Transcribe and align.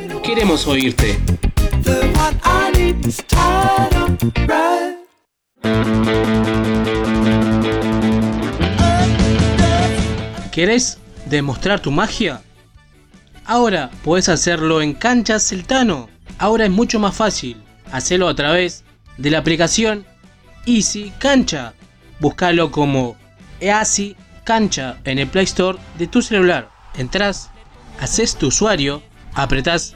Queremos 0.23 0.67
oírte. 0.67 1.19
¿Querés 10.51 10.99
demostrar 11.25 11.79
tu 11.79 11.91
magia? 11.91 12.41
Ahora 13.45 13.89
puedes 14.03 14.29
hacerlo 14.29 14.81
en 14.81 14.93
Canchas 14.93 15.47
Celtano. 15.47 16.09
Ahora 16.37 16.65
es 16.65 16.71
mucho 16.71 16.99
más 16.99 17.15
fácil. 17.15 17.57
Hacelo 17.91 18.27
a 18.27 18.35
través 18.35 18.83
de 19.17 19.31
la 19.31 19.39
aplicación 19.39 20.05
Easy 20.65 21.11
Cancha 21.19 21.73
Búscalo 22.21 22.69
como 22.69 23.17
EASI 23.59 24.15
Cancha 24.43 24.97
en 25.05 25.17
el 25.17 25.27
Play 25.27 25.45
Store 25.45 25.79
de 25.97 26.05
tu 26.05 26.21
celular. 26.21 26.69
Entrás, 26.95 27.49
haces 27.99 28.35
tu 28.35 28.47
usuario, 28.47 29.01
apretás 29.33 29.95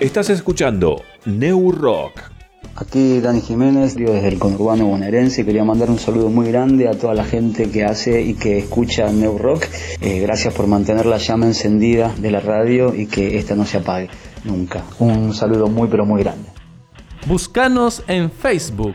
Estás 0.00 0.30
escuchando 0.30 1.02
New 1.24 1.72
Rock. 1.72 2.20
Aquí 2.76 3.20
Dani 3.20 3.40
Jiménez, 3.40 3.96
yo 3.96 4.12
desde 4.12 4.28
el 4.28 4.38
conurbano 4.38 4.86
bonaerense, 4.86 5.44
quería 5.44 5.64
mandar 5.64 5.90
un 5.90 5.98
saludo 5.98 6.28
muy 6.28 6.48
grande 6.48 6.88
a 6.88 6.92
toda 6.92 7.12
la 7.12 7.24
gente 7.24 7.70
que 7.70 7.84
hace 7.84 8.22
y 8.22 8.34
que 8.34 8.58
escucha 8.58 9.10
New 9.10 9.36
Rock. 9.36 9.64
Eh, 10.00 10.20
gracias 10.20 10.54
por 10.54 10.66
mantener 10.66 11.06
la 11.06 11.18
llama 11.18 11.46
encendida 11.46 12.14
de 12.18 12.30
la 12.30 12.40
radio 12.40 12.94
y 12.94 13.06
que 13.06 13.36
esta 13.36 13.56
no 13.56 13.64
se 13.64 13.78
apague 13.78 14.08
nunca. 14.44 14.84
Un 14.98 15.34
saludo 15.34 15.66
muy 15.66 15.88
pero 15.88 16.06
muy 16.06 16.22
grande. 16.22 16.48
Búscanos 17.26 18.04
en 18.06 18.30
Facebook, 18.30 18.94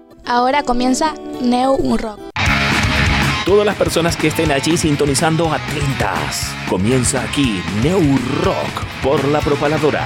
Ahora 0.25 0.63
comienza 0.63 1.13
Neu 1.41 1.97
Rock. 1.97 2.19
Todas 3.45 3.65
las 3.65 3.75
personas 3.75 4.15
que 4.15 4.27
estén 4.27 4.51
allí 4.51 4.77
sintonizando 4.77 5.51
atentas. 5.51 6.55
Comienza 6.69 7.23
aquí 7.23 7.61
Neu 7.83 8.01
Rock 8.43 8.85
por 9.03 9.25
la 9.25 9.39
propaladora. 9.39 10.05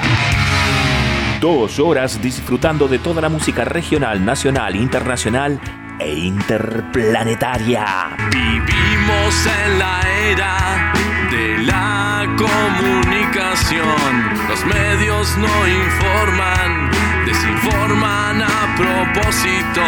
Dos 1.39 1.79
horas 1.79 2.21
disfrutando 2.21 2.87
de 2.87 2.99
toda 2.99 3.21
la 3.21 3.29
música 3.29 3.65
regional, 3.65 4.23
nacional, 4.23 4.75
internacional 4.75 5.59
e 5.99 6.13
interplanetaria. 6.13 8.15
Vivimos 8.31 9.47
en 9.65 9.79
la 9.79 10.01
era 10.31 10.93
de 11.29 11.57
la 11.65 12.25
comunicación. 12.37 14.47
Los 14.47 14.65
medios 14.65 15.37
no 15.37 15.67
informan, 15.67 16.89
desinforman 17.35 18.41
a 18.41 18.75
propósito. 18.75 19.81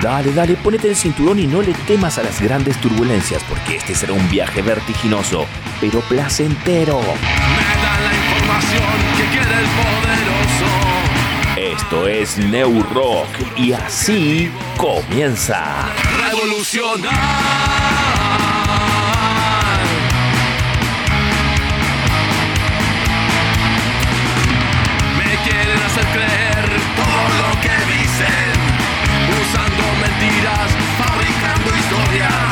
Dale, 0.00 0.32
dale, 0.32 0.54
ponete 0.54 0.88
el 0.88 0.96
cinturón 0.96 1.40
y 1.40 1.46
no 1.46 1.60
le 1.60 1.74
temas 1.74 2.18
a 2.18 2.22
las 2.22 2.40
grandes 2.40 2.80
turbulencias, 2.80 3.42
porque 3.44 3.76
este 3.76 3.94
será 3.96 4.12
un 4.12 4.30
viaje 4.30 4.62
vertiginoso, 4.62 5.46
pero 5.80 6.00
placentero. 6.02 7.00
Me 7.00 7.82
da 7.82 7.98
la 8.00 8.14
información 8.14 8.84
que 9.16 9.24
quiere 9.24 9.58
el 9.58 9.66
poderoso. 9.80 10.68
Esto 11.56 12.06
es 12.06 12.38
New 12.38 12.84
Rock 12.94 13.28
y 13.56 13.72
así 13.72 14.52
comienza. 14.76 15.88
Revolucionar. 16.30 18.37
historia. 31.88 32.47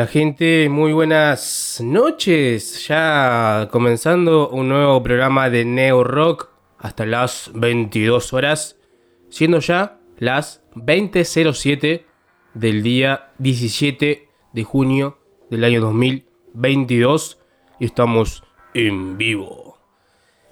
Hola 0.00 0.08
gente, 0.08 0.70
muy 0.70 0.94
buenas 0.94 1.78
noches. 1.84 2.88
Ya 2.88 3.68
comenzando 3.70 4.48
un 4.48 4.70
nuevo 4.70 5.02
programa 5.02 5.50
de 5.50 5.66
Neo 5.66 6.04
Rock 6.04 6.48
hasta 6.78 7.04
las 7.04 7.50
22 7.52 8.32
horas, 8.32 8.80
siendo 9.28 9.58
ya 9.58 10.00
las 10.16 10.62
20.07 10.74 12.06
del 12.54 12.82
día 12.82 13.32
17 13.40 14.26
de 14.54 14.64
junio 14.64 15.18
del 15.50 15.64
año 15.64 15.82
2022 15.82 17.38
y 17.78 17.84
estamos 17.84 18.42
en 18.72 19.18
vivo. 19.18 19.76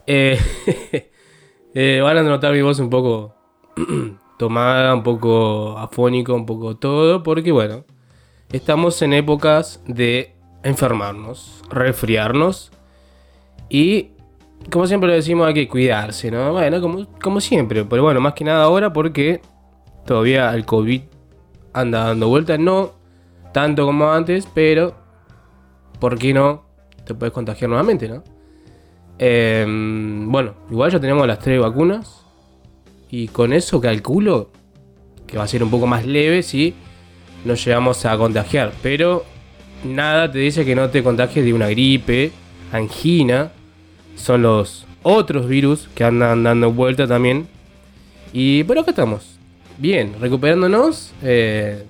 Eh, 0.07 0.39
eh, 1.75 2.01
van 2.03 2.19
a 2.19 2.23
notar 2.23 2.53
mi 2.53 2.61
voz 2.61 2.81
un 2.81 2.91
poco 2.91 3.35
tomada, 4.39 4.95
un 4.95 5.03
poco 5.03 5.79
afónico, 5.79 6.35
un 6.35 6.45
poco 6.45 6.77
todo, 6.77 7.23
porque 7.23 7.51
bueno, 7.51 7.87
estamos 8.53 9.01
en 9.03 9.13
épocas 9.13 9.83
de 9.87 10.35
enfermarnos, 10.63 11.63
resfriarnos 11.71 12.71
y 13.69 14.11
como 14.71 14.87
siempre 14.87 15.09
lo 15.09 15.15
decimos 15.15 15.47
hay 15.47 15.55
que 15.55 15.69
cuidarse, 15.69 16.31
¿no? 16.31 16.53
Bueno, 16.53 17.07
como, 17.21 17.41
siempre, 17.41 17.85
pero 17.85 18.03
bueno, 18.03 18.21
más 18.21 18.35
que 18.35 18.45
nada 18.45 18.65
ahora 18.65 18.93
porque 18.93 19.41
todavía 20.05 20.53
el 20.55 20.65
COVID 20.65 21.03
anda 21.73 22.07
dando 22.07 22.29
vueltas, 22.29 22.59
no 22.59 22.93
tanto 23.53 23.87
como 23.87 24.11
antes, 24.11 24.49
pero 24.53 24.95
¿por 26.01 26.19
qué 26.19 26.33
no? 26.33 26.65
Te 27.05 27.15
puedes 27.15 27.33
contagiar 27.33 27.69
nuevamente, 27.69 28.09
¿no? 28.09 28.23
Em, 29.19 30.31
bueno, 30.31 30.55
igual 30.71 30.91
ya 30.91 31.01
tenemos 31.01 31.27
las 31.27 31.39
tres 31.39 31.61
vacunas 31.61 32.25
y 33.11 33.29
con 33.29 33.53
eso 33.53 33.81
calculo 33.81 34.51
que 35.27 35.39
va 35.39 35.45
a 35.45 35.49
ser 35.49 35.63
un 35.63 35.71
poco 35.71 35.87
más 35.87 36.07
leve 36.07 36.43
si 36.43 36.75
nos 37.45 37.65
llegamos 37.65 38.05
a 38.05 38.17
contagiar. 38.17 38.73
Pero 38.83 39.25
nada 39.85 40.31
te 40.31 40.39
dice 40.39 40.65
que 40.65 40.75
no 40.75 40.91
te 40.91 41.03
contagies 41.03 41.45
de 41.45 41.53
una 41.53 41.69
gripe, 41.69 42.33
angina. 42.73 43.53
Son 44.17 44.43
los 44.43 44.87
otros 45.03 45.49
virus 45.49 45.89
que 45.95 46.05
andan 46.05 46.43
dando 46.43 46.73
vuelta 46.73 47.07
también. 47.07 47.49
Y 48.33 48.65
por 48.65 48.79
acá 48.79 48.91
estamos. 48.91 49.39
Bien, 49.79 50.15
recuperándonos. 50.21 51.13
Eh, 51.23 51.85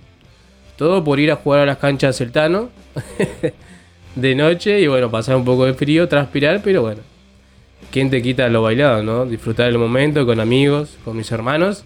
todo 0.77 1.03
por 1.03 1.19
ir 1.19 1.33
a 1.33 1.37
jugar 1.37 1.61
a 1.61 1.67
las 1.67 1.79
canchas 1.79 2.17
Celtano. 2.17 2.71
de 4.15 4.35
noche 4.35 4.81
y 4.81 4.87
bueno, 4.87 5.11
pasar 5.11 5.37
un 5.37 5.45
poco 5.45 5.65
de 5.65 5.75
frío, 5.75 6.09
transpirar, 6.09 6.61
pero 6.63 6.83
bueno. 6.83 7.01
¿Quién 7.91 8.11
te 8.11 8.21
quita 8.21 8.49
lo 8.49 8.63
bailado, 8.63 9.03
no? 9.03 9.25
Disfrutar 9.25 9.69
el 9.69 9.79
momento 9.79 10.27
con 10.27 10.41
amigos, 10.41 10.99
con 11.05 11.17
mis 11.17 11.31
hermanos. 11.33 11.85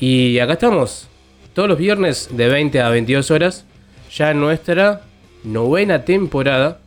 Y 0.00 0.38
acá 0.38 0.54
estamos, 0.54 1.08
todos 1.54 1.68
los 1.68 1.78
viernes 1.78 2.28
de 2.32 2.48
20 2.48 2.80
a 2.80 2.88
22 2.88 3.30
horas, 3.30 3.64
ya 4.14 4.34
nuestra 4.34 5.02
novena 5.44 6.04
temporada, 6.04 6.80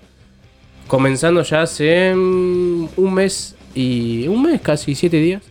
comenzando 0.87 1.43
ya 1.43 1.61
hace 1.61 2.13
mm, 2.15 2.87
un 2.97 3.13
mes 3.13 3.55
y 3.73 4.27
un 4.27 4.43
mes, 4.43 4.61
casi 4.61 4.95
siete 4.95 5.17
días. 5.17 5.43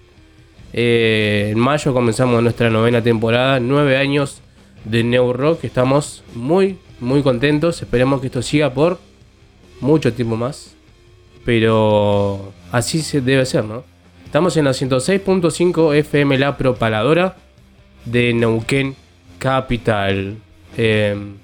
Eh, 0.72 1.50
en 1.52 1.58
mayo 1.58 1.92
comenzamos 1.92 2.42
nuestra 2.42 2.70
novena 2.70 3.02
temporada, 3.02 3.60
nueve 3.60 3.96
años 3.96 4.40
de 4.84 5.04
New 5.04 5.32
Rock, 5.32 5.64
estamos 5.64 6.24
muy, 6.34 6.78
muy 7.00 7.22
contentos, 7.22 7.80
esperemos 7.80 8.20
que 8.20 8.26
esto 8.26 8.42
siga 8.42 8.74
por 8.74 8.98
mucho 9.80 10.12
tiempo 10.12 10.36
más, 10.36 10.74
pero 11.44 12.52
así 12.72 13.02
se 13.02 13.20
debe 13.20 13.46
ser, 13.46 13.64
¿no? 13.64 13.84
Estamos 14.24 14.56
en 14.56 14.64
la 14.64 14.72
106.5 14.72 15.94
FM 15.94 16.38
La 16.38 16.56
Propaladora 16.56 17.36
de 18.04 18.34
Neuquén, 18.34 18.96
Capital. 19.38 20.36
Em, 20.76 21.34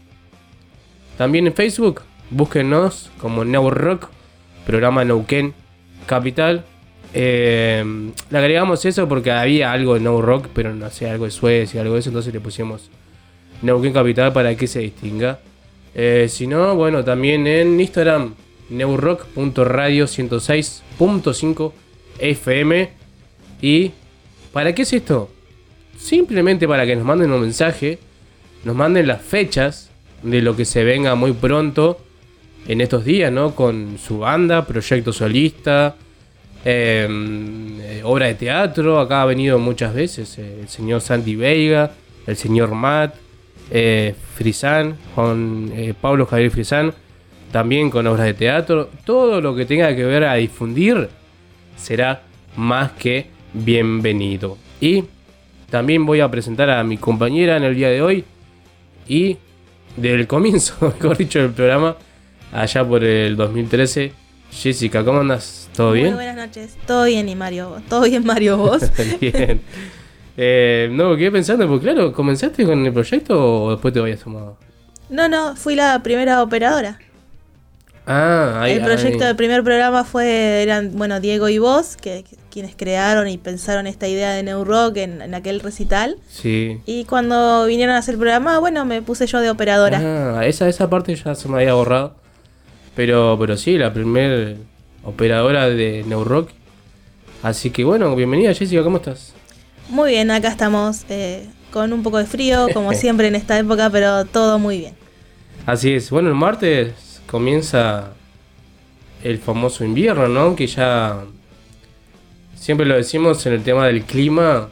también 1.17 1.47
en 1.47 1.55
Facebook, 1.55 2.03
búsquenos 2.31 3.11
como 3.21 3.45
Neu 3.45 3.71
Rock, 3.71 4.09
programa 4.67 5.05
Neuquén 5.05 5.55
Capital. 6.07 6.65
Em, 7.13 8.13
le 8.31 8.39
agregamos 8.39 8.85
eso 8.85 9.09
porque 9.09 9.33
había 9.33 9.73
algo 9.73 9.95
de 9.95 10.01
No 10.01 10.21
Rock, 10.23 10.47
pero 10.55 10.75
no 10.75 10.89
sé, 10.91 11.11
algo 11.11 11.25
de 11.25 11.31
Suecia, 11.31 11.81
algo 11.81 11.95
de 11.95 12.01
eso, 12.01 12.11
entonces 12.11 12.33
le 12.33 12.41
pusimos 12.41 12.91
Neuquén 13.63 13.93
Capital 13.93 14.33
para 14.33 14.55
que 14.55 14.67
se 14.67 14.81
distinga. 14.81 15.41
Eh, 15.95 16.27
si 16.29 16.47
no, 16.47 16.77
bueno, 16.77 17.05
también 17.05 17.47
en 17.47 17.81
Instagram, 17.81 18.35
neurock.radio 18.71 20.07
106.5 20.07 21.73
FM. 22.19 22.91
¿Y 23.61 23.91
para 24.53 24.75
qué 24.75 24.83
es 24.83 24.93
esto? 24.93 25.31
Simplemente 26.01 26.67
para 26.67 26.87
que 26.87 26.97
nos 26.97 27.05
manden 27.05 27.31
un 27.31 27.43
mensaje, 27.43 27.99
nos 28.65 28.75
manden 28.75 29.07
las 29.07 29.21
fechas 29.21 29.91
de 30.23 30.41
lo 30.41 30.57
que 30.57 30.65
se 30.65 30.83
venga 30.85 31.15
muy 31.15 31.33
pronto 31.33 32.01
en 32.67 32.81
estos 32.81 33.05
días, 33.05 33.31
¿no? 33.31 33.55
Con 33.55 33.99
su 33.99 34.19
banda, 34.19 34.67
proyecto 34.67 35.13
solista, 35.13 35.97
em, 36.65 37.81
eh, 37.81 38.01
obra 38.05 38.27
de 38.27 38.35
teatro. 38.35 38.99
Acá 38.99 39.23
ha 39.23 39.27
venido 39.27 39.59
muchas 39.59 39.95
veces 39.95 40.39
eh, 40.39 40.61
el 40.63 40.69
señor 40.69 41.01
Santi 41.01 41.37
Veiga, 41.37 41.93
el 42.27 42.37
señor 42.37 42.75
Matt, 42.75 43.15
eh, 43.71 44.15
Frisán, 44.35 44.97
eh, 45.75 45.95
Pablo 46.01 46.27
Javier 46.27 46.51
Frisán, 46.51 46.93
también 47.53 47.91
con 47.91 48.07
obras 48.07 48.27
de 48.27 48.35
teatro. 48.35 48.91
Todo 49.05 49.41
lo 49.41 49.55
que 49.55 49.65
tenga 49.65 49.95
que 49.95 50.05
ver 50.05 50.25
a 50.25 50.35
difundir 50.35 51.09
será 51.77 52.23
más 52.57 52.93
que 52.93 53.27
bienvenido. 53.53 54.59
Y 54.81 55.05
también 55.71 56.05
voy 56.05 56.21
a 56.21 56.31
presentar 56.31 56.71
a 56.71 56.83
mi 56.85 56.99
compañera 56.99 57.57
en 57.57 57.65
el 57.65 57.75
día 57.75 57.89
de 57.89 58.03
hoy. 58.03 58.25
Y 59.09 59.39
del 59.97 60.27
comienzo, 60.27 60.75
mejor 61.01 61.17
dicho, 61.17 61.39
del 61.39 61.51
programa, 61.51 61.97
allá 62.53 62.87
por 62.87 63.05
el 63.05 63.37
2013. 63.37 64.13
Jessica, 64.53 65.05
¿cómo 65.05 65.21
andas? 65.21 65.69
¿Todo 65.77 65.93
bien? 65.93 66.09
Muy 66.09 66.25
buenas 66.25 66.37
noches. 66.37 66.77
Todo 66.87 67.05
bien, 67.05 67.29
y 67.29 67.37
Mario. 67.37 67.81
¿Todo 67.89 68.03
bien, 68.03 68.25
Mario, 68.25 68.57
vos? 68.57 68.83
bien. 69.21 69.61
Eh, 70.37 70.89
no, 70.93 71.17
quedé 71.17 71.31
pensando, 71.31 71.69
porque 71.69 71.85
claro, 71.85 72.13
¿comenzaste 72.13 72.65
con 72.65 72.85
el 72.85 72.93
proyecto 72.93 73.65
o 73.65 73.71
después 73.73 73.95
te 73.95 74.01
habías 74.01 74.21
sumado? 74.21 74.57
No, 75.09 75.29
no, 75.29 75.55
fui 75.57 75.77
la 75.77 76.03
primera 76.03 76.43
operadora. 76.43 76.99
Ah, 78.13 78.63
ahí, 78.63 78.73
El 78.73 78.83
proyecto 78.83 79.25
del 79.25 79.37
primer 79.37 79.63
programa 79.63 80.03
fue, 80.05 80.63
eran, 80.63 80.91
bueno, 80.97 81.21
Diego 81.21 81.49
y 81.49 81.59
vos, 81.59 81.97
que, 81.97 82.25
que- 82.29 82.37
quienes 82.51 82.75
crearon 82.75 83.29
y 83.29 83.39
pensaron 83.39 83.87
esta 83.87 84.09
idea 84.09 84.33
de 84.33 84.43
New 84.43 84.65
Rock 84.65 84.97
en, 84.97 85.23
en 85.23 85.35
aquel 85.37 85.61
recital. 85.61 86.17
Sí. 86.29 86.81
Y 86.87 87.05
cuando 87.05 87.65
vinieron 87.67 87.95
a 87.95 87.99
hacer 87.99 88.15
el 88.15 88.19
programa, 88.19 88.59
bueno, 88.59 88.85
me 88.85 89.01
puse 89.03 89.29
yo 89.29 89.39
de 89.41 89.49
operadora. 89.51 90.01
Ah, 90.39 90.45
esa, 90.45 90.69
esa 90.69 90.91
parte 90.91 91.15
ya 91.15 91.37
se 91.37 91.49
me 91.49 91.59
había 91.59 91.75
borrado. 91.75 92.17
Pero, 92.97 93.37
pero 93.39 93.57
sí, 93.57 93.79
la 93.79 93.93
primer 93.93 94.57
operadora 95.05 95.69
de 95.69 96.03
Neurock. 96.09 96.51
Así 97.45 97.71
que 97.71 97.85
bueno, 97.85 98.15
bienvenida 98.17 98.53
Jessica, 98.53 98.83
¿cómo 98.83 98.97
estás? 98.97 99.33
Muy 99.89 100.11
bien, 100.11 100.31
acá 100.33 100.49
estamos 100.49 101.05
eh, 101.09 101.47
con 101.73 101.93
un 101.93 102.03
poco 102.03 102.19
de 102.19 102.27
frío, 102.27 102.67
como 102.75 102.93
siempre 102.95 103.29
en 103.29 103.37
esta 103.37 103.57
época, 103.59 103.89
pero 103.91 104.25
todo 104.25 104.59
muy 104.59 104.79
bien. 104.79 104.95
Así 105.67 105.93
es. 105.95 106.11
Bueno, 106.11 106.29
el 106.31 106.35
martes 106.35 106.93
comienza 107.31 108.13
el 109.23 109.39
famoso 109.39 109.85
invierno, 109.85 110.29
¿no? 110.29 110.57
Que 110.57 110.67
ya 110.67 111.25
siempre 112.57 112.87
lo 112.87 112.97
decimos 112.97 113.47
en 113.47 113.53
el 113.53 113.63
tema 113.63 113.87
del 113.87 114.03
clima. 114.03 114.71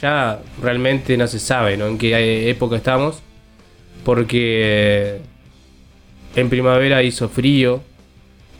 Ya 0.00 0.40
realmente 0.60 1.16
no 1.16 1.28
se 1.28 1.38
sabe, 1.38 1.76
¿no? 1.76 1.86
En 1.86 1.98
qué 1.98 2.50
época 2.50 2.76
estamos. 2.76 3.22
Porque 4.04 5.20
en 6.34 6.48
primavera 6.48 7.02
hizo 7.02 7.28
frío. 7.28 7.80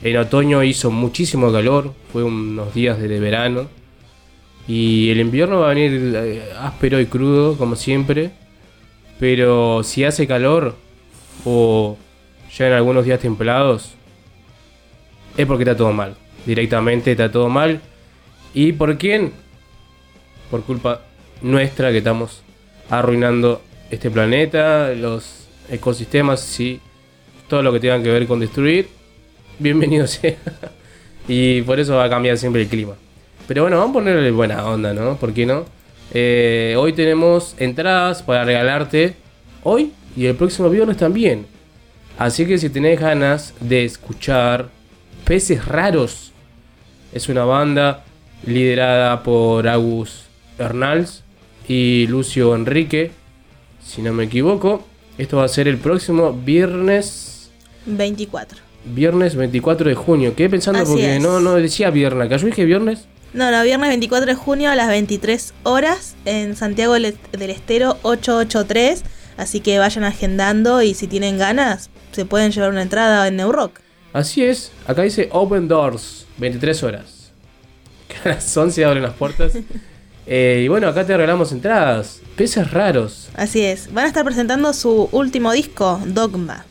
En 0.04 0.16
otoño 0.16 0.62
hizo 0.62 0.90
muchísimo 0.92 1.50
calor. 1.50 1.94
Fue 2.12 2.22
unos 2.22 2.72
días 2.72 3.00
de 3.00 3.18
verano. 3.18 3.68
Y 4.68 5.10
el 5.10 5.18
invierno 5.18 5.60
va 5.60 5.72
a 5.72 5.74
venir 5.74 6.14
eh, 6.14 6.42
áspero 6.60 7.00
y 7.00 7.06
crudo, 7.06 7.56
como 7.56 7.74
siempre. 7.74 8.30
Pero 9.18 9.82
si 9.82 10.04
hace 10.04 10.28
calor 10.28 10.76
o 11.44 11.96
en 12.58 12.72
algunos 12.72 13.04
días 13.04 13.20
templados, 13.20 13.94
es 15.36 15.46
porque 15.46 15.64
está 15.64 15.76
todo 15.76 15.92
mal. 15.92 16.14
Directamente 16.44 17.12
está 17.12 17.30
todo 17.30 17.48
mal. 17.48 17.80
¿Y 18.54 18.72
por 18.72 18.98
quién? 18.98 19.32
Por 20.50 20.62
culpa 20.62 21.02
nuestra 21.40 21.90
que 21.90 21.98
estamos 21.98 22.42
arruinando 22.90 23.62
este 23.90 24.10
planeta, 24.10 24.92
los 24.94 25.48
ecosistemas 25.70 26.60
y 26.60 26.80
todo 27.48 27.62
lo 27.62 27.72
que 27.72 27.80
tenga 27.80 28.02
que 28.02 28.10
ver 28.10 28.26
con 28.26 28.40
destruir. 28.40 28.88
Bienvenido 29.58 30.06
sea. 30.08 30.36
y 31.28 31.62
por 31.62 31.80
eso 31.80 31.96
va 31.96 32.04
a 32.04 32.10
cambiar 32.10 32.36
siempre 32.36 32.62
el 32.62 32.68
clima. 32.68 32.94
Pero 33.48 33.62
bueno, 33.62 33.78
vamos 33.78 33.90
a 33.90 33.94
ponerle 33.94 34.30
buena 34.30 34.64
onda, 34.66 34.92
¿no? 34.92 35.16
¿Por 35.16 35.32
qué 35.32 35.46
no? 35.46 35.64
Eh, 36.12 36.74
hoy 36.78 36.92
tenemos 36.92 37.54
entradas 37.58 38.22
para 38.22 38.44
regalarte. 38.44 39.14
Hoy 39.62 39.92
y 40.16 40.26
el 40.26 40.36
próximo 40.36 40.68
viernes 40.68 40.98
también. 40.98 41.46
Así 42.18 42.46
que 42.46 42.58
si 42.58 42.68
tenés 42.70 43.00
ganas 43.00 43.54
de 43.60 43.84
escuchar 43.84 44.68
Peces 45.24 45.64
Raros, 45.66 46.32
es 47.12 47.28
una 47.28 47.44
banda 47.44 48.04
liderada 48.46 49.22
por 49.22 49.68
Agus 49.68 50.24
Hernals 50.58 51.22
y 51.68 52.06
Lucio 52.06 52.54
Enrique, 52.54 53.12
si 53.84 54.02
no 54.02 54.12
me 54.12 54.24
equivoco. 54.24 54.86
Esto 55.18 55.38
va 55.38 55.44
a 55.44 55.48
ser 55.48 55.68
el 55.68 55.78
próximo 55.78 56.32
viernes. 56.32 57.50
24. 57.86 58.58
Viernes 58.84 59.36
24 59.36 59.88
de 59.88 59.94
junio. 59.94 60.34
Quedé 60.34 60.50
pensando 60.50 60.80
Así 60.80 60.92
porque 60.92 61.16
es. 61.16 61.22
no, 61.22 61.40
no 61.40 61.54
decía 61.54 61.90
viernes. 61.90 62.28
Yo 62.40 62.46
dije 62.46 62.64
viernes. 62.64 63.06
No, 63.32 63.50
no, 63.50 63.62
viernes 63.62 63.88
24 63.88 64.26
de 64.26 64.34
junio 64.34 64.70
a 64.70 64.74
las 64.74 64.88
23 64.88 65.54
horas 65.62 66.16
en 66.24 66.56
Santiago 66.56 66.94
del 66.94 67.14
Estero 67.50 67.98
883. 68.02 69.04
Así 69.36 69.60
que 69.60 69.78
vayan 69.78 70.04
agendando 70.04 70.82
y 70.82 70.94
si 70.94 71.06
tienen 71.06 71.38
ganas, 71.38 71.90
se 72.12 72.24
pueden 72.24 72.52
llevar 72.52 72.70
una 72.70 72.82
entrada 72.82 73.26
en 73.26 73.36
New 73.36 73.50
Rock. 73.52 73.80
Así 74.12 74.44
es. 74.44 74.72
Acá 74.86 75.02
dice 75.02 75.28
Open 75.32 75.68
Doors. 75.68 76.26
23 76.38 76.82
horas. 76.82 77.32
Que 78.08 78.28
a 78.28 78.34
las 78.34 78.56
11 78.56 78.84
abren 78.84 79.02
las 79.02 79.14
puertas. 79.14 79.52
Eh, 80.24 80.62
y 80.64 80.68
bueno, 80.68 80.86
acá 80.86 81.04
te 81.04 81.16
regalamos 81.16 81.50
entradas. 81.50 82.20
Peces 82.36 82.70
raros. 82.70 83.28
Así 83.34 83.64
es. 83.64 83.92
Van 83.92 84.04
a 84.04 84.06
estar 84.06 84.24
presentando 84.24 84.72
su 84.72 85.08
último 85.10 85.50
disco, 85.50 86.00
Dogma. 86.06 86.64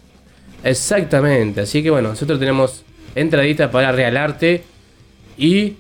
Exactamente, 0.64 1.62
así 1.62 1.82
que 1.82 1.90
bueno, 1.90 2.10
nosotros 2.10 2.40
tenemos 2.40 2.84
entradita 3.16 3.72
para 3.72 3.92
regalarte 3.92 4.64
y 5.38 5.76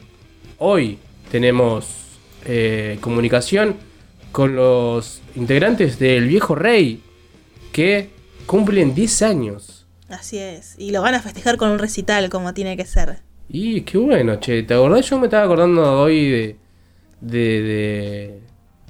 hoy 0.58 0.98
tenemos 1.32 1.86
eh, 2.46 2.98
comunicación 3.00 3.76
con 4.32 4.56
los 4.56 5.22
integrantes 5.36 6.00
del 6.00 6.28
Viejo 6.28 6.56
Rey 6.56 7.02
que 7.72 8.10
cumplen 8.52 8.94
10 8.94 9.22
años. 9.22 9.88
Así 10.10 10.38
es. 10.38 10.76
Y 10.78 10.92
lo 10.92 11.02
van 11.02 11.16
a 11.16 11.22
festejar 11.22 11.58
con 11.58 11.70
un 11.72 11.80
recital 11.80 12.30
como 12.30 12.54
tiene 12.54 12.78
que 12.78 12.86
ser. 12.86 13.24
Y 13.50 13.82
qué 13.82 13.98
bueno, 13.98 14.38
che, 14.40 14.64
¿te 14.64 14.74
acordás? 14.74 15.10
Yo 15.10 15.20
me 15.20 15.28
estaba 15.28 15.44
acordando 15.46 16.00
hoy 16.02 16.30
de, 16.30 16.60
de, 17.20 17.62
de 17.62 18.44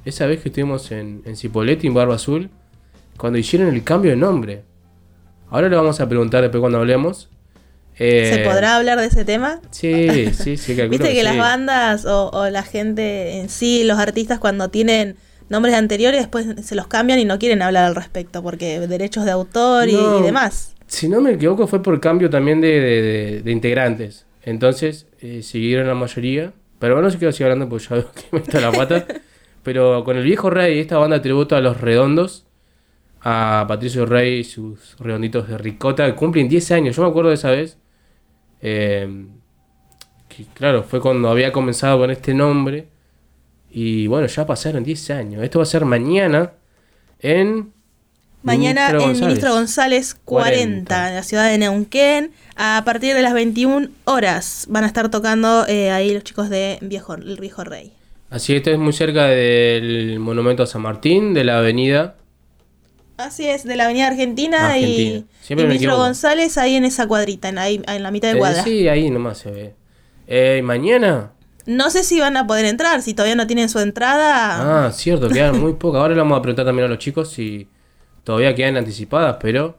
esa 0.06 0.26
vez 0.28 0.42
que 0.42 0.50
estuvimos 0.50 0.92
en, 0.92 1.22
en 1.26 1.36
Cipolletti, 1.36 1.88
en 1.88 1.94
Barba 1.96 2.16
Azul, 2.16 2.50
cuando 3.18 3.40
hicieron 3.40 3.74
el 3.74 3.84
cambio 3.84 4.12
de 4.12 4.18
nombre. 4.18 4.66
Ahora 5.50 5.70
le 5.70 5.76
vamos 5.76 6.00
a 6.00 6.08
preguntar 6.10 6.42
después 6.44 6.62
cuando 6.62 6.80
hablemos. 6.80 7.30
¿Se 8.24 8.36
Eh, 8.36 8.44
podrá 8.44 8.78
hablar 8.78 9.00
de 9.00 9.08
ese 9.08 9.26
tema? 9.26 9.62
Sí, 9.72 10.32
sí, 10.34 10.58
sí, 10.58 10.74
Viste 10.88 11.14
que, 11.14 11.14
que 11.14 11.24
las 11.24 11.34
sí. 11.34 11.38
bandas 11.38 12.06
o, 12.06 12.30
o 12.32 12.50
la 12.50 12.64
gente 12.64 13.40
en 13.40 13.50
sí, 13.50 13.84
los 13.84 14.00
artistas 14.00 14.40
cuando 14.40 14.70
tienen 14.70 15.18
nombres 15.52 15.76
anteriores 15.76 16.20
después 16.22 16.48
se 16.64 16.74
los 16.76 16.88
cambian 16.88 17.20
y 17.20 17.26
no 17.26 17.38
quieren 17.38 17.62
hablar 17.62 17.84
al 17.86 17.96
respecto 17.96 18.42
porque 18.42 18.80
derechos 18.88 19.26
de 19.26 19.32
autor 19.32 19.88
y, 19.90 19.94
No. 19.94 20.20
y 20.20 20.24
demás. 20.24 20.76
Si 20.88 21.08
no 21.08 21.22
me 21.22 21.34
equivoco, 21.34 21.68
fue 21.68 21.84
por 21.84 22.00
cambio 22.00 22.30
también 22.30 22.60
de, 22.62 22.68
de- 22.80 23.02
de- 23.02 23.42
de 23.44 23.52
integrantes. 23.52 24.26
Entonces, 24.44 25.06
eh, 25.20 25.44
siguieron 25.44 25.88
la 25.88 25.94
mayoría. 25.96 26.54
Pero 26.80 26.96
bueno, 26.96 27.08
no 27.08 27.12
sé 27.12 27.20
qué 27.20 27.32
sigo 27.32 27.46
hablando 27.46 27.70
porque 27.70 27.86
ya 27.88 27.96
veo 27.98 28.12
que 28.12 28.24
me 28.32 28.40
está 28.40 28.60
la 28.60 28.72
pata. 28.72 29.06
Pero 29.64 30.04
con 30.04 30.18
el 30.18 30.24
viejo 30.24 30.50
Rey, 30.50 30.80
esta 30.80 30.98
banda 30.98 31.22
tributo 31.22 31.56
a 31.56 31.62
los 31.62 31.80
redondos, 31.80 32.46
a 33.22 33.66
Patricio 33.68 34.08
Rey 34.08 34.40
y 34.40 34.44
sus 34.44 34.98
redonditos 34.98 35.48
de 35.48 35.58
ricota, 35.60 36.08
que 36.08 36.16
cumplen 36.16 36.50
10 36.50 36.72
años. 36.72 36.96
Yo 36.96 37.04
me 37.04 37.10
acuerdo 37.10 37.30
de 37.30 37.36
esa 37.36 37.52
vez. 37.52 37.78
eh, 38.62 39.28
que 40.28 40.46
claro, 40.54 40.84
fue 40.84 41.00
cuando 41.02 41.30
había 41.30 41.52
comenzado 41.52 42.00
con 42.00 42.10
este 42.12 42.34
nombre. 42.34 42.88
Y 43.72 44.08
bueno, 44.08 44.28
ya 44.28 44.46
pasaron 44.46 44.84
10 44.84 45.10
años. 45.12 45.44
Esto 45.44 45.60
va 45.60 45.64
a 45.64 45.66
ser 45.66 45.86
mañana 45.86 46.52
en. 47.20 47.72
Mañana 48.44 48.88
Ministro 48.90 49.00
en 49.02 49.08
González. 49.08 49.28
Ministro 49.28 49.54
González 49.54 50.18
40, 50.26 51.10
en 51.10 51.16
la 51.16 51.24
ciudad 51.24 51.48
de 51.50 51.58
Neuquén, 51.60 52.32
a 52.56 52.82
partir 52.84 53.14
de 53.14 53.22
las 53.22 53.34
21 53.34 53.90
horas 54.06 54.66
van 54.68 54.84
a 54.84 54.88
estar 54.88 55.10
tocando 55.12 55.66
eh, 55.68 55.92
ahí 55.92 56.12
los 56.12 56.24
chicos 56.24 56.50
de 56.50 56.80
Viejo, 56.82 57.14
el 57.14 57.40
Viejo 57.40 57.64
Rey. 57.64 57.94
Así, 58.32 58.56
esto 58.56 58.72
es 58.72 58.80
muy 58.80 58.94
cerca 58.94 59.26
del 59.26 60.18
monumento 60.20 60.64
a 60.64 60.66
San 60.66 60.82
Martín, 60.82 61.34
de 61.36 61.44
la 61.44 61.60
avenida. 61.60 62.16
Así 63.18 63.46
es, 63.46 63.64
de 63.64 63.76
la 63.76 63.86
Avenida 63.86 64.08
Argentina, 64.08 64.70
Argentina. 64.74 65.24
y, 65.50 65.56
Ministro. 65.56 65.98
González 65.98 66.58
ahí 66.58 66.76
en 66.76 66.86
esa 66.86 67.08
cuadrita, 67.08 67.50
en, 67.50 67.60
ahí, 67.60 67.80
en 67.88 68.02
la 68.02 68.10
mitad 68.10 68.30
de 68.30 68.36
Eh, 68.38 68.40
cuadra. 68.40 68.64
sí, 68.64 68.88
ahí 68.88 69.12
nomás 69.12 69.38
se 69.38 69.52
ve. 69.52 69.76
Eh, 70.28 70.58
¿y 70.60 70.62
mañana. 70.64 71.34
No 71.66 71.90
sé 71.90 72.04
si 72.04 72.20
van 72.20 72.38
a 72.38 72.48
poder 72.48 72.66
entrar, 72.66 73.02
si 73.02 73.14
todavía 73.14 73.36
no 73.36 73.48
tienen 73.48 73.70
su 73.70 73.80
entrada. 73.80 74.86
Ah, 74.88 74.92
cierto, 74.92 75.30
quedan 75.30 75.60
muy 75.60 75.74
pocas. 75.74 76.02
Ahora 76.02 76.14
le 76.16 76.20
vamos 76.22 76.38
a 76.38 76.42
preguntar 76.42 76.66
también 76.66 76.86
a 76.86 76.90
los 76.90 76.98
chicos 76.98 77.30
si 77.30 77.68
todavía 78.24 78.56
quedan 78.56 78.78
anticipadas, 78.78 79.38
pero 79.40 79.78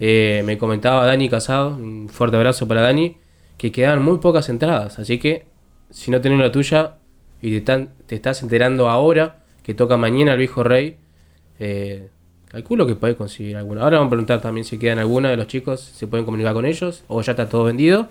eh, 0.00 0.42
me 0.44 0.58
comentaba 0.58 1.06
Dani 1.06 1.28
Casado, 1.28 1.70
un 1.76 2.08
fuerte 2.08 2.36
abrazo 2.36 2.66
para 2.68 2.82
Dani, 2.82 3.16
que 3.56 3.72
quedan 3.72 4.02
muy 4.02 4.18
pocas 4.18 4.48
entradas. 4.48 4.98
Así 4.98 5.18
que 5.18 5.46
si 5.90 6.10
no 6.10 6.20
tenés 6.20 6.38
la 6.40 6.50
tuya 6.52 6.96
y 7.40 7.50
te, 7.50 7.56
están- 7.58 7.90
te 8.06 8.14
estás 8.16 8.42
enterando 8.42 8.88
ahora 8.90 9.38
que 9.62 9.74
toca 9.74 9.96
mañana 9.96 10.32
el 10.32 10.38
viejo 10.38 10.62
rey, 10.62 10.96
eh, 11.58 12.08
calculo 12.48 12.86
que 12.86 12.96
podés 12.96 13.16
conseguir 13.16 13.56
alguna. 13.56 13.82
Ahora 13.82 13.98
vamos 13.98 14.08
a 14.08 14.10
preguntar 14.10 14.40
también 14.40 14.64
si 14.64 14.78
quedan 14.78 14.98
alguna 14.98 15.30
de 15.30 15.36
los 15.36 15.46
chicos, 15.46 15.80
si 15.80 16.06
pueden 16.06 16.24
comunicar 16.26 16.52
con 16.54 16.66
ellos 16.66 17.04
o 17.08 17.22
ya 17.22 17.32
está 17.32 17.48
todo 17.48 17.64
vendido. 17.64 18.08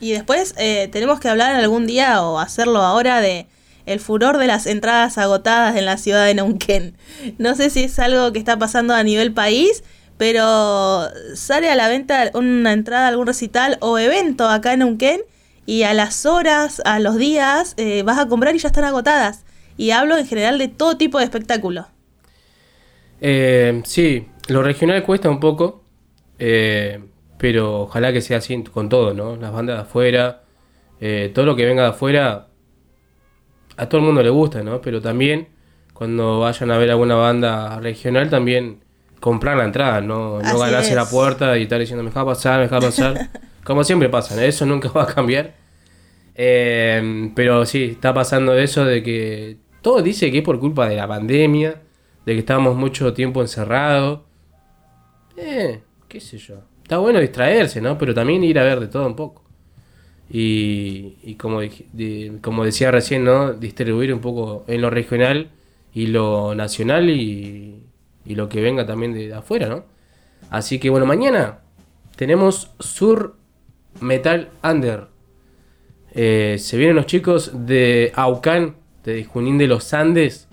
Y 0.00 0.12
después 0.12 0.54
eh, 0.58 0.88
tenemos 0.92 1.20
que 1.20 1.28
hablar 1.28 1.54
algún 1.54 1.86
día 1.86 2.22
o 2.22 2.38
hacerlo 2.38 2.80
ahora 2.82 3.20
de 3.20 3.46
el 3.86 4.00
furor 4.00 4.36
de 4.36 4.46
las 4.46 4.66
entradas 4.66 5.16
agotadas 5.16 5.76
en 5.76 5.86
la 5.86 5.96
ciudad 5.96 6.26
de 6.26 6.34
Neuquén. 6.34 6.96
No 7.38 7.54
sé 7.54 7.70
si 7.70 7.84
es 7.84 7.98
algo 7.98 8.32
que 8.32 8.38
está 8.38 8.58
pasando 8.58 8.94
a 8.94 9.02
nivel 9.02 9.32
país, 9.32 9.82
pero 10.18 11.08
sale 11.34 11.70
a 11.70 11.76
la 11.76 11.88
venta 11.88 12.30
una 12.34 12.72
entrada 12.72 13.08
algún 13.08 13.26
recital 13.26 13.78
o 13.80 13.98
evento 13.98 14.48
acá 14.48 14.74
en 14.74 14.80
Neuquén 14.80 15.22
y 15.64 15.82
a 15.82 15.94
las 15.94 16.26
horas, 16.26 16.80
a 16.84 16.98
los 16.98 17.16
días, 17.16 17.74
eh, 17.76 18.02
vas 18.02 18.18
a 18.18 18.26
comprar 18.26 18.54
y 18.54 18.58
ya 18.58 18.68
están 18.68 18.84
agotadas. 18.84 19.44
Y 19.76 19.90
hablo 19.90 20.16
en 20.16 20.26
general 20.26 20.58
de 20.58 20.68
todo 20.68 20.96
tipo 20.96 21.18
de 21.18 21.24
espectáculo. 21.24 21.86
Eh, 23.20 23.82
sí, 23.84 24.26
lo 24.48 24.62
regional 24.62 25.02
cuesta 25.02 25.28
un 25.28 25.40
poco, 25.40 25.82
eh, 26.38 27.00
pero 27.38 27.82
ojalá 27.82 28.12
que 28.12 28.20
sea 28.20 28.38
así 28.38 28.62
con 28.64 28.88
todo, 28.88 29.14
¿no? 29.14 29.36
Las 29.36 29.52
bandas 29.52 29.76
de 29.76 29.82
afuera, 29.82 30.42
eh, 31.00 31.30
todo 31.34 31.46
lo 31.46 31.56
que 31.56 31.64
venga 31.64 31.82
de 31.82 31.88
afuera, 31.90 32.48
a 33.76 33.88
todo 33.88 34.00
el 34.00 34.06
mundo 34.06 34.22
le 34.22 34.30
gusta, 34.30 34.62
¿no? 34.62 34.80
Pero 34.80 35.00
también 35.00 35.48
cuando 35.92 36.40
vayan 36.40 36.70
a 36.70 36.78
ver 36.78 36.90
alguna 36.90 37.14
banda 37.14 37.80
regional, 37.80 38.28
también 38.28 38.80
comprar 39.20 39.56
la 39.56 39.64
entrada, 39.64 40.00
no, 40.00 40.40
no 40.40 40.58
ganarse 40.58 40.90
es. 40.90 40.96
la 40.96 41.06
puerta 41.06 41.56
y 41.58 41.62
estar 41.62 41.78
diciendo, 41.78 42.02
me 42.02 42.10
deja 42.10 42.24
pasar, 42.24 42.56
me 42.58 42.62
deja 42.64 42.80
pasar. 42.80 43.30
Como 43.64 43.84
siempre 43.84 44.08
pasa, 44.08 44.34
¿no? 44.34 44.42
eso 44.42 44.66
nunca 44.66 44.88
va 44.96 45.04
a 45.04 45.06
cambiar. 45.06 45.54
Eh, 46.34 47.32
pero 47.34 47.66
sí, 47.66 47.84
está 47.84 48.14
pasando 48.14 48.56
eso 48.56 48.84
de 48.84 49.02
que 49.02 49.56
todo 49.82 50.02
dice 50.02 50.30
que 50.30 50.38
es 50.38 50.44
por 50.44 50.60
culpa 50.60 50.88
de 50.88 50.96
la 50.96 51.08
pandemia, 51.08 51.82
de 52.24 52.32
que 52.32 52.38
estábamos 52.40 52.76
mucho 52.76 53.12
tiempo 53.12 53.40
encerrados. 53.40 54.20
Eh, 55.36 55.80
qué 56.08 56.20
sé 56.20 56.38
yo. 56.38 56.62
Está 56.88 56.96
bueno 56.96 57.20
distraerse, 57.20 57.82
¿no? 57.82 57.98
Pero 57.98 58.14
también 58.14 58.42
ir 58.42 58.58
a 58.58 58.64
ver 58.64 58.80
de 58.80 58.86
todo 58.88 59.06
un 59.06 59.14
poco. 59.14 59.44
Y, 60.30 61.16
y 61.22 61.34
como, 61.34 61.60
de- 61.60 62.38
como 62.40 62.64
decía 62.64 62.90
recién, 62.90 63.24
¿no? 63.24 63.52
Distribuir 63.52 64.10
un 64.14 64.20
poco 64.20 64.64
en 64.68 64.80
lo 64.80 64.88
regional 64.88 65.50
y 65.92 66.06
lo 66.06 66.54
nacional 66.54 67.10
y, 67.10 67.82
y 68.24 68.34
lo 68.36 68.48
que 68.48 68.62
venga 68.62 68.86
también 68.86 69.12
de 69.12 69.34
afuera, 69.34 69.68
¿no? 69.68 69.84
Así 70.48 70.78
que 70.78 70.88
bueno, 70.88 71.04
mañana 71.04 71.58
tenemos 72.16 72.70
Sur 72.80 73.36
Metal 74.00 74.48
Under. 74.64 75.08
Eh, 76.14 76.56
se 76.58 76.78
vienen 76.78 76.96
los 76.96 77.04
chicos 77.04 77.50
de 77.66 78.12
Aucán, 78.14 78.76
de 79.04 79.24
Junín 79.24 79.58
de 79.58 79.66
los 79.66 79.92
Andes, 79.92 80.47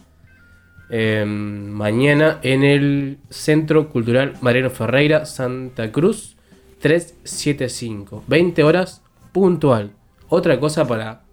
eh, 0.89 1.23
mañana 1.25 2.39
en 2.43 2.63
el 2.63 3.17
Centro 3.29 3.89
Cultural 3.89 4.33
Mariano 4.41 4.69
Ferreira, 4.69 5.25
Santa 5.25 5.91
Cruz, 5.91 6.35
375. 6.79 8.23
20 8.27 8.63
horas 8.63 9.01
puntual. 9.31 9.91
Otra 10.29 10.59
cosa 10.59 10.87
para 10.87 11.23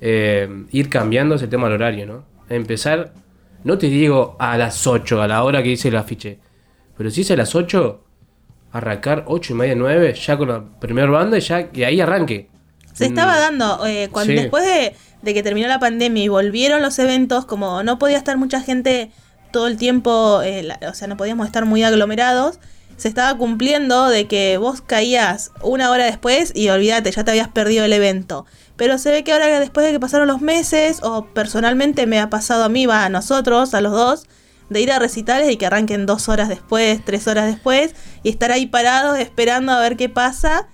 eh, 0.00 0.48
ir 0.70 0.88
cambiando 0.88 1.34
ese 1.36 1.48
tema 1.48 1.66
del 1.66 1.74
horario, 1.74 2.06
¿no? 2.06 2.24
Empezar, 2.48 3.12
no 3.64 3.78
te 3.78 3.88
digo 3.88 4.36
a 4.38 4.56
las 4.56 4.86
8, 4.86 5.22
a 5.22 5.28
la 5.28 5.42
hora 5.42 5.62
que 5.62 5.70
dice 5.70 5.88
el 5.88 5.96
afiche, 5.96 6.38
pero 6.96 7.10
si 7.10 7.22
es 7.22 7.30
a 7.30 7.36
las 7.36 7.54
8, 7.54 8.04
arrancar 8.72 9.24
8 9.26 9.52
y 9.52 9.56
media, 9.56 9.74
9, 9.76 10.14
ya 10.14 10.36
con 10.36 10.48
la 10.48 10.64
primera 10.80 11.10
banda 11.10 11.38
y, 11.38 11.40
ya, 11.40 11.68
y 11.72 11.82
ahí 11.84 12.00
arranque. 12.00 12.48
Se 12.92 13.06
estaba 13.06 13.38
dando, 13.38 13.84
eh, 13.86 14.08
cuando, 14.10 14.32
Sí. 14.32 14.38
después 14.38 14.64
de, 14.64 14.94
de 15.22 15.34
que 15.34 15.42
terminó 15.42 15.68
la 15.68 15.78
pandemia 15.78 16.24
y 16.24 16.28
volvieron 16.28 16.82
los 16.82 16.98
eventos, 16.98 17.44
como 17.46 17.82
no 17.82 17.98
podía 17.98 18.16
estar 18.18 18.36
mucha 18.36 18.60
gente 18.60 19.10
todo 19.52 19.66
el 19.66 19.76
tiempo, 19.76 20.42
eh, 20.42 20.62
la- 20.62 20.78
o 20.88 20.94
sea, 20.94 21.08
no 21.08 21.16
podíamos 21.16 21.46
estar 21.46 21.64
muy 21.64 21.82
aglomerados, 21.82 22.58
se 22.96 23.08
estaba 23.08 23.36
cumpliendo 23.36 24.08
de 24.08 24.26
que 24.26 24.56
vos 24.58 24.80
caías 24.80 25.50
una 25.62 25.90
hora 25.90 26.04
después 26.04 26.52
y 26.54 26.68
olvídate, 26.68 27.10
ya 27.10 27.24
te 27.24 27.30
habías 27.30 27.48
perdido 27.48 27.84
el 27.84 27.92
evento. 27.92 28.46
Pero 28.76 28.98
se 28.98 29.10
ve 29.10 29.24
que 29.24 29.32
ahora 29.32 29.60
después 29.60 29.86
de 29.86 29.92
que 29.92 30.00
pasaron 30.00 30.28
los 30.28 30.40
meses, 30.40 30.98
o 31.02 31.26
personalmente 31.26 32.06
me 32.06 32.20
ha 32.20 32.30
pasado 32.30 32.64
a 32.64 32.68
mí, 32.68 32.86
va 32.86 33.04
a 33.04 33.08
nosotros, 33.08 33.74
a 33.74 33.80
los 33.80 33.92
dos, 33.92 34.26
de 34.68 34.80
ir 34.80 34.92
a 34.92 34.98
recitales 34.98 35.50
y 35.50 35.56
que 35.56 35.66
arranquen 35.66 36.06
dos 36.06 36.28
horas 36.28 36.48
después, 36.48 37.04
tres 37.04 37.26
horas 37.28 37.46
después, 37.46 37.94
y 38.22 38.30
estar 38.30 38.50
ahí 38.52 38.66
parados 38.66 39.18
esperando 39.18 39.72
a 39.72 39.80
ver 39.80 39.96
qué 39.96 40.08
pasa. 40.08 40.66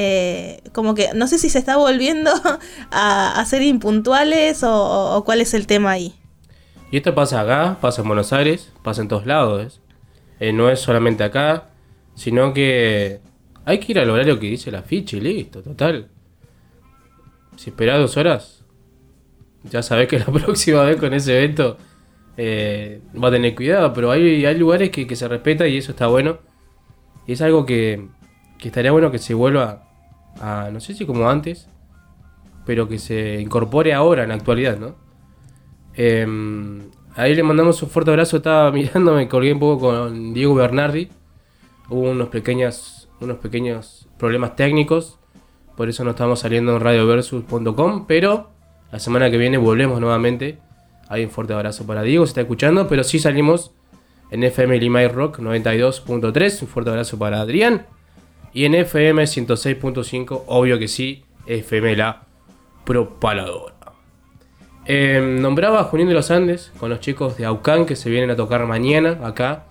Eh, 0.00 0.62
como 0.74 0.94
que 0.94 1.08
no 1.16 1.26
sé 1.26 1.38
si 1.38 1.50
se 1.50 1.58
está 1.58 1.76
volviendo 1.76 2.30
a, 2.92 3.44
ser 3.46 3.62
impuntuales 3.62 4.62
o, 4.62 5.24
cuál 5.26 5.40
es 5.40 5.54
el 5.54 5.66
tema 5.66 5.90
ahí. 5.90 6.14
Y 6.92 6.98
esto 6.98 7.16
pasa 7.16 7.40
acá, 7.40 7.78
pasa 7.80 8.02
en 8.02 8.06
Buenos 8.06 8.32
Aires, 8.32 8.72
pasa 8.84 9.02
en 9.02 9.08
todos 9.08 9.26
lados. 9.26 9.58
¿ves? 9.64 9.80
Eh, 10.38 10.52
no 10.52 10.70
es 10.70 10.78
solamente 10.78 11.24
acá, 11.24 11.70
sino 12.14 12.54
que 12.54 13.18
hay 13.64 13.80
que 13.80 13.90
ir 13.90 13.98
al 13.98 14.08
horario 14.08 14.38
que 14.38 14.46
dice 14.46 14.70
la 14.70 14.82
ficha 14.82 15.16
y 15.16 15.20
listo, 15.20 15.64
total. 15.64 16.06
Si 17.56 17.70
esperás 17.70 17.98
dos 17.98 18.16
horas, 18.16 18.62
ya 19.64 19.82
sabés 19.82 20.06
que 20.06 20.18
la 20.20 20.26
próxima 20.26 20.84
vez 20.84 20.96
con 20.98 21.12
ese 21.12 21.36
evento 21.36 21.76
eh, 22.36 23.00
va 23.20 23.28
a 23.28 23.32
tener 23.32 23.52
cuidado, 23.56 23.92
pero 23.92 24.12
hay, 24.12 24.46
hay 24.46 24.56
lugares 24.56 24.90
que, 24.90 25.08
que 25.08 25.16
se 25.16 25.26
respeta 25.26 25.66
y 25.66 25.76
eso 25.76 25.90
está 25.90 26.06
bueno. 26.06 26.38
Y 27.26 27.32
es 27.32 27.42
algo 27.42 27.66
que, 27.66 28.06
que 28.58 28.68
estaría 28.68 28.92
bueno 28.92 29.10
que 29.10 29.18
se 29.18 29.34
vuelva 29.34 29.87
a, 30.40 30.70
no 30.72 30.80
sé 30.80 30.94
si 30.94 31.06
como 31.06 31.28
antes, 31.28 31.68
pero 32.66 32.88
que 32.88 32.98
se 32.98 33.40
incorpore 33.40 33.94
ahora 33.94 34.22
en 34.22 34.28
la 34.28 34.34
actualidad, 34.34 34.78
¿no? 34.78 34.94
Em, 35.94 36.90
ahí 37.16 37.34
le 37.34 37.42
mandamos 37.42 37.82
un 37.82 37.88
fuerte 37.88 38.10
abrazo, 38.10 38.36
estaba 38.36 38.70
mirando, 38.72 39.14
me 39.14 39.28
colgué 39.28 39.52
un 39.52 39.58
poco 39.58 39.88
con 39.88 40.34
Diego 40.34 40.54
Bernardi. 40.54 41.08
Hubo 41.88 42.10
unos 42.10 42.28
pequeños, 42.28 43.08
unos 43.20 43.38
pequeños 43.38 44.08
problemas 44.18 44.54
técnicos, 44.56 45.18
por 45.76 45.88
eso 45.88 46.04
no 46.04 46.10
estamos 46.10 46.40
saliendo 46.40 46.76
en 46.76 46.80
radioversus.com, 46.80 48.06
pero 48.06 48.50
la 48.92 48.98
semana 48.98 49.30
que 49.30 49.38
viene 49.38 49.58
volvemos 49.58 50.00
nuevamente. 50.00 50.58
Hay 51.08 51.24
un 51.24 51.30
fuerte 51.30 51.54
abrazo 51.54 51.86
para 51.86 52.02
Diego, 52.02 52.26
se 52.26 52.30
está 52.30 52.40
escuchando, 52.42 52.86
pero 52.88 53.02
sí 53.02 53.18
salimos 53.18 53.72
en 54.30 54.44
FM 54.44 54.78
Limay 54.78 55.08
Rock 55.08 55.38
92.3. 55.38 56.62
Un 56.62 56.68
fuerte 56.68 56.90
abrazo 56.90 57.18
para 57.18 57.40
Adrián. 57.40 57.86
Y 58.58 58.64
en 58.64 58.74
FM 58.74 59.22
106.5, 59.22 60.42
obvio 60.48 60.80
que 60.80 60.88
sí, 60.88 61.22
FM 61.46 61.94
La 61.94 62.24
Propaladora. 62.84 63.92
Em, 64.84 65.40
nombraba 65.40 65.78
a 65.78 65.84
Junín 65.84 66.08
de 66.08 66.14
los 66.14 66.32
Andes 66.32 66.72
con 66.76 66.90
los 66.90 66.98
chicos 66.98 67.36
de 67.36 67.44
Aucán 67.44 67.86
que 67.86 67.94
se 67.94 68.10
vienen 68.10 68.32
a 68.32 68.34
tocar 68.34 68.66
mañana 68.66 69.20
acá. 69.22 69.66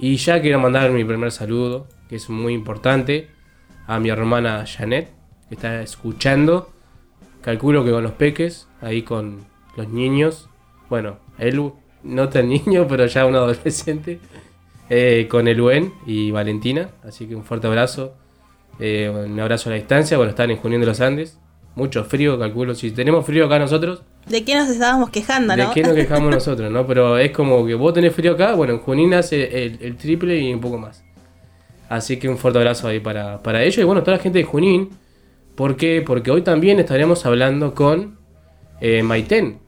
Y 0.00 0.16
ya 0.16 0.42
quiero 0.42 0.58
mandar 0.58 0.90
mi 0.90 1.04
primer 1.04 1.30
saludo, 1.30 1.86
que 2.08 2.16
es 2.16 2.28
muy 2.28 2.54
importante, 2.54 3.28
a 3.86 4.00
mi 4.00 4.08
hermana 4.08 4.66
Janet, 4.66 5.12
que 5.48 5.54
está 5.54 5.80
escuchando. 5.80 6.72
Calculo 7.40 7.84
que 7.84 7.92
con 7.92 8.02
los 8.02 8.14
peques, 8.14 8.66
ahí 8.80 9.02
con 9.02 9.46
los 9.76 9.88
niños. 9.90 10.48
Bueno, 10.90 11.18
él 11.38 11.70
no 12.02 12.28
tan 12.30 12.48
niño, 12.56 12.88
pero 12.88 13.06
ya 13.06 13.26
un 13.26 13.36
adolescente. 13.36 14.18
eh, 14.90 15.28
con 15.30 15.46
el 15.46 15.60
UN 15.60 15.92
y 16.04 16.32
Valentina. 16.32 16.90
Así 17.04 17.28
que 17.28 17.36
un 17.36 17.44
fuerte 17.44 17.68
abrazo. 17.68 18.16
Eh, 18.78 19.10
un 19.10 19.38
abrazo 19.40 19.68
a 19.68 19.72
la 19.72 19.76
distancia. 19.76 20.16
Bueno, 20.16 20.30
están 20.30 20.50
en 20.50 20.56
Junín 20.56 20.80
de 20.80 20.86
los 20.86 21.00
Andes. 21.00 21.38
Mucho 21.74 22.04
frío, 22.04 22.38
calculo. 22.38 22.74
Si 22.74 22.90
tenemos 22.92 23.26
frío 23.26 23.46
acá 23.46 23.58
nosotros, 23.58 24.02
¿De 24.28 24.42
qué 24.42 24.54
nos 24.54 24.70
estábamos 24.70 25.10
quejando, 25.10 25.54
¿de 25.54 25.64
no? 25.64 25.72
qué 25.74 25.82
nos 25.82 25.92
quejamos 25.92 26.30
nosotros, 26.34 26.70
no? 26.70 26.86
Pero 26.86 27.18
es 27.18 27.30
como 27.32 27.66
que 27.66 27.74
vos 27.74 27.92
tenés 27.92 28.14
frío 28.14 28.32
acá. 28.32 28.54
Bueno, 28.54 28.74
en 28.74 28.78
Junín 28.80 29.12
hace 29.14 29.64
el, 29.64 29.78
el 29.82 29.96
triple 29.96 30.38
y 30.38 30.52
un 30.52 30.60
poco 30.60 30.78
más. 30.78 31.04
Así 31.88 32.18
que 32.18 32.28
un 32.28 32.38
fuerte 32.38 32.58
abrazo 32.58 32.88
ahí 32.88 33.00
para, 33.00 33.42
para 33.42 33.62
ellos. 33.62 33.78
Y 33.78 33.84
bueno, 33.84 34.02
toda 34.02 34.16
la 34.16 34.22
gente 34.22 34.38
de 34.38 34.44
Junín. 34.44 34.90
¿Por 35.54 35.76
qué? 35.76 36.02
Porque 36.04 36.30
hoy 36.30 36.42
también 36.42 36.80
estaremos 36.80 37.26
hablando 37.26 37.74
con 37.74 38.18
eh, 38.80 39.02
Maiten. 39.02 39.60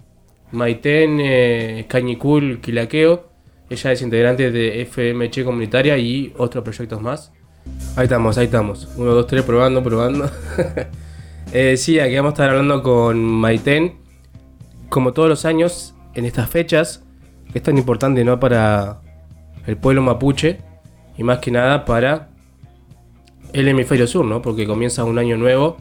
Maiten 0.52 1.20
eh, 1.20 1.84
Cañicul 1.88 2.60
Quilaqueo. 2.60 3.28
Ella 3.68 3.92
es 3.92 4.02
integrante 4.02 4.50
de 4.50 4.80
FMC 4.82 5.44
Comunitaria 5.44 5.98
y 5.98 6.32
otros 6.38 6.64
proyectos 6.64 7.00
más. 7.02 7.32
Ahí 7.96 8.04
estamos, 8.04 8.36
ahí 8.36 8.46
estamos. 8.46 8.88
Uno, 8.96 9.12
dos, 9.12 9.26
tres, 9.26 9.42
probando, 9.42 9.82
probando. 9.82 10.30
eh, 11.52 11.76
sí, 11.76 11.98
aquí 11.98 12.14
vamos 12.16 12.30
a 12.30 12.34
estar 12.34 12.50
hablando 12.50 12.82
con 12.82 13.22
Maiten. 13.22 13.94
Como 14.88 15.12
todos 15.12 15.28
los 15.28 15.44
años, 15.44 15.94
en 16.14 16.26
estas 16.26 16.50
fechas, 16.50 17.02
es 17.54 17.62
tan 17.62 17.78
importante 17.78 18.24
¿no? 18.24 18.38
para 18.38 19.00
el 19.66 19.76
pueblo 19.76 20.02
mapuche 20.02 20.58
y 21.16 21.22
más 21.22 21.38
que 21.38 21.50
nada 21.50 21.84
para 21.84 22.28
el 23.52 23.68
hemisferio 23.68 24.06
sur, 24.06 24.24
¿no? 24.24 24.42
Porque 24.42 24.66
comienza 24.66 25.04
un 25.04 25.18
año 25.18 25.36
nuevo 25.36 25.78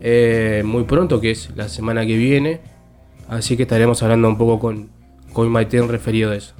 eh, 0.00 0.62
muy 0.64 0.84
pronto, 0.84 1.20
que 1.20 1.30
es 1.30 1.50
la 1.54 1.68
semana 1.68 2.04
que 2.04 2.16
viene. 2.16 2.60
Así 3.28 3.56
que 3.56 3.62
estaremos 3.62 4.02
hablando 4.02 4.28
un 4.28 4.38
poco 4.38 4.58
con, 4.58 4.90
con 5.32 5.48
Maiten 5.48 5.88
referido 5.88 6.32
a 6.32 6.36
eso. 6.36 6.54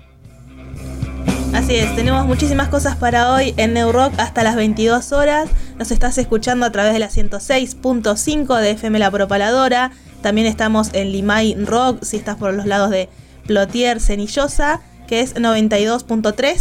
Así 1.67 1.75
es, 1.75 1.97
tenemos 1.97 2.25
muchísimas 2.27 2.69
cosas 2.69 2.95
para 2.95 3.33
hoy 3.35 3.53
en 3.57 3.75
New 3.75 3.91
Rock 3.91 4.13
hasta 4.19 4.45
las 4.45 4.55
22 4.55 5.11
horas. 5.11 5.51
Nos 5.77 5.91
estás 5.91 6.17
escuchando 6.17 6.65
a 6.65 6.71
través 6.71 6.93
de 6.93 7.01
la 7.01 7.09
106.5 7.09 8.61
de 8.61 8.71
FM 8.71 9.01
La 9.01 9.11
Propaladora. 9.11 9.91
También 10.23 10.47
estamos 10.47 10.91
en 10.93 11.11
Limay 11.11 11.57
Rock, 11.65 12.05
si 12.05 12.19
estás 12.19 12.37
por 12.37 12.55
los 12.55 12.67
lados 12.67 12.91
de 12.91 13.09
Plotier, 13.49 13.99
Cenillosa, 14.01 14.81
que 15.09 15.19
es 15.19 15.35
92.3, 15.35 16.57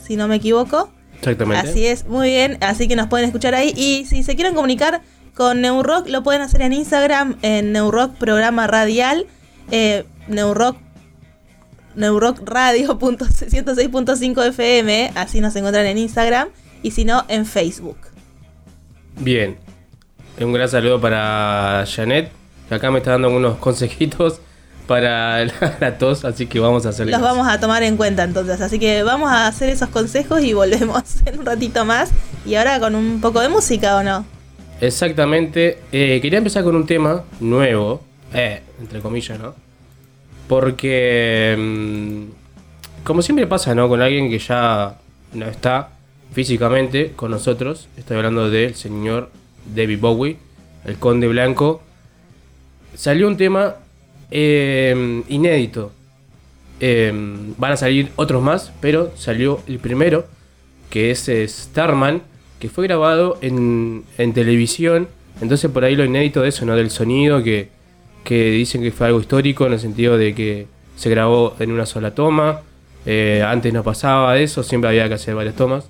si 0.00 0.14
no 0.14 0.28
me 0.28 0.36
equivoco. 0.36 0.90
Exactamente. 1.18 1.68
Así 1.68 1.84
es, 1.84 2.06
muy 2.06 2.28
bien. 2.28 2.56
Así 2.60 2.86
que 2.86 2.94
nos 2.94 3.08
pueden 3.08 3.26
escuchar 3.26 3.56
ahí. 3.56 3.72
Y 3.74 4.06
si 4.06 4.22
se 4.22 4.36
quieren 4.36 4.54
comunicar 4.54 5.02
con 5.34 5.60
Neurock, 5.60 6.06
lo 6.08 6.22
pueden 6.22 6.42
hacer 6.42 6.62
en 6.62 6.72
Instagram, 6.72 7.36
en 7.42 7.72
Neurock 7.72 8.14
Programa 8.14 8.68
Radial, 8.68 9.26
eh, 9.72 10.04
Neurock, 10.28 10.76
Neurock 11.96 12.48
Radio 12.48 12.98
106.5 12.98 14.48
FM. 14.48 15.12
Así 15.14 15.40
nos 15.40 15.56
encuentran 15.56 15.86
en 15.86 15.98
Instagram. 15.98 16.48
Y 16.82 16.92
si 16.92 17.04
no, 17.04 17.24
en 17.28 17.46
Facebook. 17.46 17.96
Bien. 19.18 19.56
Un 20.38 20.52
gran 20.52 20.68
saludo 20.68 21.00
para 21.00 21.84
Janet, 21.86 22.30
que 22.68 22.74
acá 22.74 22.90
me 22.90 22.98
está 22.98 23.12
dando 23.12 23.30
unos 23.30 23.56
consejitos 23.56 24.40
para 24.86 25.44
la, 25.44 25.76
la 25.80 25.98
tos, 25.98 26.24
así 26.24 26.46
que 26.46 26.60
vamos 26.60 26.86
a 26.86 26.90
hacerle 26.90 27.12
Los 27.12 27.20
vamos 27.20 27.48
a 27.48 27.58
tomar 27.58 27.82
en 27.82 27.96
cuenta 27.96 28.22
entonces. 28.24 28.60
Así 28.60 28.78
que 28.78 29.02
vamos 29.02 29.30
a 29.30 29.46
hacer 29.46 29.70
esos 29.70 29.88
consejos 29.88 30.42
y 30.42 30.52
volvemos 30.52 31.02
en 31.24 31.38
un 31.38 31.46
ratito 31.46 31.84
más. 31.84 32.10
Y 32.44 32.54
ahora 32.54 32.78
con 32.78 32.94
un 32.94 33.20
poco 33.20 33.40
de 33.40 33.48
música, 33.48 33.96
¿o 33.96 34.02
no? 34.02 34.24
Exactamente. 34.80 35.78
Eh, 35.90 36.20
quería 36.20 36.38
empezar 36.38 36.62
con 36.62 36.76
un 36.76 36.86
tema 36.86 37.24
nuevo, 37.40 38.02
eh, 38.34 38.62
entre 38.78 39.00
comillas, 39.00 39.38
¿no? 39.38 39.65
Porque, 40.48 41.56
mm, 41.58 43.04
como 43.04 43.22
siempre 43.22 43.46
pasa, 43.46 43.74
¿no? 43.74 43.88
Con 43.88 44.00
alguien 44.00 44.30
que 44.30 44.38
ya 44.38 44.98
no 45.32 45.46
está 45.46 45.90
físicamente 46.32 47.12
con 47.16 47.30
nosotros. 47.30 47.88
Estoy 47.96 48.18
hablando 48.18 48.50
del 48.50 48.74
señor 48.74 49.30
David 49.74 50.00
Bowie, 50.00 50.36
el 50.84 50.96
Conde 50.96 51.28
Blanco. 51.28 51.82
Salió 52.94 53.26
un 53.28 53.36
tema 53.36 53.76
eh, 54.30 55.22
inédito. 55.28 55.92
Eh, 56.78 57.12
van 57.56 57.72
a 57.72 57.76
salir 57.76 58.10
otros 58.16 58.42
más, 58.42 58.72
pero 58.80 59.12
salió 59.16 59.62
el 59.66 59.78
primero, 59.78 60.26
que 60.90 61.10
es 61.10 61.28
eh, 61.28 61.48
Starman, 61.48 62.22
que 62.58 62.68
fue 62.68 62.86
grabado 62.86 63.38
en, 63.40 64.04
en 64.18 64.32
televisión. 64.34 65.08
Entonces 65.40 65.70
por 65.70 65.84
ahí 65.84 65.96
lo 65.96 66.04
inédito 66.04 66.42
de 66.42 66.50
eso, 66.50 66.66
¿no? 66.66 66.76
Del 66.76 66.90
sonido, 66.90 67.42
que, 67.42 67.70
que 68.26 68.50
dicen 68.50 68.82
que 68.82 68.90
fue 68.90 69.06
algo 69.06 69.20
histórico 69.20 69.66
en 69.66 69.74
el 69.74 69.78
sentido 69.80 70.18
de 70.18 70.34
que 70.34 70.66
se 70.96 71.08
grabó 71.10 71.54
en 71.60 71.70
una 71.70 71.86
sola 71.86 72.12
toma. 72.14 72.60
Eh, 73.06 73.42
antes 73.46 73.72
no 73.72 73.84
pasaba 73.84 74.36
eso, 74.36 74.62
siempre 74.64 74.90
había 74.90 75.06
que 75.08 75.14
hacer 75.14 75.34
varias 75.36 75.54
tomas. 75.54 75.88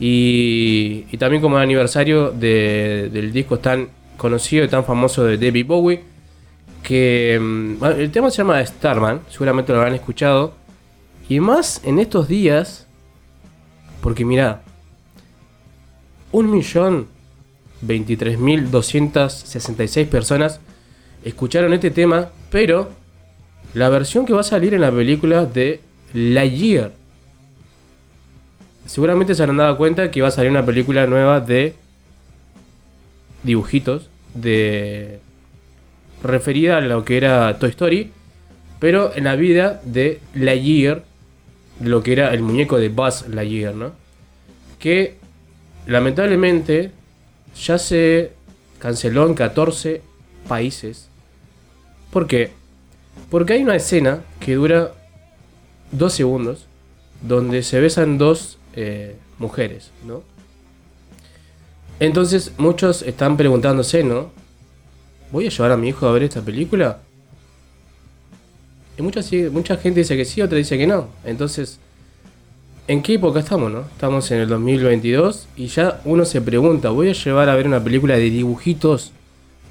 Y, 0.00 1.04
y 1.12 1.16
también 1.18 1.42
como 1.42 1.58
aniversario 1.58 2.30
de- 2.30 3.10
del 3.12 3.30
disco 3.32 3.58
tan 3.58 3.88
conocido 4.16 4.64
y 4.64 4.68
tan 4.68 4.84
famoso 4.86 5.22
de 5.24 5.36
David 5.36 5.66
Bowie, 5.66 6.00
que 6.82 7.38
mm, 7.38 7.84
el 7.84 8.10
tema 8.10 8.30
se 8.30 8.38
llama 8.38 8.64
Starman, 8.64 9.20
seguramente 9.28 9.70
lo 9.72 9.78
habrán 9.80 9.94
escuchado. 9.94 10.54
Y 11.28 11.40
más 11.40 11.82
en 11.84 11.98
estos 11.98 12.26
días, 12.26 12.86
porque 14.00 14.24
mira, 14.24 14.62
un 16.32 16.50
millón 16.50 17.06
23.266 17.86 20.06
personas 20.06 20.60
escucharon 21.24 21.72
este 21.72 21.90
tema, 21.90 22.30
pero 22.50 22.90
la 23.74 23.88
versión 23.88 24.26
que 24.26 24.32
va 24.32 24.40
a 24.40 24.44
salir 24.44 24.74
en 24.74 24.80
la 24.80 24.90
película 24.90 25.44
de 25.44 25.80
Lightyear. 26.12 26.92
Seguramente 28.86 29.34
se 29.34 29.42
habrán 29.42 29.58
dado 29.58 29.76
cuenta 29.76 30.10
que 30.10 30.22
va 30.22 30.28
a 30.28 30.32
salir 30.32 30.50
una 30.50 30.66
película 30.66 31.06
nueva 31.06 31.40
de 31.40 31.74
dibujitos 33.42 34.08
de 34.34 35.20
referida 36.22 36.78
a 36.78 36.80
lo 36.80 37.04
que 37.04 37.16
era 37.16 37.58
Toy 37.58 37.70
Story, 37.70 38.10
pero 38.78 39.14
en 39.14 39.24
la 39.24 39.36
vida 39.36 39.80
de 39.84 40.20
Lightyear, 40.34 41.04
lo 41.80 42.02
que 42.02 42.12
era 42.12 42.34
el 42.34 42.42
muñeco 42.42 42.78
de 42.78 42.88
Buzz 42.88 43.28
Lightyear, 43.28 43.74
¿no? 43.74 43.92
Que 44.78 45.16
lamentablemente 45.86 46.90
ya 47.54 47.78
se 47.78 48.32
canceló 48.78 49.26
en 49.26 49.34
14 49.34 50.02
países. 50.48 51.09
¿Por 52.10 52.26
qué? 52.26 52.52
Porque 53.30 53.54
hay 53.54 53.62
una 53.62 53.76
escena 53.76 54.24
que 54.40 54.54
dura 54.54 54.92
dos 55.92 56.12
segundos 56.12 56.66
donde 57.22 57.62
se 57.62 57.80
besan 57.80 58.18
dos 58.18 58.58
eh, 58.74 59.16
mujeres, 59.38 59.90
¿no? 60.06 60.22
Entonces 61.98 62.52
muchos 62.56 63.02
están 63.02 63.36
preguntándose, 63.36 64.02
¿no? 64.02 64.30
¿Voy 65.30 65.46
a 65.46 65.50
llevar 65.50 65.72
a 65.72 65.76
mi 65.76 65.88
hijo 65.88 66.06
a 66.06 66.12
ver 66.12 66.24
esta 66.24 66.40
película? 66.40 67.00
Y 68.98 69.02
mucha, 69.02 69.20
mucha 69.52 69.76
gente 69.76 70.00
dice 70.00 70.16
que 70.16 70.24
sí, 70.24 70.42
otra 70.42 70.58
dice 70.58 70.76
que 70.78 70.86
no. 70.86 71.08
Entonces, 71.24 71.78
¿En 72.90 73.02
qué 73.02 73.14
época 73.14 73.38
estamos, 73.38 73.70
no? 73.70 73.82
Estamos 73.82 74.28
en 74.32 74.40
el 74.40 74.48
2022 74.48 75.46
y 75.54 75.68
ya 75.68 76.00
uno 76.04 76.24
se 76.24 76.40
pregunta, 76.40 76.90
¿voy 76.90 77.10
a 77.10 77.12
llevar 77.12 77.48
a 77.48 77.54
ver 77.54 77.68
una 77.68 77.84
película 77.84 78.16
de 78.16 78.30
dibujitos 78.30 79.12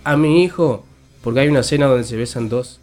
a 0.06 0.16
mi 0.16 0.42
hijo? 0.42 0.86
Porque 1.24 1.42
hay 1.42 1.48
una 1.48 1.62
escena 1.62 1.88
donde 1.88 2.04
se 2.04 2.16
besan 2.16 2.50
dos 2.50 2.80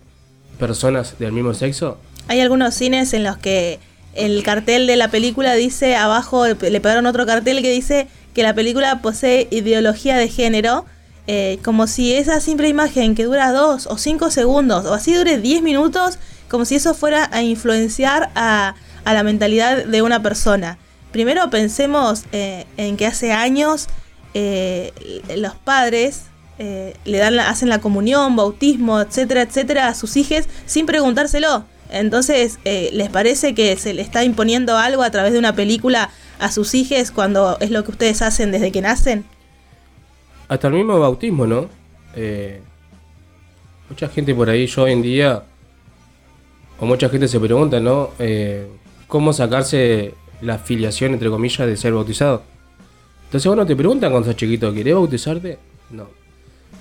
personas 0.59 1.19
del 1.19 1.33
mismo 1.33 1.55
sexo. 1.55 1.99
Hay 2.29 2.41
algunos 2.41 2.75
cines 2.75 3.13
en 3.13 3.25
los 3.25 3.37
que 3.37 3.79
el 4.15 4.43
cartel 4.43 4.87
de 4.87 4.97
la 4.97 5.09
película 5.09 5.55
dice, 5.55 5.97
abajo 5.97 6.47
le 6.47 6.81
pegaron 6.81 7.07
otro 7.07 7.27
cartel 7.27 7.63
que 7.63 7.71
dice 7.71 8.09
que 8.35 8.43
la 8.43 8.55
película 8.55 9.01
posee 9.01 9.49
ideología 9.51 10.17
de 10.17 10.29
género, 10.29 10.85
eh, 11.27 11.59
como 11.65 11.87
si 11.87 12.15
esa 12.15 12.41
simple 12.41 12.69
imagen 12.69 13.15
que 13.15 13.25
dura 13.25 13.53
dos 13.53 13.87
o 13.87 13.99
cinco 13.99 14.31
segundos, 14.31 14.85
o 14.87 14.95
así 14.95 15.15
dure 15.15 15.39
10 15.39 15.63
minutos, 15.63 16.19
como 16.49 16.65
si 16.65 16.77
eso 16.77 16.95
fuera 16.95 17.29
a 17.33 17.43
influenciar 17.43 18.31
a, 18.35 18.75
la 19.05 19.23
mentalidad 19.23 19.85
de 19.85 20.03
una 20.03 20.23
persona. 20.23 20.79
Primero 21.13 21.49
pensemos 21.51 22.25
eh, 22.33 22.67
en 22.77 22.97
que 22.97 23.07
hace 23.07 23.33
años 23.33 23.87
eh, 24.35 24.93
los 25.37 25.55
padres 25.55 26.25
eh, 26.59 26.95
le 27.05 27.19
dan 27.19 27.39
hacen 27.39 27.69
la 27.69 27.81
comunión, 27.81 28.35
bautismo, 28.35 29.01
etcétera, 29.01 29.43
etcétera, 29.43 29.89
a 29.89 29.95
sus 29.95 30.17
hijos 30.17 30.47
sin 30.65 30.87
preguntárselo. 30.87 31.65
Entonces, 31.91 32.59
eh, 32.65 32.91
¿les 32.93 33.11
parece 33.11 33.55
que 33.55 33.77
se 33.77 33.95
le 33.95 34.03
está 34.03 34.25
imponiendo 34.25 34.77
algo 34.77 35.03
a 35.03 35.11
través 35.11 35.33
de 35.33 35.39
una 35.39 35.55
película 35.55 36.11
a 36.39 36.51
sus 36.51 36.75
hijos 36.75 37.11
cuando 37.11 37.59
es 37.61 37.71
lo 37.71 37.85
que 37.85 37.91
ustedes 37.91 38.23
hacen 38.23 38.51
desde 38.51 38.73
que 38.73 38.81
nacen? 38.81 39.25
Hasta 40.49 40.69
el 40.69 40.75
mismo 40.75 40.99
bautismo, 40.99 41.47
¿no? 41.47 41.69
Eh, 42.15 42.61
mucha 43.89 44.09
gente 44.09 44.35
por 44.35 44.49
ahí, 44.49 44.67
yo 44.67 44.83
hoy 44.83 44.93
en 44.93 45.03
día, 45.03 45.43
o 46.81 46.87
mucha 46.87 47.09
gente 47.09 47.29
se 47.29 47.39
pregunta, 47.39 47.81
¿no? 47.81 48.11
¿Cómo 49.07 49.33
sacarse 49.33 50.15
la 50.41 50.59
filiación, 50.59 51.13
entre 51.13 51.31
comillas, 51.31 51.67
de 51.67 51.77
ser 51.77 51.93
bautizado? 51.93 52.43
Entonces, 53.27 53.47
bueno, 53.47 53.67
te 53.67 53.77
preguntan 53.77 54.11
cuando 54.11 54.29
sos 54.29 54.37
chiquito, 54.37 54.73
¿querés 54.73 54.95
bautizarte? 54.95 55.59
No. 55.91 56.26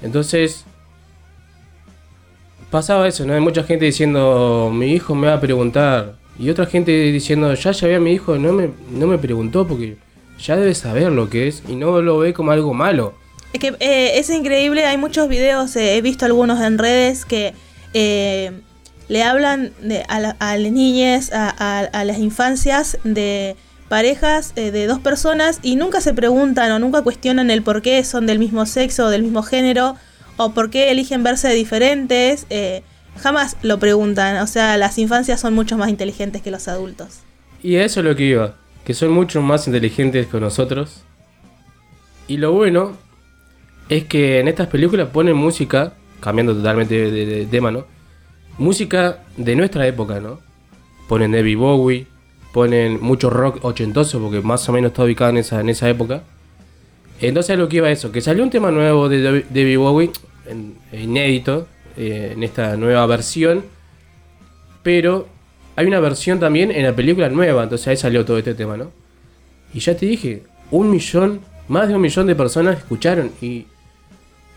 Entonces, 0.06 0.64
pasaba 2.72 3.08
eso, 3.08 3.26
¿no? 3.26 3.34
Hay 3.34 3.40
mucha 3.42 3.64
gente 3.64 3.86
diciendo, 3.86 4.70
mi 4.74 4.92
hijo 4.94 5.16
me 5.16 5.28
va 5.28 5.34
a 5.36 5.42
preguntar. 5.42 6.16
Y 6.38 6.50
otra 6.50 6.66
gente 6.66 6.92
diciendo, 7.12 7.54
ya 7.54 7.72
llevé 7.72 7.96
a 7.96 8.00
mi 8.00 8.12
hijo, 8.14 8.38
no 8.38 8.54
me, 8.54 8.70
no 8.92 9.08
me 9.08 9.18
preguntó 9.18 9.66
porque 9.68 9.98
ya 10.40 10.56
debe 10.58 10.76
saber 10.76 11.12
lo 11.12 11.30
que 11.30 11.48
es 11.48 11.64
y 11.68 11.76
no 11.76 12.02
lo 12.02 12.20
ve 12.20 12.34
como 12.34 12.52
algo 12.52 12.74
malo. 12.74 13.14
Es 13.54 13.60
que 13.60 13.74
eh, 13.80 14.20
es 14.20 14.30
increíble, 14.30 14.86
hay 14.86 14.98
muchos 14.98 15.30
videos, 15.30 15.76
eh, 15.78 15.96
he 15.98 16.02
visto 16.02 16.26
algunos 16.26 16.60
en 16.62 16.78
redes 16.78 17.24
que 17.24 17.54
eh, 17.94 18.52
le 19.08 19.24
hablan 19.24 19.72
de, 19.82 20.04
a, 20.10 20.20
la- 20.20 20.36
a 20.40 20.58
las 20.58 20.72
niñas, 20.74 21.32
a, 21.32 21.50
a- 21.50 21.80
a 21.86 22.04
las 22.04 22.18
infancias 22.18 22.98
de 23.06 23.56
parejas 23.96 24.52
eh, 24.58 24.72
de 24.72 24.88
dos 24.88 25.00
personas 25.00 25.62
y 25.64 25.78
nunca 25.78 26.02
se 26.02 26.14
preguntan 26.14 26.70
o 26.74 26.80
nunca 26.80 27.02
cuestionan 27.02 27.50
el 27.50 27.62
por 27.62 27.82
qué 27.82 28.04
son 28.04 28.26
del 28.26 28.40
mismo 28.40 28.66
sexo 28.66 29.06
o 29.06 29.10
del 29.10 29.24
mismo 29.24 29.42
género 29.42 29.96
o 30.36 30.54
por 30.54 30.70
qué 30.70 30.92
eligen 30.92 31.24
verse 31.24 31.54
diferentes. 31.54 32.46
eh, 32.50 32.84
jamás 33.18 33.56
lo 33.62 33.80
preguntan, 33.80 34.42
o 34.44 34.48
sea, 34.48 34.76
las 34.76 34.98
infancias 34.98 35.40
son 35.40 35.54
mucho 35.54 35.78
más 35.78 35.88
inteligentes 35.88 36.42
que 36.42 36.52
los 36.52 36.68
adultos. 36.68 37.22
Y 37.64 37.78
a 37.78 37.86
eso 37.86 38.02
es 38.02 38.06
lo 38.06 38.18
que 38.18 38.24
iba, 38.24 38.56
que 38.84 38.94
son 38.94 39.12
mucho 39.12 39.42
más 39.42 39.66
inteligentes 39.66 40.28
que 40.28 40.42
nosotros. 40.42 41.06
Y 42.28 42.36
lo 42.36 42.52
bueno 42.52 42.98
es 43.88 44.04
que 44.04 44.42
en 44.42 44.50
estas 44.50 44.68
películas 44.68 45.08
ponen 45.08 45.38
música, 45.38 45.94
cambiando 46.20 46.54
totalmente 46.54 47.10
de, 47.10 47.46
tema, 47.46 47.72
¿no? 47.72 47.86
Música 48.58 49.24
de 49.38 49.56
nuestra 49.56 49.88
época, 49.88 50.20
¿no? 50.20 50.42
Ponen 51.08 51.32
David 51.32 51.58
Bowie, 51.58 52.08
ponen 52.56 53.02
mucho 53.02 53.30
rock 53.30 53.66
ochentoso, 53.66 54.18
porque 54.22 54.40
más 54.40 54.70
o 54.70 54.72
menos 54.72 54.92
está 54.92 55.04
ubicado 55.04 55.32
en 55.32 55.38
esa, 55.40 55.60
en 55.60 55.68
esa 55.68 55.90
época. 55.90 56.24
Entonces 57.20 57.54
a 57.54 57.58
lo 57.58 57.68
que 57.68 57.76
iba 57.78 57.92
eso, 57.92 58.14
que 58.14 58.22
salió 58.22 58.44
un 58.44 58.50
tema 58.50 58.72
nuevo 58.72 59.10
de 59.10 59.22
David- 59.22 59.78
Bowie, 59.78 60.10
inédito, 60.94 61.68
eh, 61.98 62.32
en 62.34 62.44
esta 62.44 62.78
nueva 62.78 63.06
versión, 63.08 63.66
pero 64.84 65.28
hay 65.76 65.86
una 65.86 66.00
versión 66.00 66.40
también 66.40 66.72
en 66.72 66.84
la 66.84 66.96
película 66.96 67.28
nueva, 67.28 67.64
entonces 67.64 67.90
ahí 67.90 67.98
salió 67.98 68.24
todo 68.24 68.38
este 68.38 68.54
tema, 68.54 68.78
¿no? 68.78 68.90
Y 69.74 69.80
ya 69.80 69.98
te 69.98 70.06
dije, 70.06 70.44
un 70.72 70.90
millón, 70.90 71.42
más 71.68 71.90
de 71.90 71.96
un 71.96 72.02
millón 72.02 72.26
de 72.26 72.36
personas 72.36 72.78
escucharon 72.78 73.32
y 73.42 73.66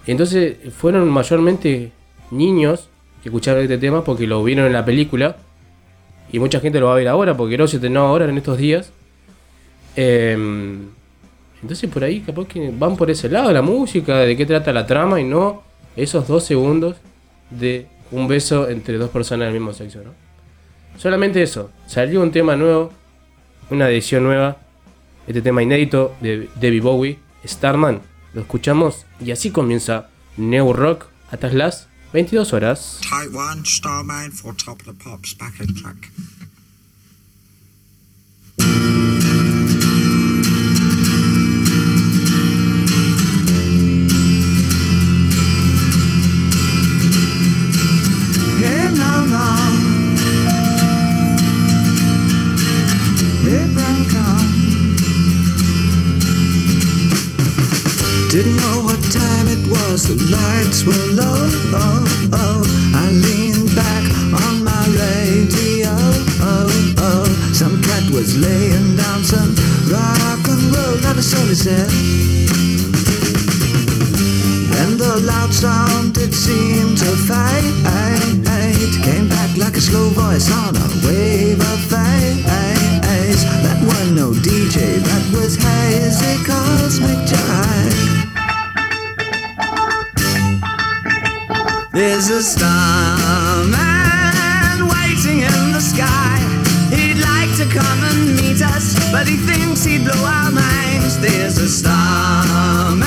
entonces 0.07 0.57
fueron 0.73 1.09
mayormente 1.11 1.91
niños 2.31 2.89
que 3.25 3.29
escucharon 3.29 3.65
este 3.65 3.79
tema 3.79 4.05
porque 4.05 4.29
lo 4.29 4.45
vieron 4.45 4.67
en 4.67 4.73
la 4.73 4.85
película 4.85 5.37
y 6.33 6.39
mucha 6.39 6.61
gente 6.61 6.81
lo 6.81 6.87
va 6.87 6.93
a 6.93 6.97
ver 6.97 7.09
ahora 7.09 7.37
porque 7.37 7.57
no 7.57 7.67
se 7.67 7.77
estrenó 7.77 8.01
ahora 8.07 8.27
en 8.27 8.37
estos 8.37 8.59
días. 8.59 8.93
Em, 9.97 10.89
entonces 11.63 11.91
por 11.91 12.05
ahí 12.05 12.21
capaz 12.21 12.47
que 12.47 12.71
van 12.73 12.97
por 12.97 13.11
ese 13.11 13.29
lado 13.29 13.53
la 13.53 13.63
música, 13.63 14.19
de 14.19 14.37
qué 14.37 14.47
trata 14.47 14.73
la 14.73 14.87
trama 14.87 15.21
y 15.21 15.25
no 15.25 15.63
esos 15.97 16.29
dos 16.29 16.45
segundos 16.45 16.97
de 17.51 17.87
un 18.11 18.29
beso 18.29 18.69
entre 18.69 18.97
dos 18.97 19.11
personas 19.11 19.47
del 19.47 19.55
mismo 19.55 19.73
sexo, 19.73 20.01
¿no? 20.05 20.13
Solamente 20.97 21.43
eso, 21.43 21.71
salió 21.87 22.23
un 22.23 22.33
tema 22.33 22.57
nuevo, 22.57 22.91
una 23.71 23.89
edición 23.89 24.25
nueva, 24.25 24.57
este 25.27 25.43
tema 25.43 25.63
inédito 25.63 26.15
de 26.21 26.49
Debbie 26.57 26.81
Bowie, 26.81 27.19
Starman, 27.47 28.01
lo 28.35 28.41
escuchamos 28.41 29.07
y 29.25 29.31
así 29.31 29.51
comienza 29.51 30.09
New 30.37 30.73
Rock 30.73 31.07
hasta 31.31 31.51
las 31.51 31.88
22 32.11 32.45
horas. 32.45 33.01
1, 33.35 33.65
Starman 33.67 34.31
for 34.31 34.55
Top 34.55 34.81
of 34.81 34.87
the 34.87 34.95
Pops, 34.95 35.35
backing 35.35 35.75
track. 35.75 36.11
There. 71.49 71.89
And 74.81 75.01
the 75.01 75.17
loud 75.25 75.51
sound 75.55 76.19
it 76.19 76.35
seemed 76.35 76.99
to 76.99 77.17
fade 77.25 77.73
Came 79.03 79.29
back 79.31 79.57
like 79.57 79.75
a 79.77 79.81
slow 79.81 80.11
voice 80.11 80.53
on 80.53 80.77
a 80.77 80.89
wave 81.07 81.59
of 81.59 81.81
fade 81.89 82.45
That 83.65 83.81
was 83.81 84.11
no 84.13 84.33
DJ, 84.33 85.01
that 85.01 85.33
was 85.33 85.57
hazy 85.57 86.45
cosmic 86.45 87.17
jive 87.25 87.97
There's 91.93 92.29
a 92.29 92.43
starman 92.43 93.73
waiting 94.93 95.41
in 95.49 95.73
the 95.73 95.81
sky. 95.81 96.41
He'd 96.95 97.17
like 97.17 97.57
to 97.57 97.65
come 97.73 98.05
and 98.05 98.37
meet 98.37 98.61
us 98.61 98.95
But 99.11 99.27
he 99.27 99.37
thinks 99.39 99.85
he'd 99.85 100.05
blow 100.05 100.25
our 100.27 100.51
minds 100.51 100.88
There's 101.21 101.59
a 101.59 101.69
starman 101.69 103.03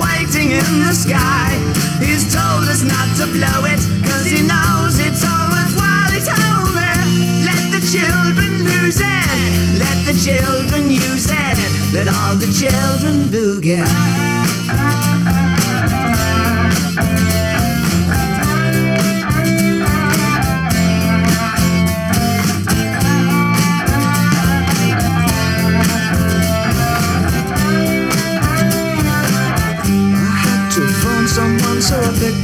waiting 0.00 0.52
in 0.52 0.80
the 0.80 0.94
sky. 0.94 1.52
He's 2.00 2.24
told 2.32 2.64
us 2.68 2.82
not 2.82 3.16
to 3.18 3.26
blow 3.26 3.64
it 3.64 3.80
Cause 4.08 4.24
he 4.24 4.40
knows 4.42 4.98
it's 4.98 5.22
all 5.22 5.50
worthwhile. 5.50 6.04
Told 6.24 6.74
me 6.74 7.44
Let 7.44 7.70
the 7.72 7.80
children 7.92 8.64
lose 8.64 9.00
it. 9.00 9.78
Let 9.78 10.06
the 10.06 10.14
children 10.16 10.90
use 10.90 11.28
it. 11.30 11.58
Let 11.92 12.08
all 12.08 12.36
the 12.36 12.50
children 12.50 13.28
boogie 13.28 14.33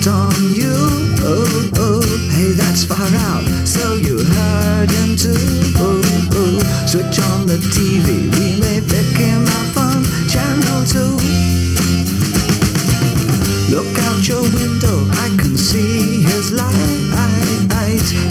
on 0.06 0.32
you. 0.54 0.76
Oh, 1.22 1.70
oh, 1.76 2.02
hey, 2.32 2.52
that's 2.52 2.84
far 2.84 3.10
out. 3.28 3.44
So 3.66 3.94
you 3.94 4.22
heard 4.22 4.90
him 4.90 5.16
too. 5.16 5.34
Oh, 5.76 6.00
oh, 6.32 6.86
switch 6.86 7.18
on 7.30 7.46
the 7.46 7.58
TV. 7.74 8.30
We 8.36 8.60
may 8.60 8.80
pick 8.80 9.16
him 9.16 9.44
up 9.44 9.76
on 9.76 10.04
channel 10.28 10.84
two. 10.84 11.16
Look 13.74 13.92
out 14.08 14.26
your 14.26 14.42
window, 14.42 15.06
I 15.24 15.28
can 15.38 15.56
see 15.56 16.22
his 16.22 16.52
light. 16.52 17.00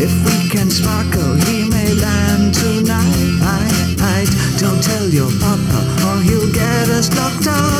If 0.02 0.14
we 0.26 0.50
can 0.50 0.70
sparkle, 0.70 1.36
he 1.36 1.70
may 1.70 1.94
land 1.94 2.54
tonight. 2.54 4.30
Don't 4.58 4.82
tell 4.82 5.08
your 5.08 5.32
papa, 5.40 5.80
or 6.08 6.22
he'll 6.22 6.52
get 6.52 6.90
us 6.90 7.14
locked 7.16 7.48
up 7.48 7.79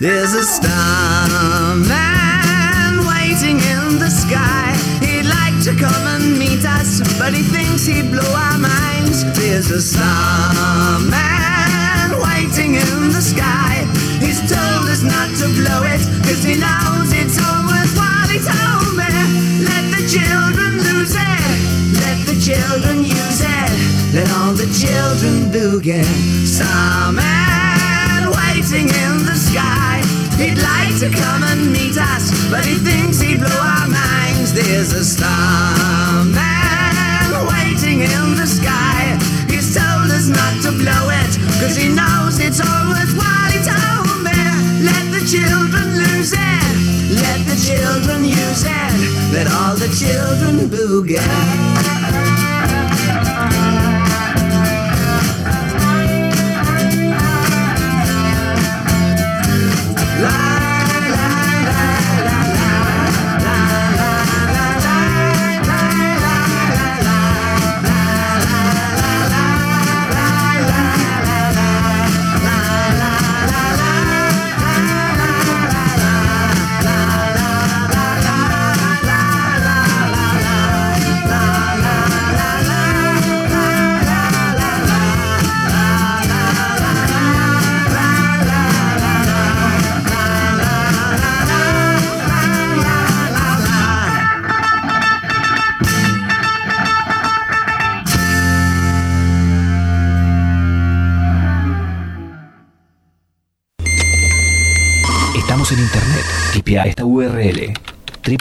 There's 0.00 0.32
a 0.32 0.42
starman 0.42 1.92
waiting 3.04 3.60
in 3.60 3.98
the 4.00 4.08
sky. 4.08 4.72
He'd 5.04 5.28
like 5.28 5.62
to 5.64 5.76
come 5.76 6.06
and 6.08 6.38
meet 6.38 6.64
us, 6.64 7.02
but 7.18 7.34
he 7.34 7.42
thinks 7.42 7.84
he'd 7.84 8.10
blow 8.10 8.32
our 8.32 8.56
minds. 8.56 9.24
There's 9.36 9.70
a 9.70 9.82
starman 9.82 11.12
waiting 12.16 12.76
in 12.76 13.12
the 13.12 13.20
sky. 13.20 13.84
He's 14.24 14.40
told 14.48 14.88
us 14.88 15.02
not 15.02 15.36
to 15.36 15.52
blow 15.52 15.84
it, 15.84 16.00
cause 16.24 16.44
he 16.48 16.56
knows 16.56 17.12
it's 17.12 17.36
all 17.36 17.68
worthwhile. 17.68 18.24
He 18.32 18.40
told 18.40 18.96
me, 18.96 19.04
let 19.68 19.84
the 19.92 20.00
children 20.08 20.80
lose 20.80 21.12
it, 21.12 21.44
let 22.00 22.24
the 22.24 22.40
children 22.40 23.04
use 23.04 23.42
it, 23.44 23.70
let 24.16 24.32
all 24.32 24.54
the 24.56 24.64
children 24.72 25.52
do 25.52 25.76
boogie. 25.78 26.08
Starman 26.48 28.32
waiting 28.32 28.88
in 28.88 29.28
the 29.28 29.36
sky. 29.36 29.79
He'd 30.40 30.56
like 30.56 30.96
to 31.00 31.10
come 31.10 31.42
and 31.44 31.70
meet 31.70 31.98
us, 31.98 32.32
but 32.48 32.64
he 32.64 32.76
thinks 32.76 33.20
he'd 33.20 33.40
blow 33.40 33.60
our 33.60 33.88
minds. 33.88 34.54
There's 34.54 34.92
a 34.92 35.04
starman 35.04 36.32
waiting 37.44 38.00
in 38.00 38.36
the 38.40 38.46
sky. 38.46 39.20
He's 39.52 39.76
told 39.76 40.08
us 40.10 40.28
not 40.28 40.62
to 40.64 40.72
blow 40.72 41.04
it, 41.12 41.36
cause 41.60 41.76
he 41.76 41.88
knows 41.92 42.40
it's 42.40 42.58
all 42.58 42.88
worthwhile. 42.88 43.50
He 43.52 43.60
told 43.60 44.24
me, 44.24 44.40
let 44.80 45.04
the 45.12 45.20
children 45.28 45.86
lose 46.00 46.32
it, 46.32 46.74
let 47.20 47.44
the 47.44 47.56
children 47.60 48.24
use 48.24 48.64
it, 48.64 48.92
let 49.36 49.46
all 49.46 49.76
the 49.76 49.92
children 49.92 50.70
boogie. 50.72 52.09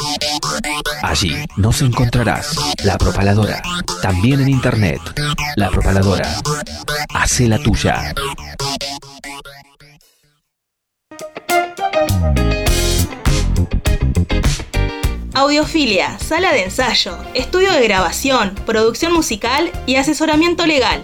Allí 1.04 1.36
nos 1.58 1.82
encontrarás 1.82 2.56
La 2.84 2.98
Propaladora, 2.98 3.62
también 4.02 4.42
en 4.42 4.50
internet. 4.50 5.00
La 5.56 5.70
Propaladora. 5.70 6.28
Hace 7.14 7.48
la 7.48 7.60
tuya. 7.60 8.14
Audiofilia, 15.34 16.18
sala 16.18 16.52
de 16.52 16.64
ensayo, 16.64 17.16
estudio 17.36 17.72
de 17.72 17.84
grabación, 17.84 18.56
producción 18.66 19.14
musical 19.14 19.72
y 19.86 19.98
asesoramiento 19.98 20.66
legal. 20.66 21.04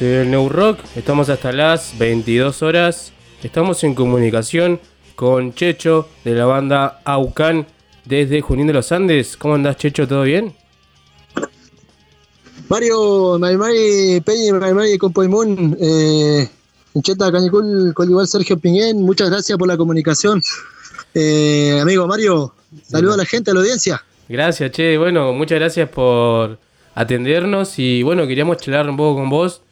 En 0.00 0.30
New 0.30 0.48
Rock. 0.48 0.80
Estamos 0.94 1.28
hasta 1.28 1.52
las 1.52 1.96
22 1.98 2.62
horas. 2.62 3.12
Estamos 3.42 3.82
en 3.84 3.94
comunicación 3.94 4.80
con 5.14 5.54
Checho 5.54 6.08
de 6.24 6.34
la 6.34 6.44
banda 6.44 7.00
Aucan 7.04 7.66
desde 8.04 8.40
Junín 8.40 8.66
de 8.66 8.74
los 8.74 8.92
Andes. 8.92 9.36
¿Cómo 9.36 9.54
andás, 9.54 9.76
Checho? 9.76 10.06
¿Todo 10.06 10.22
bien? 10.22 10.54
Mario, 12.68 13.38
Marimari, 13.38 14.20
Peña, 14.24 14.58
Marimari, 14.58 14.98
Compoimún, 14.98 15.76
eh, 15.80 16.48
Cheta, 17.00 17.30
Canicul, 17.30 17.94
igual 17.96 18.26
Sergio 18.26 18.58
Piñén, 18.58 19.00
muchas 19.02 19.30
gracias 19.30 19.56
por 19.56 19.68
la 19.68 19.76
comunicación. 19.76 20.42
Eh, 21.14 21.78
amigo 21.80 22.06
Mario, 22.06 22.52
saludo 22.82 23.14
a 23.14 23.18
la 23.18 23.24
gente, 23.24 23.50
a 23.50 23.54
la 23.54 23.60
audiencia. 23.60 24.02
Gracias, 24.28 24.72
Che. 24.72 24.98
Bueno, 24.98 25.32
muchas 25.32 25.58
gracias 25.58 25.88
por 25.88 26.58
atendernos 26.94 27.78
y 27.78 28.02
bueno, 28.02 28.26
queríamos 28.26 28.56
charlar 28.56 28.90
un 28.90 28.96
poco 28.96 29.20
con 29.20 29.30
vos 29.30 29.62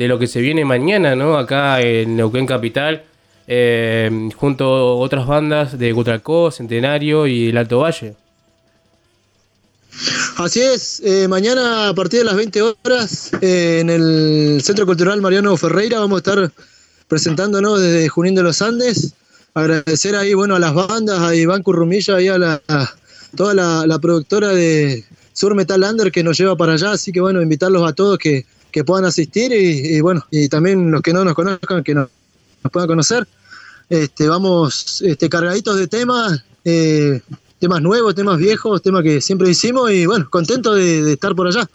de 0.00 0.08
lo 0.08 0.18
que 0.18 0.26
se 0.26 0.40
viene 0.40 0.64
mañana, 0.64 1.14
¿no? 1.14 1.36
Acá 1.36 1.82
en 1.82 2.16
Neuquén 2.16 2.46
Capital, 2.46 3.04
eh, 3.46 4.30
junto 4.34 4.64
a 4.64 4.94
otras 4.94 5.26
bandas 5.26 5.78
de 5.78 5.92
Cutralcó, 5.92 6.50
Centenario 6.50 7.26
y 7.26 7.50
el 7.50 7.58
Alto 7.58 7.80
Valle. 7.80 8.14
Así 10.38 10.62
es, 10.62 11.02
eh, 11.04 11.28
mañana 11.28 11.90
a 11.90 11.94
partir 11.94 12.20
de 12.20 12.24
las 12.24 12.34
20 12.34 12.62
horas 12.62 13.30
eh, 13.42 13.80
en 13.82 13.90
el 13.90 14.60
Centro 14.62 14.86
Cultural 14.86 15.20
Mariano 15.20 15.54
Ferreira 15.58 16.00
vamos 16.00 16.16
a 16.16 16.20
estar 16.20 16.52
presentándonos 17.06 17.82
desde 17.82 18.08
Junín 18.08 18.34
de 18.34 18.42
los 18.42 18.62
Andes. 18.62 19.12
Agradecer 19.52 20.16
ahí, 20.16 20.32
bueno, 20.32 20.56
a 20.56 20.58
las 20.60 20.72
bandas, 20.72 21.18
a 21.18 21.34
Iván 21.34 21.62
Currumilla, 21.62 22.16
ahí 22.16 22.28
a, 22.28 22.38
la, 22.38 22.62
toda 23.36 23.52
la 23.84 23.98
productora 23.98 24.48
de, 24.48 25.04
Sur 25.40 25.54
Metal 25.54 25.82
Under 25.82 26.12
que 26.12 26.22
nos 26.22 26.36
lleva 26.38 26.56
para 26.56 26.74
allá, 26.74 26.92
así 26.92 27.12
que 27.12 27.20
bueno, 27.20 27.40
invitarlos 27.40 27.88
a 27.88 27.94
todos 27.94 28.18
que, 28.18 28.44
que 28.70 28.84
puedan 28.84 29.04
asistir 29.04 29.52
y, 29.52 29.96
y, 29.96 30.00
bueno, 30.00 30.24
y 30.30 30.48
también 30.48 30.90
los 30.90 31.02
que 31.02 31.12
no 31.12 31.24
nos 31.24 31.34
conozcan, 31.34 31.82
que 31.82 31.94
nos, 31.94 32.08
nos 32.62 32.72
puedan 32.72 32.88
conocer. 32.88 33.26
Este, 33.88 34.28
vamos 34.28 35.02
este, 35.02 35.28
cargaditos 35.28 35.76
de 35.76 35.88
temas, 35.88 36.44
eh, 36.64 37.20
temas 37.58 37.82
nuevos, 37.82 38.14
temas 38.14 38.38
viejos, 38.38 38.80
temas 38.82 39.02
que 39.02 39.20
siempre 39.20 39.50
hicimos 39.50 39.90
y 39.90 40.06
bueno, 40.06 40.28
contento 40.30 40.74
de, 40.74 41.02
de, 41.02 41.12
estar 41.14 41.34
por 41.34 41.48
allá. 41.48 41.68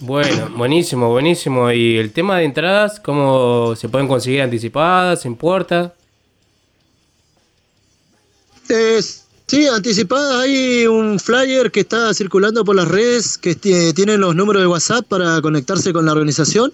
Bueno, 0.00 0.50
buenísimo, 0.56 1.10
buenísimo. 1.10 1.70
¿Y 1.72 1.96
el 1.96 2.12
tema 2.12 2.38
de 2.38 2.44
entradas, 2.44 3.00
cómo 3.00 3.74
se 3.76 3.88
pueden 3.88 4.08
conseguir 4.08 4.42
anticipadas, 4.42 5.24
en 5.26 5.36
puerta? 5.36 5.94
Es 8.68 9.21
Sí, 9.52 9.66
anticipada 9.66 10.40
hay 10.40 10.86
un 10.86 11.20
flyer 11.20 11.70
que 11.70 11.80
está 11.80 12.14
circulando 12.14 12.64
por 12.64 12.74
las 12.74 12.88
redes 12.88 13.36
que 13.36 13.54
tiene 13.54 14.16
los 14.16 14.34
números 14.34 14.62
de 14.62 14.66
WhatsApp 14.66 15.04
para 15.06 15.42
conectarse 15.42 15.92
con 15.92 16.06
la 16.06 16.12
organización. 16.12 16.72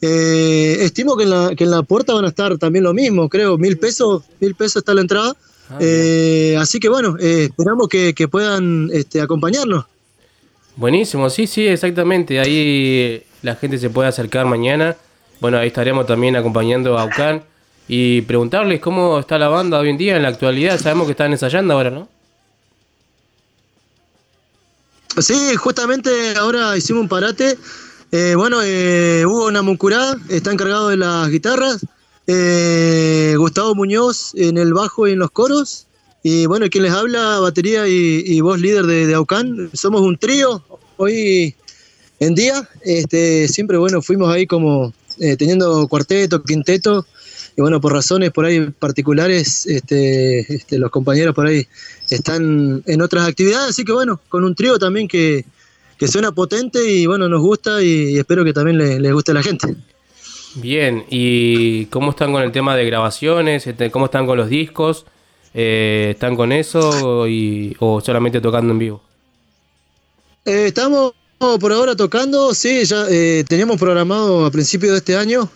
Eh, 0.00 0.76
estimo 0.82 1.16
que 1.16 1.24
en, 1.24 1.30
la, 1.30 1.56
que 1.56 1.64
en 1.64 1.72
la 1.72 1.82
puerta 1.82 2.14
van 2.14 2.24
a 2.24 2.28
estar 2.28 2.58
también 2.58 2.84
lo 2.84 2.94
mismo, 2.94 3.28
creo, 3.28 3.58
mil 3.58 3.76
pesos, 3.76 4.22
mil 4.38 4.54
pesos 4.54 4.76
está 4.76 4.94
la 4.94 5.00
entrada. 5.00 5.36
Ah, 5.68 5.78
eh, 5.80 6.56
así 6.60 6.78
que 6.78 6.88
bueno, 6.88 7.16
eh, 7.18 7.48
esperamos 7.50 7.88
que, 7.88 8.14
que 8.14 8.28
puedan 8.28 8.88
este, 8.92 9.20
acompañarnos. 9.20 9.86
Buenísimo, 10.76 11.28
sí, 11.28 11.48
sí, 11.48 11.66
exactamente. 11.66 12.38
Ahí 12.38 13.20
la 13.42 13.56
gente 13.56 13.78
se 13.78 13.90
puede 13.90 14.08
acercar 14.08 14.46
mañana. 14.46 14.96
Bueno, 15.40 15.58
ahí 15.58 15.66
estaremos 15.66 16.06
también 16.06 16.36
acompañando 16.36 17.00
a 17.00 17.04
Ucan 17.04 17.42
y 17.88 18.22
preguntarles 18.22 18.80
cómo 18.80 19.18
está 19.18 19.38
la 19.38 19.48
banda 19.48 19.78
hoy 19.78 19.90
en 19.90 19.98
día 19.98 20.16
en 20.16 20.22
la 20.22 20.28
actualidad. 20.28 20.78
Sabemos 20.78 21.06
que 21.06 21.12
están 21.12 21.32
ensayando 21.32 21.74
ahora, 21.74 21.90
¿no? 21.90 22.08
Sí, 25.18 25.54
justamente 25.56 26.10
ahora 26.36 26.76
hicimos 26.76 27.02
un 27.02 27.08
parate. 27.08 27.56
Eh, 28.12 28.34
bueno, 28.36 28.58
eh, 28.62 29.24
Hugo 29.26 29.50
Namuncurá 29.50 30.16
está 30.28 30.52
encargado 30.52 30.88
de 30.88 30.96
las 30.96 31.30
guitarras. 31.30 31.86
Eh, 32.26 33.34
Gustavo 33.38 33.74
Muñoz 33.74 34.32
en 34.34 34.58
el 34.58 34.74
bajo 34.74 35.06
y 35.06 35.12
en 35.12 35.20
los 35.20 35.30
coros. 35.30 35.86
Y 36.22 36.46
bueno, 36.46 36.68
quien 36.68 36.82
les 36.84 36.92
habla, 36.92 37.38
batería 37.38 37.86
y, 37.86 38.40
voz 38.40 38.60
líder 38.60 38.84
de, 38.86 39.06
de. 39.06 39.70
Somos 39.74 40.00
un 40.00 40.18
trío 40.18 40.62
hoy 40.96 41.54
en 42.18 42.34
día. 42.34 42.68
Este, 42.82 43.46
siempre, 43.46 43.78
bueno, 43.78 44.02
fuimos 44.02 44.34
ahí 44.34 44.44
como 44.44 44.92
eh, 45.18 45.36
teniendo 45.36 45.86
cuarteto, 45.88 46.42
quinteto 46.42 47.06
y 47.56 47.62
bueno, 47.62 47.80
por 47.80 47.92
razones 47.92 48.30
por 48.32 48.44
ahí 48.44 48.68
particulares, 48.70 49.64
este, 49.66 50.40
este, 50.54 50.78
los 50.78 50.90
compañeros 50.90 51.34
por 51.34 51.46
ahí 51.46 51.66
están 52.10 52.82
en 52.86 53.02
otras 53.02 53.26
actividades, 53.26 53.70
así 53.70 53.84
que 53.84 53.92
bueno, 53.92 54.20
con 54.28 54.44
un 54.44 54.54
trío 54.54 54.78
también 54.78 55.08
que, 55.08 55.44
que 55.98 56.06
suena 56.06 56.32
potente 56.32 56.86
y 56.86 57.06
bueno, 57.06 57.28
nos 57.30 57.40
gusta 57.40 57.82
y, 57.82 58.18
espero 58.18 58.44
que 58.44 58.52
también 58.52 58.76
les, 58.76 59.00
les 59.00 59.12
guste 59.12 59.30
a 59.30 59.34
la 59.34 59.42
gente. 59.42 59.74
Bien, 60.56 61.04
¿y 61.08 61.86
cómo 61.86 62.10
están 62.10 62.32
con 62.32 62.42
el 62.42 62.52
tema 62.52 62.76
de 62.76 62.84
grabaciones? 62.84 63.66
Este, 63.66 63.90
¿Cómo 63.90 64.06
están 64.06 64.26
con 64.26 64.36
los 64.36 64.50
discos? 64.50 65.06
Eh, 65.54 66.08
¿Están 66.10 66.36
con 66.36 66.52
eso 66.52 67.26
y, 67.26 67.74
o 67.78 68.02
solamente 68.02 68.42
tocando 68.42 68.72
en 68.72 68.78
vivo? 68.78 69.02
Eh, 70.44 70.66
estamos 70.66 71.14
por 71.38 71.72
ahora 71.72 71.96
tocando, 71.96 72.54
sí, 72.54 72.84
ya 72.84 73.06
eh, 73.08 73.44
teníamos 73.48 73.78
programado 73.78 74.44
a 74.44 74.50
principios 74.50 74.92
de 74.92 74.98
este 74.98 75.16
año 75.16 75.50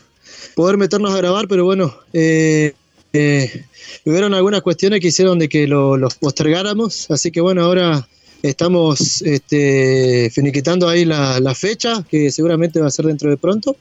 poder 0.55 0.76
meternos 0.76 1.12
a 1.12 1.16
grabar, 1.16 1.49
pero 1.49 1.64
bueno, 1.64 1.95
eh, 2.12 2.74
eh, 3.12 3.64
hubieron 4.05 4.34
algunas 4.34 4.62
cuestiones 4.62 5.01
que 5.01 5.09
hicieron 5.09 5.38
de 5.38 5.49
que 5.49 5.66
lo, 5.66 5.97
los 5.97 6.14
postergáramos, 6.14 7.11
así 7.11 7.30
que 7.30 7.41
bueno, 7.41 7.62
ahora 7.62 8.07
estamos 8.43 9.22
este, 9.22 10.30
finiquitando 10.32 10.88
ahí 10.88 11.05
la, 11.05 11.41
la, 11.41 11.55
fecha, 11.55 12.05
que 12.09 12.30
seguramente 12.30 12.80
va 12.80 12.86
a 12.86 12.91
ser 12.91 13.07
dentro 13.07 13.30
de 13.30 13.36
pronto. 13.36 13.76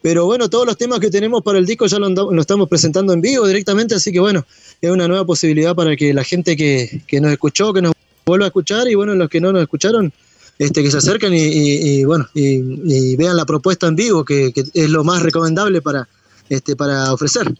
Pero 0.00 0.26
bueno, 0.26 0.50
todos 0.50 0.66
los 0.66 0.76
temas 0.76 0.98
que 0.98 1.10
tenemos 1.10 1.42
para 1.42 1.58
el 1.58 1.66
disco 1.66 1.86
ya 1.86 1.98
lo, 1.98 2.40
estamos 2.40 2.68
presentando 2.68 3.12
en 3.12 3.20
vivo 3.20 3.46
directamente, 3.46 3.94
así 3.94 4.10
que 4.10 4.18
bueno, 4.18 4.44
es 4.80 4.90
una 4.90 5.06
nueva 5.06 5.24
posibilidad 5.24 5.76
para 5.76 5.94
que 5.94 6.12
la 6.12 6.24
gente 6.24 6.56
que 6.56 7.20
nos 7.20 7.32
escuchó, 7.32 7.72
que 7.72 7.82
nos 7.82 7.92
vuelva 8.24 8.46
a 8.46 8.48
escuchar, 8.48 8.88
y 8.88 8.94
bueno, 8.94 9.14
los 9.14 9.28
que 9.28 9.40
no 9.40 9.52
nos 9.52 9.62
escucharon, 9.62 10.12
este, 10.58 10.82
que 10.82 10.90
se 10.90 10.98
acerquen 10.98 11.34
y, 11.34 11.42
y, 11.42 12.00
y 12.00 12.04
bueno 12.04 12.26
y, 12.34 12.60
y, 12.84 13.16
vean 13.16 13.36
la 13.36 13.44
propuesta 13.44 13.86
en 13.86 13.96
vivo, 13.96 14.24
que, 14.24 14.52
que, 14.52 14.64
es 14.74 14.90
lo 14.90 15.04
más 15.04 15.22
recomendable 15.22 15.82
para, 15.82 16.08
este, 16.48 16.76
para 16.76 17.12
ofrecer. 17.12 17.52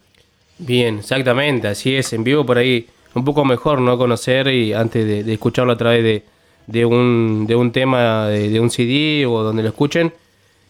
Bien, 0.58 0.98
exactamente, 0.98 1.68
así 1.68 1.94
es, 1.94 2.12
en 2.12 2.24
vivo 2.24 2.46
por 2.46 2.58
ahí 2.58 2.86
un 3.14 3.24
poco 3.24 3.44
mejor 3.44 3.80
no 3.80 3.98
conocer 3.98 4.48
y 4.48 4.72
antes 4.72 5.06
de, 5.06 5.24
de 5.24 5.32
escucharlo 5.32 5.72
a 5.72 5.76
través 5.76 6.02
de, 6.02 6.24
de, 6.66 6.84
un, 6.84 7.46
de 7.46 7.54
un 7.56 7.72
tema, 7.72 8.28
de, 8.28 8.48
de, 8.48 8.60
un 8.60 8.70
CD 8.70 9.26
o 9.26 9.42
donde 9.42 9.62
lo 9.62 9.68
escuchen. 9.68 10.12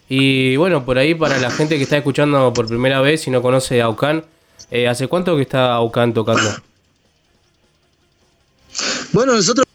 Y 0.08 0.56
bueno, 0.56 0.84
por 0.84 0.98
ahí 0.98 1.14
para 1.14 1.38
la 1.38 1.50
gente 1.50 1.76
que 1.76 1.84
está 1.84 1.96
escuchando 1.96 2.52
por 2.52 2.66
primera 2.66 3.00
vez 3.00 3.26
y 3.26 3.30
no 3.30 3.40
conoce 3.40 3.80
a 3.80 3.86
Aucan, 3.86 4.24
eh, 4.70 4.88
¿hace 4.88 5.06
cuánto 5.06 5.36
que 5.36 5.42
está 5.42 5.72
Aucan 5.74 6.12
tocando? 6.12 6.50
Bueno, 9.12 9.34
nosotros 9.34 9.66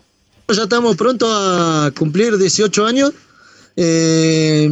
ya 0.55 0.63
estamos 0.63 0.95
pronto 0.95 1.27
a 1.29 1.91
cumplir 1.91 2.37
18 2.37 2.85
años. 2.85 3.11
Eh, 3.75 4.69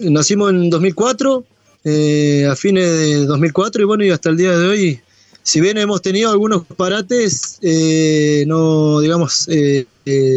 nacimos 0.00 0.50
en 0.50 0.68
2004, 0.70 1.44
eh, 1.84 2.48
a 2.50 2.56
fines 2.56 2.84
de 2.84 3.24
2004, 3.26 3.82
y 3.82 3.84
bueno, 3.84 4.04
y 4.04 4.10
hasta 4.10 4.30
el 4.30 4.36
día 4.36 4.58
de 4.58 4.66
hoy, 4.66 5.00
si 5.42 5.60
bien 5.60 5.78
hemos 5.78 6.02
tenido 6.02 6.32
algunos 6.32 6.66
parates, 6.66 7.60
eh, 7.62 8.42
no, 8.48 8.98
digamos, 9.00 9.48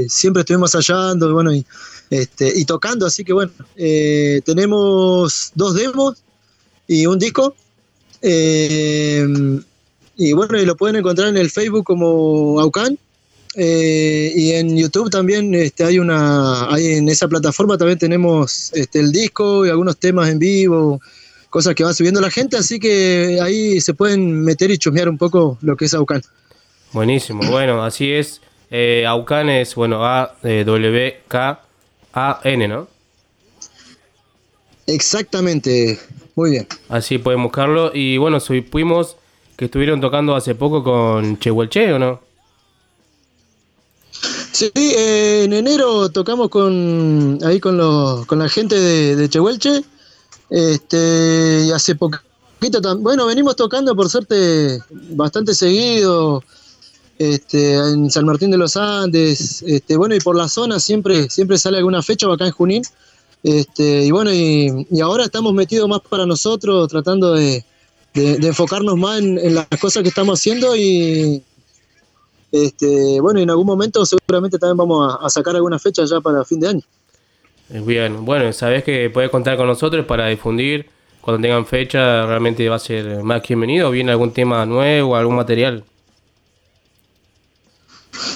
siempre 0.08 0.42
estuvimos 0.42 0.76
y 0.76 1.18
bueno, 1.32 1.56
y, 1.56 1.66
este, 2.12 2.54
y 2.56 2.64
tocando, 2.66 3.08
así 3.08 3.24
que 3.24 3.34
bueno, 3.34 3.52
tenemos 3.76 5.54
dos 5.56 5.74
demos 5.74 6.22
y 6.88 7.08
un 7.08 7.18
disco. 7.18 7.56
y 8.22 9.24
bueno, 10.34 10.62
y 10.62 10.66
lo 10.66 10.78
pueden 10.78 10.98
encontrar 10.98 11.30
en 11.30 11.38
el 11.38 11.50
Facebook 11.50 11.84
como 11.84 12.62
Aucan. 12.62 13.00
Eh, 13.60 14.32
y 14.36 14.52
en 14.52 14.78
YouTube 14.78 15.10
también 15.10 15.56
este, 15.56 15.84
hay 15.84 15.98
una, 15.98 16.72
hay 16.72 16.94
en 16.94 17.10
esa 17.10 17.28
plataforma 17.28 17.76
también 17.76 17.98
tenemos 17.98 18.72
este, 18.74 19.00
el 19.00 19.12
disco 19.12 19.66
y 19.66 19.70
algunos 19.70 19.98
temas 19.98 20.30
en 20.30 20.38
vivo, 20.38 21.02
cosas 21.50 21.74
que 21.74 21.84
va 21.84 21.92
subiendo 21.92 22.22
la 22.22 22.30
gente, 22.30 22.56
así 22.56 22.80
que 22.80 23.40
ahí 23.42 23.82
se 23.82 23.96
pueden 23.96 24.44
meter 24.44 24.70
y 24.70 24.78
chusmear 24.78 25.10
un 25.10 25.18
poco 25.18 25.58
lo 25.62 25.76
que 25.76 25.86
es 25.86 25.96
Aucan. 25.96 26.22
Buenísimo, 26.94 27.42
bueno, 27.50 27.84
así 27.84 28.12
es. 28.12 28.42
Eh, 28.70 29.06
Aucan 29.08 29.50
es, 29.50 29.74
bueno, 29.74 30.06
A-W-K-A-N, 30.06 30.38
¿no? 32.68 32.88
Exactamente, 34.86 35.98
muy 36.36 36.52
bien. 36.52 36.68
Así 36.90 37.18
pueden 37.18 37.42
buscarlo. 37.42 37.90
Y 37.92 38.18
bueno, 38.18 38.40
supimos 38.40 39.18
que 39.56 39.66
estuvieron 39.66 40.00
tocando 40.00 40.36
hace 40.36 40.54
poco 40.54 40.84
con 40.84 41.40
Chehuelche, 41.40 41.92
¿o 41.94 41.98
no? 42.00 42.27
Sí, 44.58 44.72
eh, 44.76 45.44
en 45.44 45.54
enero 45.54 46.10
tocamos 46.10 46.50
con 46.50 47.38
ahí 47.44 47.60
con 47.60 47.78
los 47.78 48.26
con 48.26 48.40
la 48.40 48.50
gente 48.50 48.74
de, 48.74 49.16
de 49.16 49.30
Chehuelche. 49.30 49.84
Este, 50.50 51.72
hace 51.76 51.94
poquito 51.94 52.82
bueno, 52.98 53.28
venimos 53.28 53.56
tocando 53.56 53.96
por 53.96 54.10
suerte 54.10 54.80
bastante 55.12 55.54
seguido. 55.54 56.44
Este, 57.20 57.76
en 57.76 58.10
San 58.10 58.26
Martín 58.26 58.50
de 58.50 58.58
los 58.58 58.76
Andes, 58.78 59.62
este, 59.62 59.96
bueno, 59.96 60.16
y 60.16 60.20
por 60.22 60.36
la 60.36 60.50
zona 60.50 60.80
siempre, 60.80 61.30
siempre 61.30 61.60
sale 61.60 61.78
alguna 61.78 62.02
fecha 62.02 62.26
acá 62.26 62.48
en 62.48 62.52
Junín. 62.52 62.82
Este, 63.44 64.06
y 64.06 64.10
bueno, 64.10 64.34
y, 64.34 64.88
ahora 65.04 65.26
estamos 65.26 65.54
metidos 65.54 65.88
más 65.88 66.02
para 66.02 66.26
nosotros, 66.26 66.90
tratando 66.90 67.36
de, 67.36 67.64
enfocarnos 68.16 68.98
más 68.98 69.20
en 69.20 69.54
las 69.54 69.68
cosas 69.80 70.02
que 70.02 70.10
estamos 70.10 70.40
haciendo 70.40 70.76
y 70.76 71.44
este, 72.52 73.20
bueno, 73.22 73.40
en 73.40 73.50
algún 73.50 73.66
momento 73.66 74.06
seguramente 74.06 74.58
también 74.60 74.78
vamos 74.78 75.14
a, 75.14 75.26
a 75.26 75.30
sacar 75.30 75.56
alguna 75.56 75.80
fecha 75.80 76.06
ya 76.06 76.22
para 76.22 76.44
fin 76.46 76.60
de 76.60 76.68
año. 76.70 76.82
Eh, 77.70 77.82
Bien, 77.86 78.24
bueno, 78.26 78.52
sabés 78.54 78.84
que 78.84 79.10
puedes 79.10 79.30
contar 79.30 79.58
con 79.58 79.68
nosotros 79.68 80.06
para 80.06 80.28
difundir. 80.28 80.90
Cuando 81.22 81.42
tengan 81.42 81.66
fecha, 81.66 82.26
realmente 82.26 82.70
va 82.70 82.78
a 82.78 82.80
ser 82.80 83.22
más 83.22 83.42
que 83.42 83.50
bienvenido. 83.50 83.92
¿Viene 83.92 84.12
algún 84.12 84.32
tema 84.32 84.66
nuevo, 84.66 85.16
algún 85.18 85.36
material? 85.36 85.84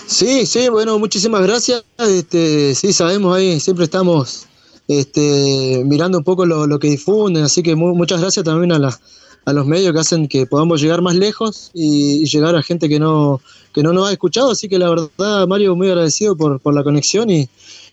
Sí, 0.05 0.45
sí, 0.45 0.67
bueno, 0.69 0.99
muchísimas 0.99 1.41
gracias. 1.41 1.83
Este, 1.97 2.75
sí, 2.75 2.91
sabemos 2.93 3.35
ahí, 3.35 3.59
siempre 3.59 3.85
estamos 3.85 4.45
este, 4.87 5.83
mirando 5.85 6.17
un 6.17 6.23
poco 6.23 6.45
lo, 6.45 6.67
lo 6.67 6.79
que 6.79 6.89
difunden, 6.89 7.43
así 7.43 7.63
que 7.63 7.75
mu- 7.75 7.95
muchas 7.95 8.19
gracias 8.19 8.43
también 8.43 8.73
a, 8.73 8.79
la- 8.79 8.99
a 9.45 9.53
los 9.53 9.65
medios 9.65 9.93
que 9.93 9.99
hacen 9.99 10.27
que 10.27 10.45
podamos 10.45 10.81
llegar 10.81 11.01
más 11.01 11.15
lejos 11.15 11.71
y, 11.73 12.23
y 12.23 12.25
llegar 12.25 12.55
a 12.55 12.61
gente 12.61 12.87
que 12.87 12.99
no, 12.99 13.41
que 13.73 13.81
no 13.83 13.91
nos 13.93 14.07
ha 14.09 14.11
escuchado. 14.11 14.51
Así 14.51 14.69
que 14.69 14.77
la 14.77 14.89
verdad, 14.89 15.47
Mario, 15.47 15.75
muy 15.75 15.87
agradecido 15.89 16.35
por, 16.35 16.59
por 16.59 16.73
la 16.73 16.83
conexión 16.83 17.29
y, 17.29 17.49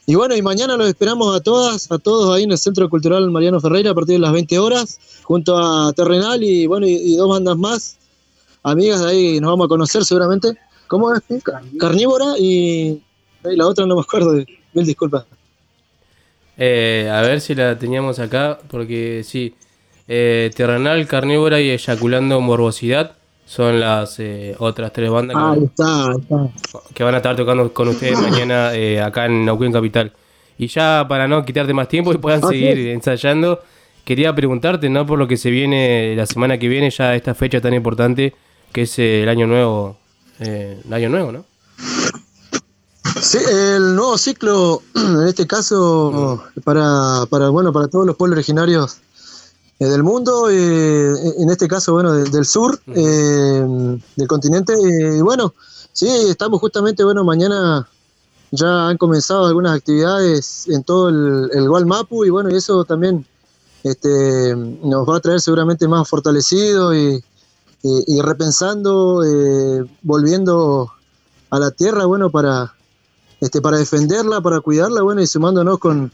y 0.07 0.14
bueno, 0.14 0.36
y 0.36 0.42
mañana 0.42 0.76
los 0.76 0.88
esperamos 0.88 1.34
a 1.34 1.40
todas, 1.40 1.90
a 1.90 1.99
todos 1.99 2.34
ahí 2.36 2.42
en 2.44 2.53
el 2.53 2.59
Centro 2.59 2.88
Cultural 2.90 3.30
Mariano 3.30 3.61
Ferreira 3.61 3.90
a 3.90 3.94
partir 3.94 4.14
de 4.16 4.20
las 4.20 4.32
20 4.32 4.59
horas, 4.59 4.99
junto 5.22 5.57
a 5.57 5.92
Terrenal 5.94 6.42
y 6.42 6.66
bueno, 6.66 6.86
y, 6.86 6.92
y 6.92 7.16
dos 7.16 7.28
bandas 7.28 7.57
más, 7.57 7.96
amigas 8.62 9.01
de 9.03 9.11
ahí, 9.11 9.40
nos 9.40 9.51
vamos 9.51 9.66
a 9.66 9.68
conocer 9.68 10.05
seguramente. 10.05 10.55
¿Cómo 10.86 11.12
es? 11.14 11.20
Ca- 11.42 11.62
Carnívora 11.78 12.38
y, 12.38 13.01
y 13.44 13.57
la 13.57 13.66
otra 13.66 13.84
no 13.86 13.94
me 13.96 14.01
acuerdo, 14.03 14.32
mil 14.72 14.86
disculpas. 14.86 15.24
Eh, 16.57 17.11
a 17.12 17.20
ver 17.22 17.40
si 17.40 17.55
la 17.55 17.78
teníamos 17.78 18.18
acá, 18.18 18.59
porque 18.68 19.22
sí. 19.24 19.55
Eh, 20.09 20.51
Terrenal, 20.57 21.07
Carnívora 21.07 21.61
y 21.61 21.71
Eyaculando 21.71 22.41
Morbosidad 22.41 23.13
son 23.47 23.79
las 23.81 24.19
eh, 24.21 24.55
otras 24.59 24.93
tres 24.93 25.11
bandas 25.11 25.37
que, 25.37 25.43
Ah, 25.43 25.49
van, 25.51 25.65
está, 25.65 26.07
ahí 26.07 26.17
está. 26.19 26.81
que 26.95 27.05
van 27.05 27.15
a 27.15 27.17
estar 27.19 27.37
tocando 27.37 27.73
con 27.73 27.89
ustedes 27.89 28.19
mañana 28.21 28.75
eh, 28.75 29.01
acá 29.03 29.27
en 29.27 29.45
Neuquén 29.45 29.73
Capital. 29.73 30.13
Y 30.59 30.67
ya 30.69 31.05
para 31.09 31.29
no 31.29 31.45
quitarte 31.45 31.73
más 31.75 31.89
tiempo 31.89 32.13
y 32.13 32.19
puedan 32.19 32.43
seguir 32.43 32.79
ensayando, 32.89 33.61
quería 34.05 34.35
preguntarte, 34.35 34.89
¿no? 34.89 35.07
Por 35.07 35.19
lo 35.19 35.29
que 35.29 35.37
se 35.37 35.51
viene 35.51 36.15
la 36.17 36.27
semana 36.27 36.59
que 36.59 36.69
viene, 36.69 36.91
ya 36.91 37.15
esta 37.15 37.35
fecha 37.35 37.61
tan 37.61 37.75
importante 37.75 38.35
que 38.73 38.83
es 38.83 38.99
eh, 38.99 39.23
el 39.23 39.29
Año 39.29 39.47
Nuevo. 39.47 39.97
eh, 40.41 40.81
el 40.85 40.93
Año 40.93 41.09
Nuevo, 41.11 41.33
¿no? 41.33 41.45
Sí, 43.21 43.39
el 43.51 43.95
nuevo 43.97 44.17
ciclo, 44.19 44.83
en 44.95 45.27
este 45.29 45.47
caso, 45.47 46.43
para, 46.65 47.25
para, 47.31 47.49
bueno, 47.51 47.73
para 47.73 47.89
todos 47.89 48.07
los 48.07 48.17
pueblos 48.17 48.37
originarios 48.39 48.99
del 49.87 50.03
mundo, 50.03 50.49
eh, 50.51 51.12
en 51.39 51.51
este 51.51 51.68
caso, 51.68 51.93
bueno, 51.93 52.12
del, 52.12 52.31
del 52.31 52.45
sur, 52.45 52.81
eh, 52.89 53.64
del 54.16 54.29
continente. 54.29 54.72
eh, 54.74 55.18
Y 55.18 55.20
bueno, 55.20 55.55
sí, 55.93 56.09
estamos 56.09 56.61
justamente, 56.61 57.05
bueno, 57.05 57.22
mañana 57.24 57.89
ya 58.51 58.89
han 58.89 58.97
comenzado 58.97 59.47
algunas 59.47 59.76
actividades 59.76 60.66
en 60.68 60.83
todo 60.83 61.11
el, 61.11 61.51
el 61.53 61.68
Gualmapu 61.68 62.24
y 62.24 62.31
bueno, 62.31 62.51
y 62.51 62.57
eso 62.57 62.85
también 62.85 63.24
este, 63.85 64.57
nos 64.57 65.09
va 65.09 65.18
a 65.18 65.20
traer 65.20 65.41
seguramente 65.41 65.87
más 65.87 66.09
fortalecido 66.09 66.95
y, 66.95 67.22
y- 67.83 68.05
y 68.16 68.20
repensando, 68.20 69.22
eh, 69.24 69.85
volviendo 70.03 70.91
a 71.51 71.59
la 71.61 71.70
tierra, 71.70 72.05
bueno, 72.07 72.31
para, 72.31 72.74
este, 73.41 73.61
para 73.61 73.76
defenderla, 73.79 74.41
para 74.41 74.61
cuidarla, 74.61 75.03
bueno, 75.03 75.20
y 75.22 75.26
sumándonos 75.26 75.79
con, 75.79 76.11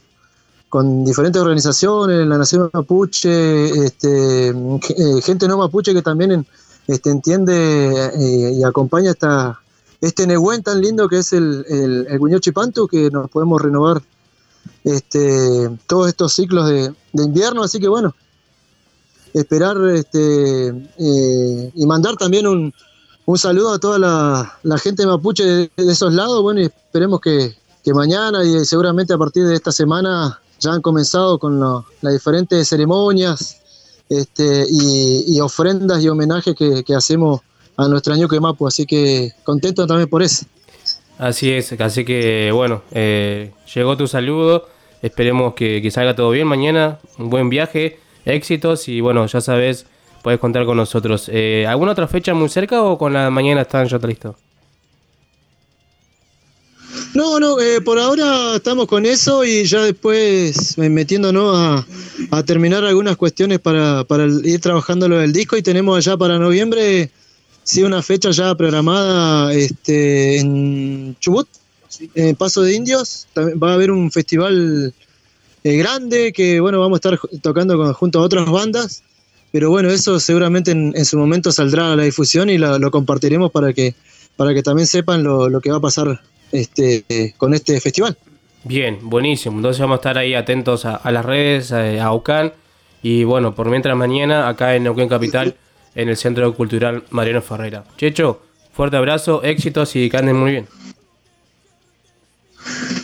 con 0.75 1.05
diferentes 1.05 1.41
organizaciones, 1.41 2.27
la 2.27 2.37
Nación 2.37 2.69
Mapuche, 2.73 3.69
este, 3.85 4.49
eh, 4.49 5.23
gente 5.23 5.47
no 5.47 5.57
mapuche 5.57 5.95
que 5.95 6.03
también 6.03 6.45
este, 6.89 7.11
entiende 7.11 8.11
eh, 8.13 8.55
y 8.55 8.65
acompaña 8.65 9.13
esta, 9.13 9.61
este 10.01 10.27
Nehuen 10.27 10.65
tan 10.65 10.81
lindo 10.81 11.09
que 11.09 11.19
es 11.19 11.33
el, 11.33 11.65
el, 11.69 12.09
el 12.11 12.19
Guñó 12.19 12.41
Chipantu, 12.41 12.89
que 12.89 13.09
nos 13.09 13.31
podemos 13.31 13.63
renovar 13.63 14.03
este, 14.83 15.71
todos 15.87 16.09
estos 16.09 16.33
ciclos 16.33 16.69
de, 16.69 16.93
de 17.13 17.23
invierno, 17.23 17.63
así 17.63 17.79
que 17.79 17.87
bueno, 17.87 18.13
esperar 19.33 19.77
este, 19.95 20.71
eh, 20.99 21.71
y 21.73 21.87
mandar 21.87 22.17
también 22.17 22.49
un, 22.49 22.75
un 23.27 23.39
saludo 23.39 23.75
a 23.75 23.79
toda 23.79 24.01
la, 24.01 24.79
gente 24.79 25.07
mapuche 25.07 25.45
de, 25.45 25.71
de 25.77 25.93
esos 25.93 26.13
lados, 26.13 26.43
bueno, 26.43 26.63
y 26.63 26.65
esperemos 26.65 27.21
que, 27.21 27.55
que 27.85 27.95
mañana 27.95 28.43
y 28.43 28.65
seguramente 28.65 29.15
a 29.15 29.19
partir 29.19 29.45
de 29.45 29.55
esta 29.55 29.71
semana 29.71 30.41
ya 30.65 30.73
han 30.73 30.83
comenzado 30.83 31.39
con 31.39 31.61
las 31.61 32.13
diferentes 32.13 32.69
ceremonias 32.69 33.61
este, 34.09 34.65
y, 34.69 35.39
ofrendas 35.41 36.03
y 36.03 36.09
homenajes 36.09 36.55
que, 36.55 36.83
que 36.83 36.95
hacemos 36.95 37.41
a 37.77 37.89
nuestro 37.89 38.15
Ñuque 38.17 38.41
Mapu, 38.41 38.67
así 38.67 38.87
que 38.87 39.33
contento 39.45 39.87
también 39.87 40.09
por 40.09 40.23
eso. 40.23 40.47
Así 41.19 41.51
es, 41.53 41.73
así 41.81 42.05
que 42.05 42.51
bueno, 42.53 42.83
eh, 42.91 43.53
llegó 43.73 43.97
tu 43.97 44.07
saludo, 44.07 44.69
esperemos 45.03 45.55
que, 45.55 45.81
que 45.81 45.91
salga 45.91 46.17
todo 46.17 46.31
bien 46.31 46.47
mañana, 46.47 46.99
un 47.19 47.31
buen 47.31 47.49
viaje, 47.49 48.01
éxitos 48.25 48.89
y 48.89 49.01
bueno, 49.01 49.27
ya 49.27 49.41
sabes, 49.41 49.87
puedes 50.23 50.41
contar 50.41 50.65
con 50.67 50.77
nosotros. 50.77 51.31
Eh, 51.33 51.67
¿Alguna 51.69 51.93
otra 51.93 52.09
fecha 52.09 52.35
muy 52.35 52.49
cerca 52.49 52.83
o 52.83 52.99
con 52.99 53.13
la 53.13 53.31
mañana 53.31 53.63
están 53.63 53.87
ya 53.87 53.99
listos? 53.99 54.37
No, 57.15 57.39
no, 57.39 57.61
eh, 57.61 57.81
por 57.81 58.01
ahora 58.01 58.57
estamos 58.57 58.89
con 58.89 59.07
eso 59.07 59.45
y 59.45 59.65
ya 59.67 59.85
después 59.85 60.77
eh, 60.77 60.89
metiéndonos 60.89 61.57
a, 61.57 61.87
a 62.33 62.43
terminar 62.43 62.85
algunas 62.85 63.17
cuestiones 63.17 63.61
para, 63.61 64.05
ir 64.43 64.61
trabajando 64.61 65.09
lo 65.09 65.19
del 65.19 65.33
disco 65.33 65.57
y 65.57 65.63
tenemos 65.63 65.97
allá 65.97 66.17
para 66.17 66.41
noviembre, 66.41 67.13
sí, 67.63 67.85
una 67.85 68.03
fecha 68.03 68.33
ya 68.33 68.53
programada 68.57 69.55
este, 69.55 70.41
en 70.41 71.17
Chubut, 71.21 71.47
en 72.17 72.35
Paso 72.35 72.63
de 72.63 72.75
Indios. 72.75 73.29
Va 73.37 73.71
a 73.71 73.75
haber 73.75 73.93
un 73.93 74.11
festival 74.11 74.93
eh, 75.63 75.77
grande 75.77 76.33
que, 76.33 76.59
bueno, 76.59 76.81
vamos 76.81 76.97
a 76.97 76.99
estar 76.99 77.21
tocando 77.41 77.95
junto 77.95 78.19
a 78.19 78.23
otras 78.23 78.51
bandas, 78.51 79.05
pero 79.53 79.71
bueno, 79.71 79.89
eso 79.89 80.19
seguramente 80.19 80.73
en, 80.73 81.05
su 81.05 81.17
momento 81.17 81.53
saldrá 81.53 81.93
a 81.93 81.97
la 81.97 82.03
difusión 82.03 82.51
y 82.51 82.59
lo 82.59 82.91
compartiremos 82.91 83.53
para 83.53 83.73
que, 83.73 83.95
para 84.35 84.53
que 84.53 84.65
también 84.65 84.89
sepan 84.89 85.23
lo 85.23 85.61
que 85.61 85.71
va 85.71 85.77
a 85.77 85.81
pasar 85.81 86.21
este, 86.55 87.05
eh, 87.09 87.35
con 87.37 87.53
este 87.53 87.81
festival. 87.81 88.17
Bien, 88.65 88.99
buenísimo, 89.03 89.57
entonces 89.57 89.81
vamos 89.81 89.97
a 89.97 90.01
estar 90.01 90.19
ahí 90.19 90.35
atentos 90.35 90.87
a, 90.87 90.97
a 90.97 91.11
las 91.13 91.25
redes, 91.25 91.73
a, 91.73 92.03
a 92.03 92.13
UCAN 92.15 92.53
y 93.03 93.25
bueno, 93.25 93.55
por 93.55 93.69
mientras 93.69 93.95
mañana 93.97 94.49
acá 94.49 94.75
en 94.75 94.85
Neuquén 94.85 95.09
Capital, 95.09 95.55
en 95.95 96.09
el 96.09 96.17
Centro 96.17 96.55
Cultural 96.55 97.05
Mariano 97.11 97.43
Ferreira. 97.43 97.85
Checho, 97.99 98.41
fuerte 98.73 98.97
abrazo, 98.97 99.43
éxitos 99.43 99.95
y 99.97 100.09
que 100.09 100.17
anden 100.17 100.37
muy 100.37 100.53
bien. 100.53 100.69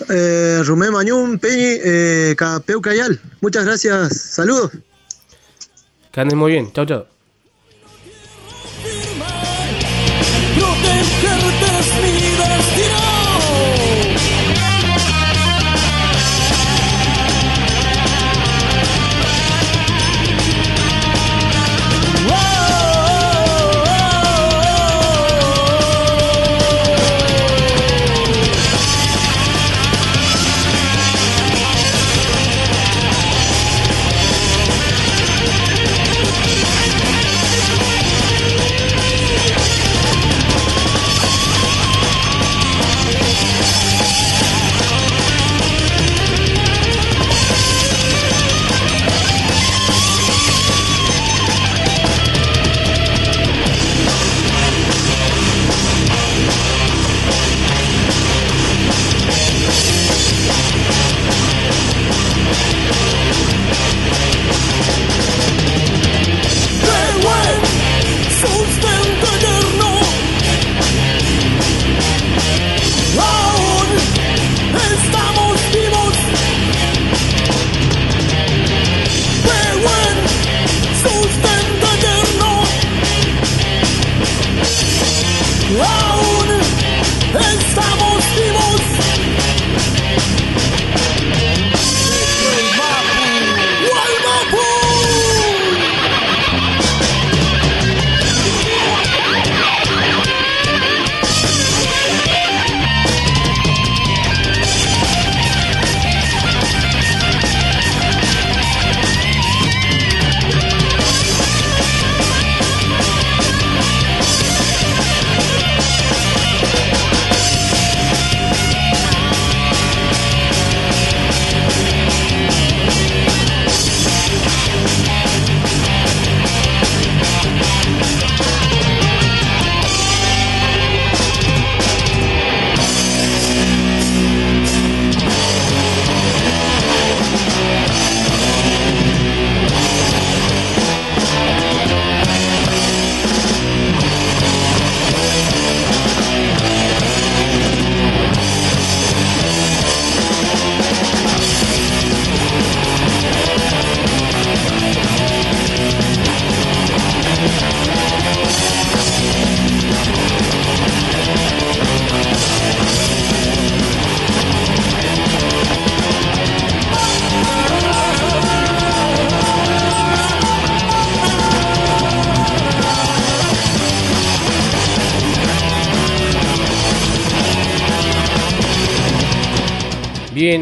Eh, 0.09 0.63
Rumé 0.65 0.91
Mañún, 0.91 1.39
Peñi, 1.39 1.79
eh, 1.85 2.35
Capeu 2.37 2.81
Cayal. 2.81 3.21
Muchas 3.43 3.65
gracias, 3.67 4.17
saludos. 4.17 4.73
Que 6.11 6.21
anden 6.21 6.39
muy 6.39 6.53
bien, 6.53 6.73
chau 6.73 6.87
chau. 6.87 7.05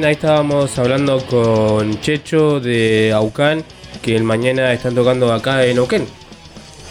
Ahí 0.08 0.14
estábamos 0.14 0.78
hablando 0.78 1.22
con 1.26 2.00
Checho 2.00 2.60
de 2.60 3.12
Aucán, 3.14 3.62
que 4.00 4.16
el 4.16 4.24
mañana 4.24 4.72
están 4.72 4.94
tocando 4.94 5.30
acá 5.30 5.66
en 5.66 5.76
Aucán. 5.76 6.06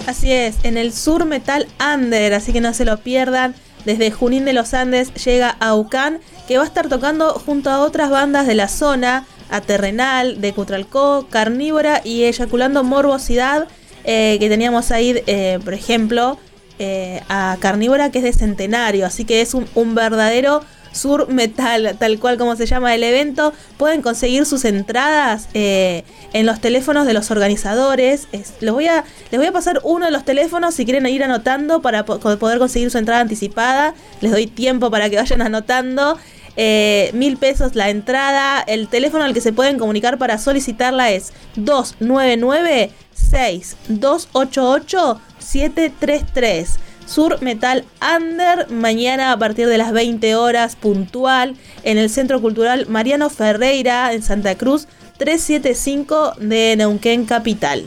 Así 0.06 0.32
es, 0.32 0.58
en 0.62 0.78
el 0.78 0.94
Sur 0.94 1.26
Metal 1.26 1.66
Under, 1.96 2.36
así 2.36 2.54
que 2.54 2.62
no 2.62 2.76
se 2.76 2.86
lo 2.86 2.98
pierdan. 2.98 3.56
Desde 3.86 4.12
Junín 4.12 4.46
de 4.46 4.54
los 4.54 4.76
Andes 4.76 5.12
llega 5.16 5.58
Aucán, 5.60 6.20
que 6.48 6.58
va 6.58 6.64
a 6.64 6.68
estar 6.68 6.90
tocando 6.90 7.34
junto 7.34 7.72
a 7.72 7.80
otras 7.80 8.12
bandas 8.12 8.46
de 8.46 8.54
la 8.54 8.68
zona, 8.68 9.26
a 9.50 9.62
Terrenal, 9.62 10.40
de 10.40 10.54
Cutralcó, 10.54 11.26
Carnívora 11.28 12.02
y 12.04 12.26
Eyaculando 12.26 12.84
Morbosidad, 12.84 13.68
eh, 14.04 14.38
que 14.40 14.48
teníamos 14.48 14.92
ahí, 14.92 15.24
eh, 15.26 15.58
por 15.64 15.74
ejemplo, 15.74 16.38
eh, 16.78 17.22
a 17.30 17.58
Carnívora, 17.60 18.12
que 18.12 18.20
es 18.20 18.24
de 18.24 18.34
Centenario, 18.34 19.08
así 19.08 19.26
que 19.26 19.42
es 19.42 19.56
un 19.56 19.96
verdadero 19.96 20.62
Sur 20.98 21.28
Metal, 21.30 21.96
tal 22.00 22.20
cual 22.20 22.38
como 22.38 22.56
se 22.56 22.66
llama 22.66 22.94
el 22.96 23.04
evento. 23.04 23.54
Pueden 23.78 24.02
conseguir 24.02 24.46
sus 24.46 24.66
entradas 24.66 25.48
eh, 25.54 26.04
en 26.34 26.46
los 26.46 26.60
teléfonos 26.60 27.06
de 27.06 27.14
los 27.14 27.32
organizadores. 27.32 28.28
Es- 28.32 28.54
voy 28.62 28.88
a, 28.88 29.04
les 29.32 29.40
voy 29.40 29.48
a 29.48 29.52
pasar 29.52 29.80
uno 29.84 30.06
de 30.06 30.12
los 30.12 30.26
teléfonos 30.26 30.74
si 30.76 30.86
quieren 30.86 31.06
ir 31.08 31.24
anotando 31.24 31.82
para 31.82 32.06
po- 32.06 32.20
poder 32.20 32.60
conseguir 32.60 32.92
su 32.92 32.98
entrada 32.98 33.22
anticipada. 33.22 33.94
Les 34.22 34.32
doy 34.32 34.48
tiempo 34.48 34.90
para 34.92 35.10
que 35.10 35.16
vayan 35.18 35.42
anotando. 35.42 36.18
Eh, 36.60 37.12
mil 37.14 37.38
pesos 37.38 37.76
la 37.76 37.90
entrada. 37.90 38.62
El 38.66 38.88
teléfono 38.88 39.24
al 39.24 39.34
que 39.36 39.42
se 39.42 39.54
pueden 39.54 39.78
comunicar 39.78 40.18
para 40.18 40.40
solicitarla 40.40 41.12
es 41.12 41.32
299 41.56 42.90
6288 43.14 45.22
733. 45.40 46.80
Sur 47.08 47.42
Metal 47.42 47.86
Under, 48.16 48.70
mañana 48.70 49.32
a 49.32 49.40
partir 49.40 49.68
de 49.68 49.78
las 49.78 49.94
20 49.94 50.36
horas 50.36 50.76
puntual 50.76 51.56
en 51.84 51.98
el 51.98 52.10
Centro 52.10 52.42
Cultural 52.42 52.86
Mariano 52.88 53.30
Ferreira 53.30 54.12
en 54.14 54.22
Santa 54.22 54.56
Cruz 54.56 54.88
375 55.18 56.34
de 56.42 56.76
Neuquén 56.76 57.26
Capital. 57.26 57.86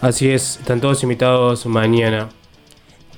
Así 0.00 0.30
es, 0.30 0.56
están 0.60 0.80
todos 0.80 1.02
invitados 1.02 1.66
mañana. 1.66 2.30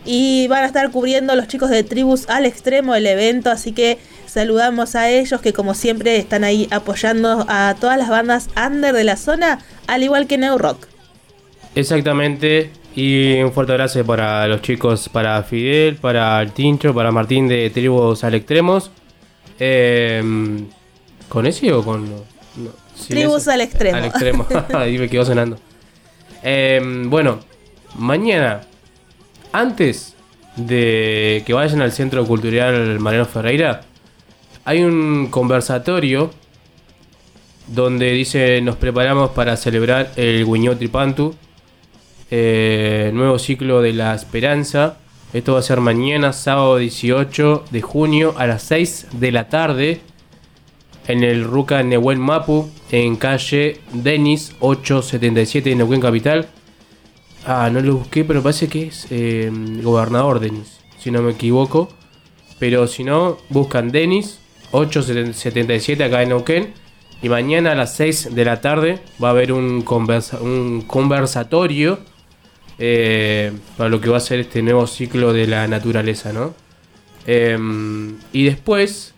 Y 0.04 0.48
van 0.48 0.64
a 0.64 0.66
estar 0.66 0.90
cubriendo 0.90 1.36
los 1.36 1.46
chicos 1.46 1.70
de 1.70 1.84
Tribus 1.84 2.28
al 2.28 2.44
extremo 2.44 2.96
el 2.96 3.06
evento, 3.06 3.50
así 3.50 3.70
que 3.70 3.98
saludamos 4.26 4.96
a 4.96 5.10
ellos 5.10 5.40
que 5.40 5.52
como 5.52 5.74
siempre 5.74 6.16
están 6.16 6.42
ahí 6.42 6.66
apoyando 6.72 7.46
a 7.48 7.76
todas 7.78 7.98
las 7.98 8.08
bandas 8.08 8.48
under 8.56 8.94
de 8.94 9.04
la 9.04 9.16
zona, 9.16 9.60
al 9.86 10.02
igual 10.02 10.26
que 10.26 10.38
New 10.38 10.58
Rock. 10.58 10.86
Exactamente. 11.76 12.79
Y 13.02 13.40
un 13.42 13.50
fuerte 13.50 13.72
abrazo 13.72 14.04
para 14.04 14.46
los 14.46 14.60
chicos, 14.60 15.08
para 15.08 15.42
Fidel, 15.42 15.96
para 15.96 16.42
el 16.42 16.52
Tincho, 16.52 16.92
para 16.92 17.10
Martín 17.10 17.48
de 17.48 17.70
Tribus 17.70 18.24
al 18.24 18.34
Extremos. 18.34 18.90
Eh, 19.58 20.22
¿Con 21.26 21.46
ese 21.46 21.72
o 21.72 21.82
con.? 21.82 22.10
no, 22.10 22.20
Tribus 23.08 23.48
al 23.48 23.62
extremo. 23.62 23.96
Al 23.96 24.04
extremo. 24.04 24.46
Ahí 24.74 24.98
me 24.98 25.08
quedó 25.08 25.24
sonando. 25.24 25.56
Eh, 26.42 26.78
bueno, 27.06 27.40
mañana, 27.94 28.66
antes 29.50 30.14
de 30.56 31.42
que 31.46 31.54
vayan 31.54 31.80
al 31.80 31.92
Centro 31.92 32.26
Cultural 32.26 33.00
Mariano 33.00 33.24
Ferreira, 33.24 33.80
hay 34.66 34.82
un 34.82 35.28
conversatorio 35.28 36.32
donde 37.66 38.10
dice 38.10 38.60
nos 38.60 38.76
preparamos 38.76 39.30
para 39.30 39.56
celebrar 39.56 40.10
el 40.16 40.44
Guiñó 40.44 40.76
Tripantu, 40.76 41.34
eh, 42.30 43.10
nuevo 43.12 43.38
ciclo 43.38 43.82
de 43.82 43.92
la 43.92 44.14
esperanza. 44.14 44.98
Esto 45.32 45.54
va 45.54 45.60
a 45.60 45.62
ser 45.62 45.80
mañana, 45.80 46.32
sábado 46.32 46.76
18 46.76 47.64
de 47.70 47.82
junio 47.82 48.34
a 48.36 48.46
las 48.46 48.62
6 48.62 49.08
de 49.12 49.32
la 49.32 49.48
tarde 49.48 50.00
en 51.06 51.24
el 51.24 51.44
Ruca 51.44 51.82
Nehuel 51.82 52.18
Mapu, 52.18 52.70
en 52.90 53.16
calle 53.16 53.80
Denis 53.92 54.54
877 54.60 55.70
de 55.70 55.76
Neuquén 55.76 56.00
Capital. 56.00 56.48
Ah, 57.46 57.70
no 57.72 57.80
lo 57.80 57.96
busqué, 57.96 58.24
pero 58.24 58.42
parece 58.42 58.68
que 58.68 58.88
es 58.88 59.06
eh, 59.10 59.50
Gobernador 59.82 60.40
Denis, 60.40 60.80
si 60.98 61.10
no 61.10 61.22
me 61.22 61.32
equivoco. 61.32 61.88
Pero 62.58 62.86
si 62.86 63.02
no, 63.02 63.38
buscan 63.48 63.90
Denis 63.90 64.40
877 64.70 66.04
acá 66.04 66.22
en 66.22 66.28
Neuquén. 66.28 66.74
Y 67.22 67.28
mañana 67.28 67.72
a 67.72 67.74
las 67.74 67.96
6 67.96 68.34
de 68.34 68.44
la 68.44 68.60
tarde 68.60 69.00
va 69.22 69.28
a 69.28 69.32
haber 69.32 69.52
un 69.52 69.82
conversatorio 69.82 71.98
eh, 72.82 73.52
para 73.76 73.90
lo 73.90 74.00
que 74.00 74.08
va 74.08 74.16
a 74.16 74.20
ser 74.20 74.40
este 74.40 74.62
nuevo 74.62 74.86
ciclo 74.86 75.34
de 75.34 75.46
la 75.46 75.68
naturaleza, 75.68 76.32
¿no? 76.32 76.54
Em, 77.26 78.16
y 78.32 78.44
después, 78.44 79.12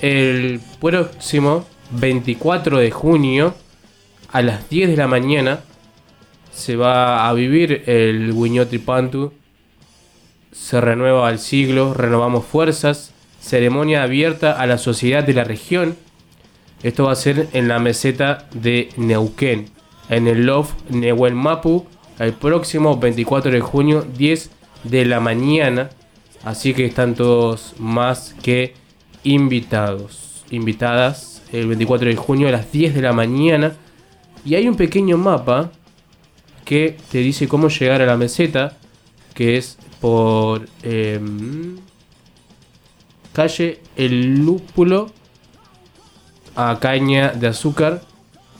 el 0.00 0.60
próximo 0.80 1.64
24 1.92 2.78
de 2.78 2.90
junio, 2.90 3.54
a 4.32 4.42
las 4.42 4.68
10 4.68 4.90
de 4.90 4.96
la 4.96 5.06
mañana, 5.06 5.60
se 6.52 6.74
va 6.74 7.28
a 7.28 7.32
vivir 7.34 7.84
el 7.86 8.34
Tripantu. 8.68 9.32
Se 10.50 10.80
renueva 10.80 11.28
al 11.28 11.38
siglo, 11.38 11.94
renovamos 11.94 12.44
fuerzas. 12.46 13.12
Ceremonia 13.40 14.02
abierta 14.02 14.60
a 14.60 14.66
la 14.66 14.76
sociedad 14.76 15.22
de 15.22 15.34
la 15.34 15.44
región. 15.44 15.96
Esto 16.82 17.04
va 17.04 17.12
a 17.12 17.16
ser 17.16 17.48
en 17.52 17.68
la 17.68 17.78
meseta 17.78 18.48
de 18.52 18.88
Neuquén, 18.96 19.70
en 20.08 20.26
el 20.26 20.46
Loft 20.46 20.74
Nehuel 20.90 21.36
Mapu, 21.36 21.86
el 22.18 22.32
próximo 22.34 22.98
24 22.98 23.50
de 23.50 23.60
junio, 23.60 24.06
10 24.16 24.50
de 24.84 25.04
la 25.04 25.20
mañana. 25.20 25.90
Así 26.44 26.74
que 26.74 26.86
están 26.86 27.14
todos 27.14 27.74
más 27.78 28.34
que 28.42 28.74
invitados, 29.24 30.44
invitadas, 30.50 31.42
el 31.52 31.66
24 31.66 32.08
de 32.08 32.16
junio 32.16 32.48
a 32.48 32.52
las 32.52 32.70
10 32.70 32.94
de 32.94 33.02
la 33.02 33.12
mañana. 33.12 33.74
Y 34.44 34.54
hay 34.54 34.68
un 34.68 34.76
pequeño 34.76 35.16
mapa 35.18 35.70
que 36.64 36.96
te 37.10 37.18
dice 37.18 37.48
cómo 37.48 37.68
llegar 37.68 38.02
a 38.02 38.06
la 38.06 38.16
meseta, 38.16 38.76
que 39.34 39.56
es 39.56 39.78
por 40.00 40.68
em, 40.82 41.76
calle 43.32 43.80
El 43.96 44.44
Lúpulo 44.44 45.10
a 46.54 46.78
caña 46.80 47.32
de 47.32 47.46
azúcar 47.46 48.02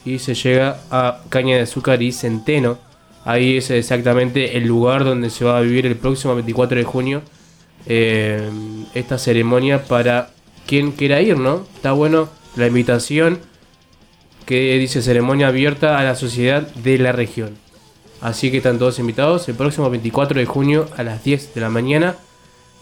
y 0.05 0.19
se 0.19 0.33
llega 0.33 0.79
a 0.89 1.21
caña 1.29 1.57
de 1.57 1.63
azúcar 1.63 2.01
y 2.01 2.11
centeno. 2.11 2.77
Ahí 3.25 3.57
es 3.57 3.69
exactamente 3.69 4.57
el 4.57 4.65
lugar 4.65 5.03
donde 5.03 5.29
se 5.29 5.45
va 5.45 5.57
a 5.57 5.61
vivir 5.61 5.85
el 5.85 5.95
próximo 5.95 6.35
24 6.35 6.77
de 6.77 6.83
junio 6.83 7.21
eh, 7.85 8.49
esta 8.93 9.17
ceremonia 9.17 9.83
para 9.85 10.29
quien 10.65 10.91
quiera 10.91 11.21
ir, 11.21 11.37
¿no? 11.37 11.65
Está 11.75 11.91
bueno 11.91 12.29
la 12.55 12.67
invitación 12.67 13.39
que 14.45 14.77
dice 14.77 15.01
ceremonia 15.01 15.47
abierta 15.47 15.99
a 15.99 16.03
la 16.03 16.15
sociedad 16.15 16.67
de 16.75 16.97
la 16.97 17.11
región. 17.11 17.55
Así 18.21 18.51
que 18.51 18.57
están 18.57 18.79
todos 18.79 18.99
invitados 18.99 19.47
el 19.47 19.55
próximo 19.55 19.89
24 19.89 20.39
de 20.39 20.45
junio 20.45 20.89
a 20.97 21.03
las 21.03 21.23
10 21.23 21.53
de 21.53 21.61
la 21.61 21.69
mañana. 21.69 22.15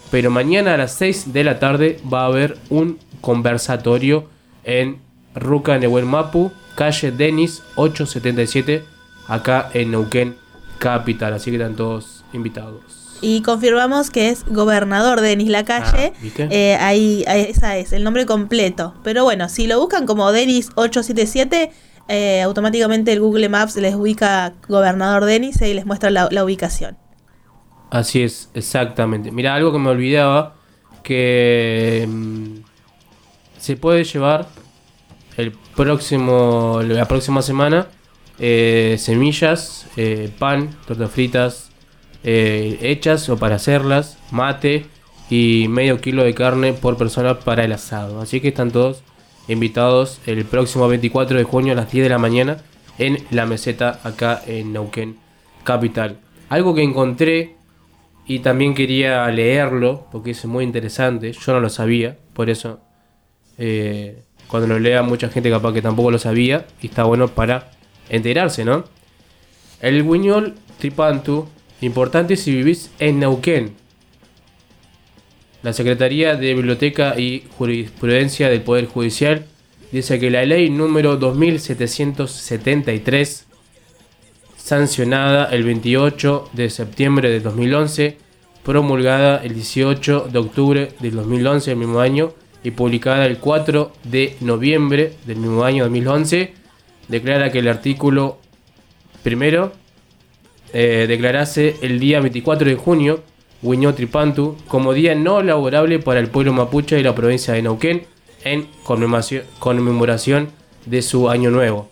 Pero 0.09 0.31
mañana 0.31 0.73
a 0.73 0.77
las 0.77 0.93
6 0.93 1.33
de 1.33 1.43
la 1.43 1.59
tarde 1.59 1.99
va 2.11 2.21
a 2.21 2.27
haber 2.27 2.57
un 2.69 2.97
conversatorio 3.21 4.29
en 4.63 4.99
Ruca 5.35 5.77
Nehuel 5.77 6.05
Mapu, 6.05 6.51
calle 6.75 7.11
Denis 7.11 7.61
877, 7.75 8.83
acá 9.27 9.69
en 9.73 9.91
Neuquén 9.91 10.35
Capital. 10.79 11.33
Así 11.33 11.51
que 11.51 11.57
están 11.57 11.75
todos 11.75 12.23
invitados. 12.33 12.81
Y 13.21 13.41
confirmamos 13.41 14.11
que 14.11 14.29
es 14.29 14.45
gobernador 14.45 15.21
Denis 15.21 15.49
Lacalle. 15.49 16.13
Ah. 16.15 16.47
Eh, 16.51 16.77
ahí, 16.79 17.23
ahí- 17.27 17.47
esa 17.49 17.75
es 17.77 17.91
el 17.93 18.03
nombre 18.03 18.25
completo. 18.27 18.93
Pero 19.03 19.23
bueno, 19.23 19.49
si 19.49 19.65
lo 19.65 19.79
buscan 19.79 20.05
como 20.05 20.31
Denis 20.31 20.69
877, 20.75 21.71
eh, 22.09 22.41
automáticamente 22.43 23.11
el 23.11 23.19
Google 23.19 23.49
Maps 23.49 23.75
les 23.77 23.95
ubica 23.95 24.53
gobernador 24.69 25.25
Denis 25.25 25.59
y 25.61 25.73
les 25.73 25.85
muestra 25.87 26.11
la, 26.11 26.29
la 26.31 26.43
ubicación. 26.43 26.95
Así 27.89 28.21
es, 28.21 28.49
exactamente. 28.53 29.31
Mira, 29.31 29.55
algo 29.55 29.71
que 29.71 29.79
me 29.79 29.89
olvidaba, 29.89 30.55
que 31.03 32.05
mm, 32.07 32.57
se 33.57 33.77
puede 33.77 34.03
llevar 34.03 34.47
el 35.37 35.53
próximo, 35.75 36.81
la 36.83 37.05
próxima 37.07 37.41
semana 37.41 37.87
eh, 38.39 38.97
semillas, 38.99 39.87
eh, 39.97 40.29
pan, 40.37 40.69
tortas 40.85 41.11
fritas 41.11 41.71
eh, 42.23 42.77
hechas 42.81 43.29
o 43.29 43.37
para 43.37 43.55
hacerlas, 43.55 44.17
mate 44.31 44.85
y 45.29 45.67
medio 45.69 45.99
kilo 45.99 46.23
de 46.23 46.33
carne 46.33 46.73
por 46.73 46.97
persona 46.97 47.39
para 47.39 47.63
el 47.63 47.71
asado. 47.71 48.21
Así 48.21 48.39
que 48.39 48.49
están 48.49 48.71
todos 48.71 49.01
invitados 49.47 50.19
el 50.25 50.45
próximo 50.45 50.87
24 50.87 51.37
de 51.37 51.43
junio 51.43 51.73
a 51.73 51.75
las 51.75 51.91
10 51.91 52.05
de 52.05 52.09
la 52.09 52.17
mañana 52.17 52.57
en 52.99 53.17
la 53.31 53.45
meseta 53.45 53.99
acá 54.03 54.41
en 54.45 54.73
Neuquén 54.73 55.17
Capital. 55.63 56.17
Algo 56.49 56.75
que 56.75 56.83
encontré 56.83 57.55
y 58.25 58.39
también 58.39 58.75
quería 58.75 59.27
leerlo 59.29 60.07
porque 60.11 60.31
es 60.31 60.45
muy 60.45 60.63
interesante. 60.63 61.31
Yo 61.31 61.53
no 61.53 61.59
lo 61.59 61.69
sabía, 61.69 62.17
por 62.33 62.49
eso 62.49 62.81
cuando 64.47 64.67
lo 64.67 64.79
lea 64.79 65.01
mucha 65.01 65.29
gente 65.29 65.49
capaz 65.49 65.73
que 65.73 65.81
tampoco 65.81 66.11
lo 66.11 66.19
sabía 66.19 66.67
y 66.81 66.87
está 66.87 67.03
bueno 67.03 67.27
para 67.27 67.71
enterarse, 68.09 68.65
¿no? 68.65 68.85
El 69.81 70.03
guiñol 70.03 70.55
tripantu, 70.79 71.47
importante 71.81 72.35
si 72.35 72.55
vivís 72.55 72.89
en 72.99 73.19
Neuquén. 73.19 73.75
La 75.63 75.73
Secretaría 75.73 76.35
de 76.35 76.53
Biblioteca 76.53 77.19
y 77.19 77.45
Jurisprudencia 77.57 78.47
del 78.49 78.61
Poder 78.61 78.85
Judicial 78.85 79.47
dice 79.91 80.19
que 80.19 80.29
la 80.29 80.45
ley 80.45 80.69
número 80.69 81.17
2773, 81.17 83.47
sancionada 84.55 85.45
el 85.45 85.63
28 85.63 86.51
de 86.53 86.69
septiembre 86.69 87.29
de 87.29 87.39
2011, 87.39 88.17
promulgada 88.63 89.41
el 89.43 89.53
18 89.53 90.27
de 90.31 90.39
octubre 90.39 90.91
del 90.99 91.15
2011 91.15 91.71
del 91.71 91.79
mismo 91.79 92.01
año 92.01 92.33
y 92.63 92.71
publicada 92.71 93.25
el 93.25 93.37
4 93.37 93.93
de 94.03 94.35
noviembre 94.41 95.13
del 95.25 95.37
mismo 95.37 95.63
año 95.63 95.85
2011, 95.85 96.53
declara 97.07 97.51
que 97.51 97.59
el 97.59 97.67
artículo 97.67 98.37
primero 99.23 99.71
eh, 100.73 101.05
declarase 101.07 101.75
el 101.81 101.99
día 101.99 102.19
24 102.19 102.69
de 102.69 102.75
junio, 102.75 103.23
Huiñotripantu, 103.61 104.57
como 104.67 104.93
día 104.93 105.15
no 105.15 105.41
laborable 105.41 105.99
para 105.99 106.19
el 106.19 106.27
pueblo 106.27 106.53
mapuche 106.53 106.95
de 106.95 107.03
la 107.03 107.15
provincia 107.15 107.53
de 107.53 107.61
Neuquén, 107.61 108.05
en 108.43 108.67
conmemoración, 108.83 110.49
de 110.85 111.01
su 111.01 111.29
año 111.29 111.49
nuevo. 111.49 111.89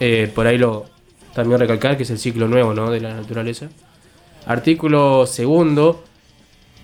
Eh, 0.00 0.30
por 0.32 0.46
ahí 0.46 0.58
lo 0.58 0.86
también 1.34 1.58
recalcar 1.58 1.96
que 1.96 2.04
es 2.04 2.10
el 2.10 2.18
ciclo 2.18 2.46
nuevo 2.46 2.74
¿no? 2.74 2.90
de 2.90 3.00
la 3.00 3.14
naturaleza. 3.14 3.68
Artículo 4.46 5.26
segundo. 5.26 6.04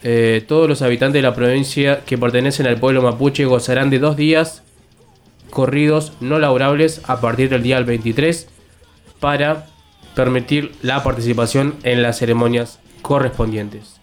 eh, 0.03 0.45
todos 0.47 0.69
los 0.69 0.83
habitantes 0.83 1.15
de 1.15 1.23
la 1.23 1.35
provincia 1.35 2.03
que 2.05 2.19
pertenecen 2.19 2.67
al 2.67 2.79
pueblo 2.79 3.03
mapuche 3.03 3.45
gozarán 3.47 3.89
de 3.89 3.99
dos 3.99 4.17
días 4.17 4.64
corridos 5.55 6.13
no 6.21 6.39
laborables 6.39 7.01
a 7.07 7.23
partir 7.23 7.49
del 7.49 7.63
día 7.63 7.81
23 7.81 8.49
para 9.21 9.69
permitir 10.15 10.73
la 10.83 11.03
participación 11.03 11.77
en 11.83 12.03
las 12.03 12.19
ceremonias 12.19 12.81
correspondientes. 13.01 14.01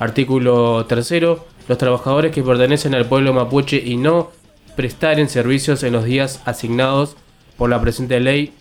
Artículo 0.00 0.84
tercero. 0.86 1.46
Los 1.68 1.78
trabajadores 1.78 2.32
que 2.32 2.42
pertenecen 2.42 2.94
al 2.94 3.06
pueblo 3.06 3.32
mapuche 3.32 3.76
y 3.84 3.96
no 3.96 4.30
prestaren 4.76 5.28
servicios 5.28 5.82
en 5.82 5.92
los 5.92 6.04
días 6.04 6.42
asignados 6.44 7.16
por 7.56 7.70
la 7.70 7.80
presente 7.80 8.20
ley 8.20 8.52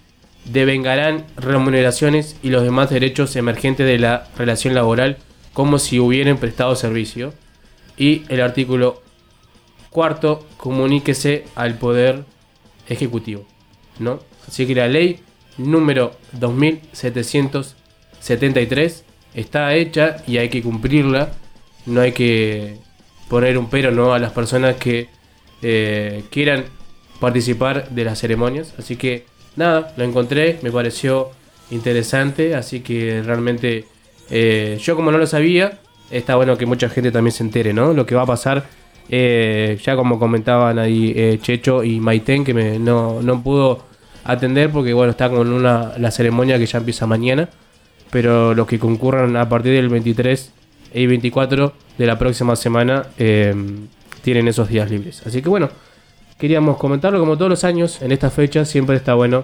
devengarán 0.45 1.25
remuneraciones 1.37 2.37
y 2.41 2.49
los 2.49 2.63
demás 2.63 2.89
derechos 2.89 3.35
emergentes 3.35 3.85
de 3.85 3.99
la 3.99 4.27
relación 4.37 4.73
laboral 4.73 5.17
como 5.53 5.77
si 5.77 5.99
hubieran 5.99 6.37
prestado 6.37 6.75
servicio. 6.75 7.33
Y 7.97 8.23
el 8.29 8.41
artículo 8.41 9.01
cuarto, 9.95 10.45
comuníquese 10.57 11.45
al 11.55 11.77
Poder 11.77 12.25
Ejecutivo. 12.89 13.45
¿no? 13.97 14.19
Así 14.45 14.67
que 14.67 14.75
la 14.75 14.89
ley 14.89 15.21
número 15.57 16.11
2773 16.33 19.05
está 19.33 19.73
hecha 19.73 20.17
y 20.27 20.37
hay 20.37 20.49
que 20.49 20.61
cumplirla. 20.61 21.31
No 21.85 22.01
hay 22.01 22.11
que 22.11 22.75
poner 23.29 23.57
un 23.57 23.69
pero 23.69 23.91
¿no? 23.91 24.13
a 24.13 24.19
las 24.19 24.33
personas 24.33 24.75
que 24.75 25.07
eh, 25.61 26.25
quieran 26.29 26.65
participar 27.21 27.87
de 27.89 28.03
las 28.03 28.19
ceremonias. 28.19 28.73
Así 28.77 28.97
que 28.97 29.23
nada, 29.55 29.93
lo 29.95 30.03
encontré, 30.03 30.59
me 30.61 30.73
pareció 30.73 31.31
interesante. 31.71 32.53
Así 32.53 32.81
que 32.81 33.23
realmente 33.23 33.85
eh, 34.29 34.77
yo 34.81 34.97
como 34.97 35.09
no 35.09 35.17
lo 35.17 35.25
sabía, 35.25 35.79
está 36.11 36.35
bueno 36.35 36.57
que 36.57 36.65
mucha 36.65 36.89
gente 36.89 37.13
también 37.13 37.31
se 37.31 37.43
entere, 37.43 37.73
¿no? 37.73 37.93
Lo 37.93 38.05
que 38.05 38.15
va 38.15 38.23
a 38.23 38.25
pasar, 38.25 38.65
eh, 39.09 39.77
ya 39.83 39.95
como 39.95 40.17
comentaban 40.19 40.79
ahí 40.79 41.13
eh, 41.15 41.39
Checho 41.41 41.83
y 41.83 41.99
Maiten, 41.99 42.43
que 42.43 42.53
me, 42.53 42.79
no, 42.79 43.21
no 43.21 43.41
pudo 43.41 43.83
atender 44.23 44.71
porque 44.71 44.93
bueno, 44.93 45.11
está 45.11 45.29
con 45.29 45.51
una, 45.51 45.93
la 45.97 46.11
ceremonia 46.11 46.57
que 46.57 46.65
ya 46.65 46.79
empieza 46.79 47.05
mañana. 47.05 47.49
Pero 48.11 48.53
los 48.53 48.67
que 48.67 48.79
concurran 48.79 49.35
a 49.35 49.49
partir 49.49 49.73
del 49.73 49.89
23 49.89 50.51
y 50.93 51.07
24 51.07 51.73
de 51.97 52.05
la 52.05 52.17
próxima 52.17 52.55
semana 52.55 53.07
eh, 53.17 53.53
tienen 54.21 54.47
esos 54.47 54.69
días 54.69 54.89
libres. 54.89 55.25
Así 55.25 55.41
que 55.41 55.49
bueno, 55.49 55.69
queríamos 56.37 56.77
comentarlo 56.77 57.19
como 57.19 57.37
todos 57.37 57.49
los 57.49 57.63
años, 57.63 58.01
en 58.01 58.11
esta 58.11 58.29
fecha 58.29 58.63
siempre 58.65 58.95
está 58.95 59.13
bueno 59.13 59.43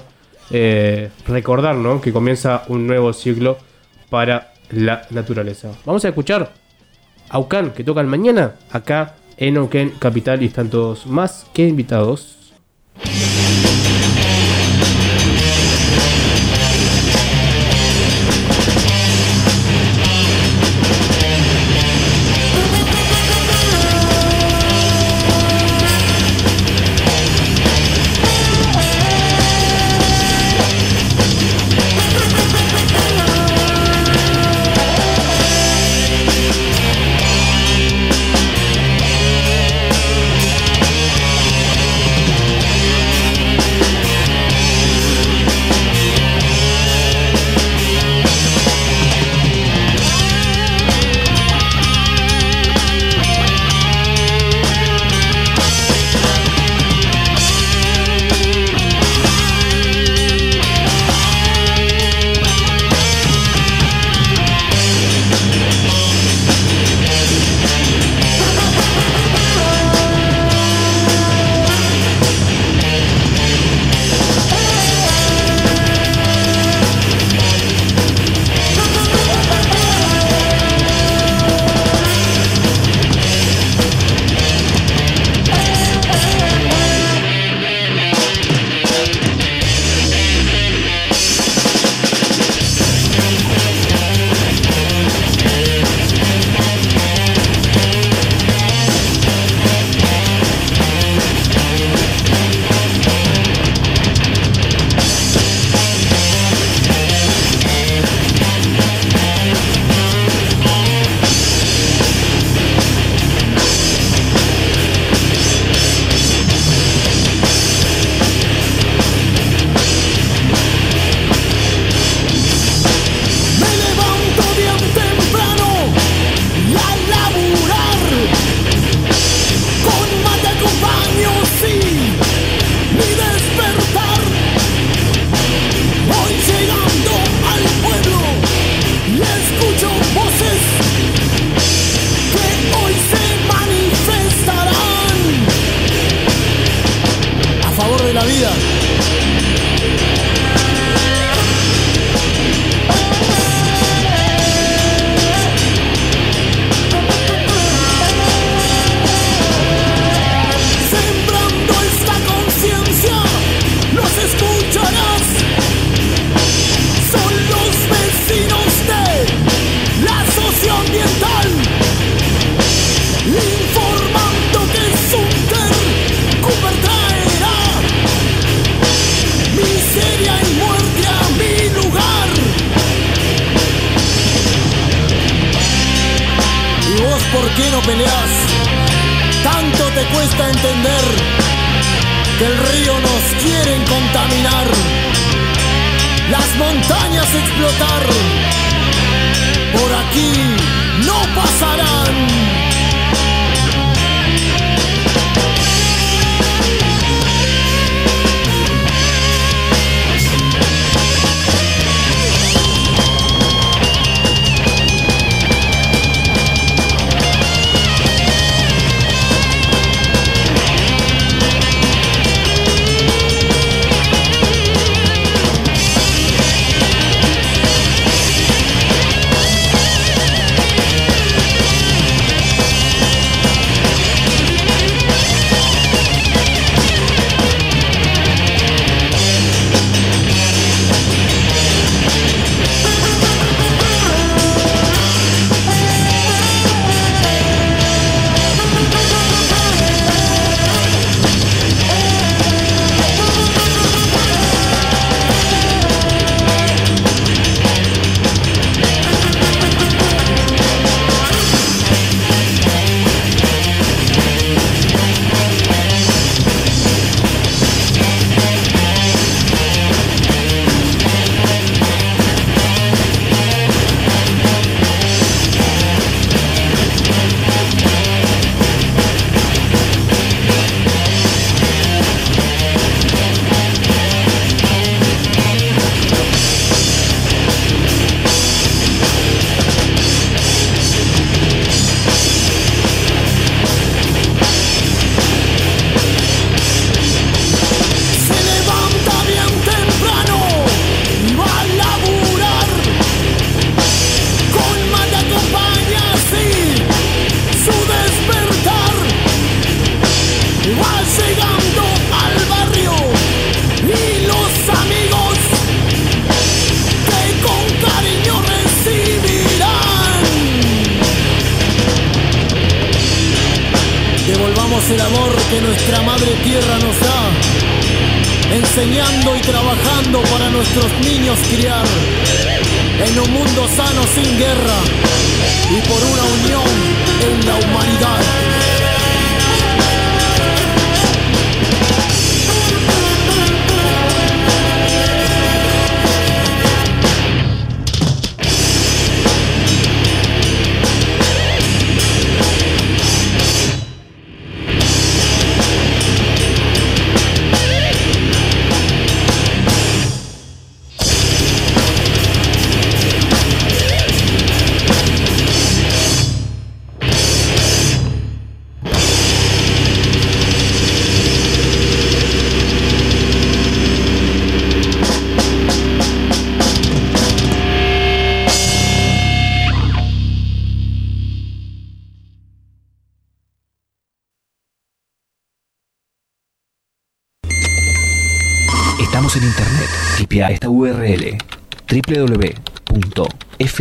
recordar 1.28 1.76
¿no? 1.76 2.02
que 2.02 2.12
comienza 2.12 2.64
un 2.68 2.86
nuevo 2.86 3.14
ciclo 3.14 3.58
para 4.10 4.52
la 4.70 5.08
naturaleza. 5.12 5.72
Vamos 5.86 6.04
a 6.04 6.10
escuchar 6.10 6.52
a 7.30 7.36
Aucan 7.36 7.72
que 7.72 7.84
tocan 7.84 8.08
mañana 8.08 8.56
acá 8.72 9.16
en 9.42 9.58
Aucan 9.58 9.90
Capital 9.98 10.44
y 10.44 10.46
están 10.46 10.70
todos 10.70 11.08
más 11.08 11.48
que 11.52 11.68
invitados. 11.68 12.38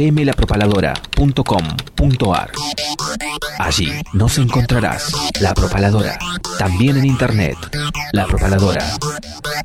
www.fmlapropaladora.com.ar 0.01 2.51
Allí 3.59 3.93
nos 4.15 4.39
encontrarás 4.39 5.13
La 5.41 5.53
Propaladora, 5.53 6.19
también 6.59 6.97
en 6.97 7.05
internet. 7.05 7.59
La 8.13 8.27
Propaladora. 8.27 8.97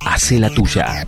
Hace 0.05 0.37
la 0.39 0.49
tuya. 0.49 1.05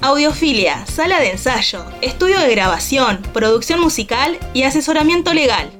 Audiofilia, 0.00 0.86
sala 0.86 1.20
de 1.20 1.32
ensayo, 1.32 1.84
estudio 2.00 2.40
de 2.40 2.50
grabación, 2.50 3.20
producción 3.34 3.80
musical 3.80 4.38
y 4.54 4.62
asesoramiento 4.62 5.34
legal. 5.34 5.70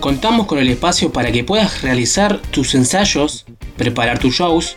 Contamos 0.00 0.46
con 0.46 0.58
el 0.58 0.68
espacio 0.68 1.10
para 1.12 1.32
que 1.32 1.44
puedas 1.44 1.80
realizar 1.82 2.42
tus 2.50 2.74
ensayos, 2.74 3.46
preparar 3.76 4.18
tus 4.18 4.34
shows 4.34 4.76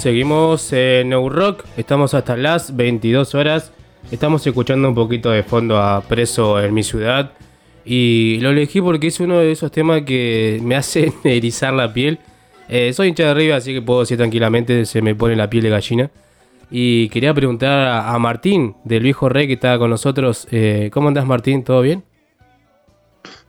Seguimos 0.00 0.72
en 0.72 1.10
New 1.10 1.28
Rock, 1.28 1.62
estamos 1.76 2.14
hasta 2.14 2.34
las 2.34 2.74
22 2.74 3.34
horas. 3.34 3.70
Estamos 4.10 4.46
escuchando 4.46 4.88
un 4.88 4.94
poquito 4.94 5.30
de 5.30 5.42
fondo 5.42 5.76
a 5.76 6.00
Preso 6.00 6.58
en 6.58 6.72
mi 6.72 6.82
ciudad. 6.82 7.32
Y 7.84 8.38
lo 8.40 8.48
elegí 8.48 8.80
porque 8.80 9.08
es 9.08 9.20
uno 9.20 9.36
de 9.40 9.52
esos 9.52 9.70
temas 9.70 10.00
que 10.06 10.58
me 10.62 10.74
hacen 10.74 11.12
erizar 11.24 11.74
la 11.74 11.92
piel. 11.92 12.18
Eh, 12.70 12.94
soy 12.94 13.08
hincha 13.08 13.24
de 13.24 13.28
arriba, 13.28 13.56
así 13.56 13.74
que 13.74 13.82
puedo 13.82 14.00
decir 14.00 14.16
tranquilamente, 14.16 14.86
se 14.86 15.02
me 15.02 15.14
pone 15.14 15.36
la 15.36 15.50
piel 15.50 15.64
de 15.64 15.68
gallina. 15.68 16.10
Y 16.70 17.10
quería 17.10 17.34
preguntar 17.34 17.86
a, 17.86 18.14
a 18.14 18.18
Martín, 18.18 18.76
del 18.84 19.02
viejo 19.02 19.28
rey 19.28 19.46
que 19.48 19.52
estaba 19.54 19.78
con 19.78 19.90
nosotros. 19.90 20.48
eh, 20.50 20.88
¿Cómo 20.94 21.08
andás 21.08 21.26
Martín? 21.26 21.62
¿Todo 21.62 21.82
bien? 21.82 22.04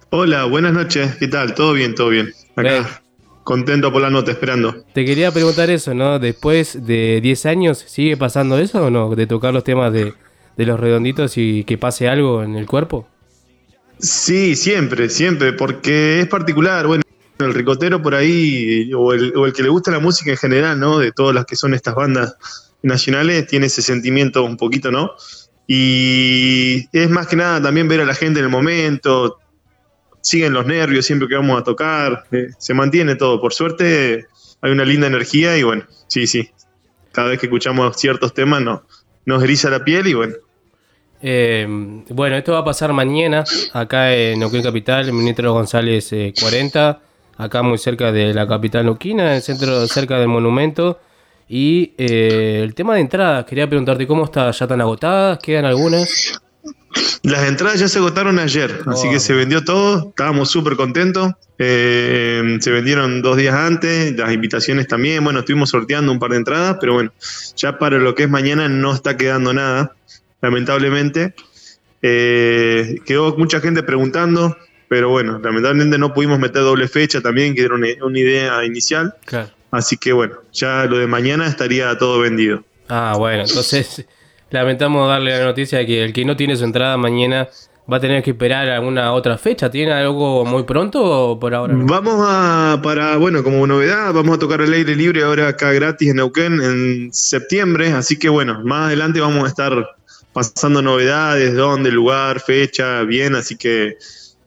Hola, 0.09 0.43
buenas 0.43 0.73
noches. 0.73 1.15
¿Qué 1.15 1.29
tal? 1.29 1.55
¿Todo 1.55 1.71
bien? 1.71 1.95
¿Todo 1.95 2.09
bien? 2.09 2.33
Acá, 2.57 3.01
contento 3.43 3.91
por 3.91 4.01
la 4.01 4.09
nota, 4.09 4.31
esperando. 4.31 4.83
Te 4.93 5.05
quería 5.05 5.31
preguntar 5.31 5.69
eso, 5.69 5.93
¿no? 5.93 6.19
Después 6.19 6.85
de 6.85 7.19
10 7.21 7.45
años, 7.45 7.83
¿sigue 7.87 8.17
pasando 8.17 8.57
eso 8.57 8.85
o 8.85 8.89
no? 8.89 9.15
De 9.15 9.27
tocar 9.27 9.53
los 9.53 9.63
temas 9.63 9.91
de, 9.93 10.13
de 10.57 10.65
los 10.65 10.79
redonditos 10.79 11.37
y 11.37 11.63
que 11.63 11.77
pase 11.77 12.07
algo 12.07 12.43
en 12.43 12.55
el 12.55 12.67
cuerpo. 12.67 13.07
Sí, 13.99 14.55
siempre, 14.55 15.09
siempre, 15.09 15.53
porque 15.53 16.21
es 16.21 16.27
particular. 16.27 16.87
Bueno, 16.87 17.03
el 17.39 17.53
ricotero 17.53 18.01
por 18.01 18.15
ahí, 18.15 18.91
o 18.93 19.13
el, 19.13 19.35
o 19.35 19.45
el 19.45 19.53
que 19.53 19.63
le 19.63 19.69
gusta 19.69 19.91
la 19.91 19.99
música 19.99 20.31
en 20.31 20.37
general, 20.37 20.79
¿no? 20.79 20.99
De 20.99 21.11
todas 21.11 21.35
las 21.35 21.45
que 21.45 21.55
son 21.55 21.73
estas 21.73 21.95
bandas 21.95 22.35
nacionales, 22.83 23.47
tiene 23.47 23.67
ese 23.67 23.81
sentimiento 23.81 24.43
un 24.43 24.57
poquito, 24.57 24.91
¿no? 24.91 25.11
Y 25.67 26.87
es 26.91 27.09
más 27.09 27.27
que 27.27 27.35
nada 27.35 27.61
también 27.61 27.87
ver 27.87 28.01
a 28.01 28.05
la 28.05 28.15
gente 28.15 28.39
en 28.39 28.45
el 28.45 28.51
momento, 28.51 29.37
siguen 30.21 30.53
los 30.53 30.65
nervios 30.65 31.05
siempre 31.05 31.27
que 31.27 31.35
vamos 31.35 31.59
a 31.59 31.63
tocar, 31.63 32.25
eh, 32.31 32.49
se 32.57 32.73
mantiene 32.73 33.15
todo. 33.15 33.41
Por 33.41 33.53
suerte 33.53 34.27
hay 34.61 34.71
una 34.71 34.85
linda 34.85 35.07
energía 35.07 35.57
y 35.57 35.63
bueno, 35.63 35.83
sí, 36.07 36.27
sí. 36.27 36.49
Cada 37.11 37.29
vez 37.29 37.39
que 37.39 37.47
escuchamos 37.47 37.97
ciertos 37.97 38.33
temas 38.33 38.61
no, 38.61 38.83
nos 39.25 39.43
eriza 39.43 39.69
la 39.69 39.83
piel 39.83 40.07
y 40.07 40.13
bueno. 40.13 40.33
Eh, 41.23 41.67
bueno, 42.09 42.35
esto 42.35 42.53
va 42.53 42.59
a 42.59 42.65
pasar 42.65 42.93
mañana, 42.93 43.43
acá 43.73 44.13
en 44.15 44.39
Neuquén 44.39 44.63
Capital, 44.63 45.07
en 45.07 45.15
Ministro 45.15 45.53
González 45.53 46.11
eh, 46.13 46.33
40, 46.39 46.99
acá 47.37 47.61
muy 47.61 47.77
cerca 47.77 48.11
de 48.11 48.33
la 48.33 48.47
capital 48.47 48.85
neuquina, 48.85 49.27
en 49.27 49.35
el 49.35 49.41
centro 49.41 49.87
cerca 49.87 50.17
del 50.17 50.29
monumento. 50.29 50.99
Y 51.47 51.93
eh, 51.97 52.61
el 52.63 52.73
tema 52.73 52.95
de 52.95 53.01
entradas, 53.01 53.45
quería 53.45 53.67
preguntarte 53.67 54.07
cómo 54.07 54.23
está, 54.23 54.49
ya 54.51 54.65
están 54.65 54.79
agotadas, 54.81 55.37
quedan 55.39 55.65
algunas. 55.65 56.41
Las 57.23 57.47
entradas 57.47 57.79
ya 57.79 57.87
se 57.87 57.99
agotaron 57.99 58.39
ayer, 58.39 58.81
así 58.87 59.09
que 59.09 59.19
se 59.19 59.33
vendió 59.33 59.63
todo, 59.63 60.09
estábamos 60.09 60.49
súper 60.49 60.75
contentos. 60.75 61.31
Eh, 61.57 62.57
se 62.59 62.71
vendieron 62.71 63.21
dos 63.21 63.37
días 63.37 63.53
antes, 63.53 64.17
las 64.17 64.33
invitaciones 64.33 64.87
también. 64.87 65.23
Bueno, 65.23 65.39
estuvimos 65.39 65.69
sorteando 65.69 66.11
un 66.11 66.19
par 66.19 66.31
de 66.31 66.37
entradas, 66.37 66.77
pero 66.81 66.93
bueno, 66.93 67.13
ya 67.55 67.77
para 67.77 67.99
lo 67.99 68.15
que 68.15 68.23
es 68.23 68.29
mañana 68.29 68.67
no 68.67 68.93
está 68.93 69.15
quedando 69.17 69.53
nada, 69.53 69.95
lamentablemente. 70.41 71.35
Eh, 72.01 72.95
quedó 73.05 73.37
mucha 73.37 73.61
gente 73.61 73.83
preguntando, 73.83 74.57
pero 74.89 75.09
bueno, 75.09 75.39
lamentablemente 75.39 75.99
no 75.99 76.13
pudimos 76.13 76.39
meter 76.39 76.63
doble 76.63 76.87
fecha 76.87 77.21
también, 77.21 77.53
que 77.53 77.63
era 77.63 77.75
una, 77.75 77.87
una 78.01 78.19
idea 78.19 78.65
inicial. 78.65 79.13
Claro. 79.25 79.51
Así 79.69 79.97
que 79.97 80.11
bueno, 80.11 80.35
ya 80.51 80.85
lo 80.85 80.97
de 80.97 81.07
mañana 81.07 81.47
estaría 81.47 81.95
todo 81.97 82.19
vendido. 82.19 82.63
Ah, 82.89 83.13
bueno, 83.17 83.43
entonces 83.43 84.05
lamentamos 84.51 85.07
darle 85.07 85.37
la 85.37 85.45
noticia 85.45 85.79
de 85.79 85.85
que 85.85 86.03
el 86.03 86.13
que 86.13 86.23
no 86.25 86.35
tiene 86.35 86.55
su 86.55 86.63
entrada 86.63 86.97
mañana 86.97 87.49
va 87.91 87.97
a 87.97 87.99
tener 87.99 88.23
que 88.23 88.31
esperar 88.31 88.69
alguna 88.69 89.13
otra 89.13 89.37
fecha. 89.37 89.69
¿Tiene 89.69 89.91
algo 89.91 90.45
muy 90.45 90.63
pronto 90.63 91.01
o 91.03 91.39
por 91.39 91.53
ahora? 91.53 91.73
no? 91.73 91.85
Vamos 91.85 92.15
a, 92.19 92.79
para, 92.83 93.17
bueno, 93.17 93.43
como 93.43 93.65
novedad, 93.65 94.13
vamos 94.13 94.37
a 94.37 94.39
tocar 94.39 94.61
el 94.61 94.73
aire 94.73 94.95
libre 94.95 95.23
ahora 95.23 95.49
acá 95.49 95.71
gratis 95.71 96.09
en 96.09 96.17
Neuquén 96.17 96.61
en 96.61 97.13
septiembre, 97.13 97.91
así 97.93 98.17
que 98.17 98.29
bueno, 98.29 98.61
más 98.63 98.87
adelante 98.87 99.19
vamos 99.19 99.43
a 99.45 99.47
estar 99.47 99.95
pasando 100.33 100.81
novedades, 100.81 101.55
dónde, 101.55 101.91
lugar, 101.91 102.39
fecha, 102.39 103.01
bien, 103.03 103.35
así 103.35 103.57
que 103.57 103.97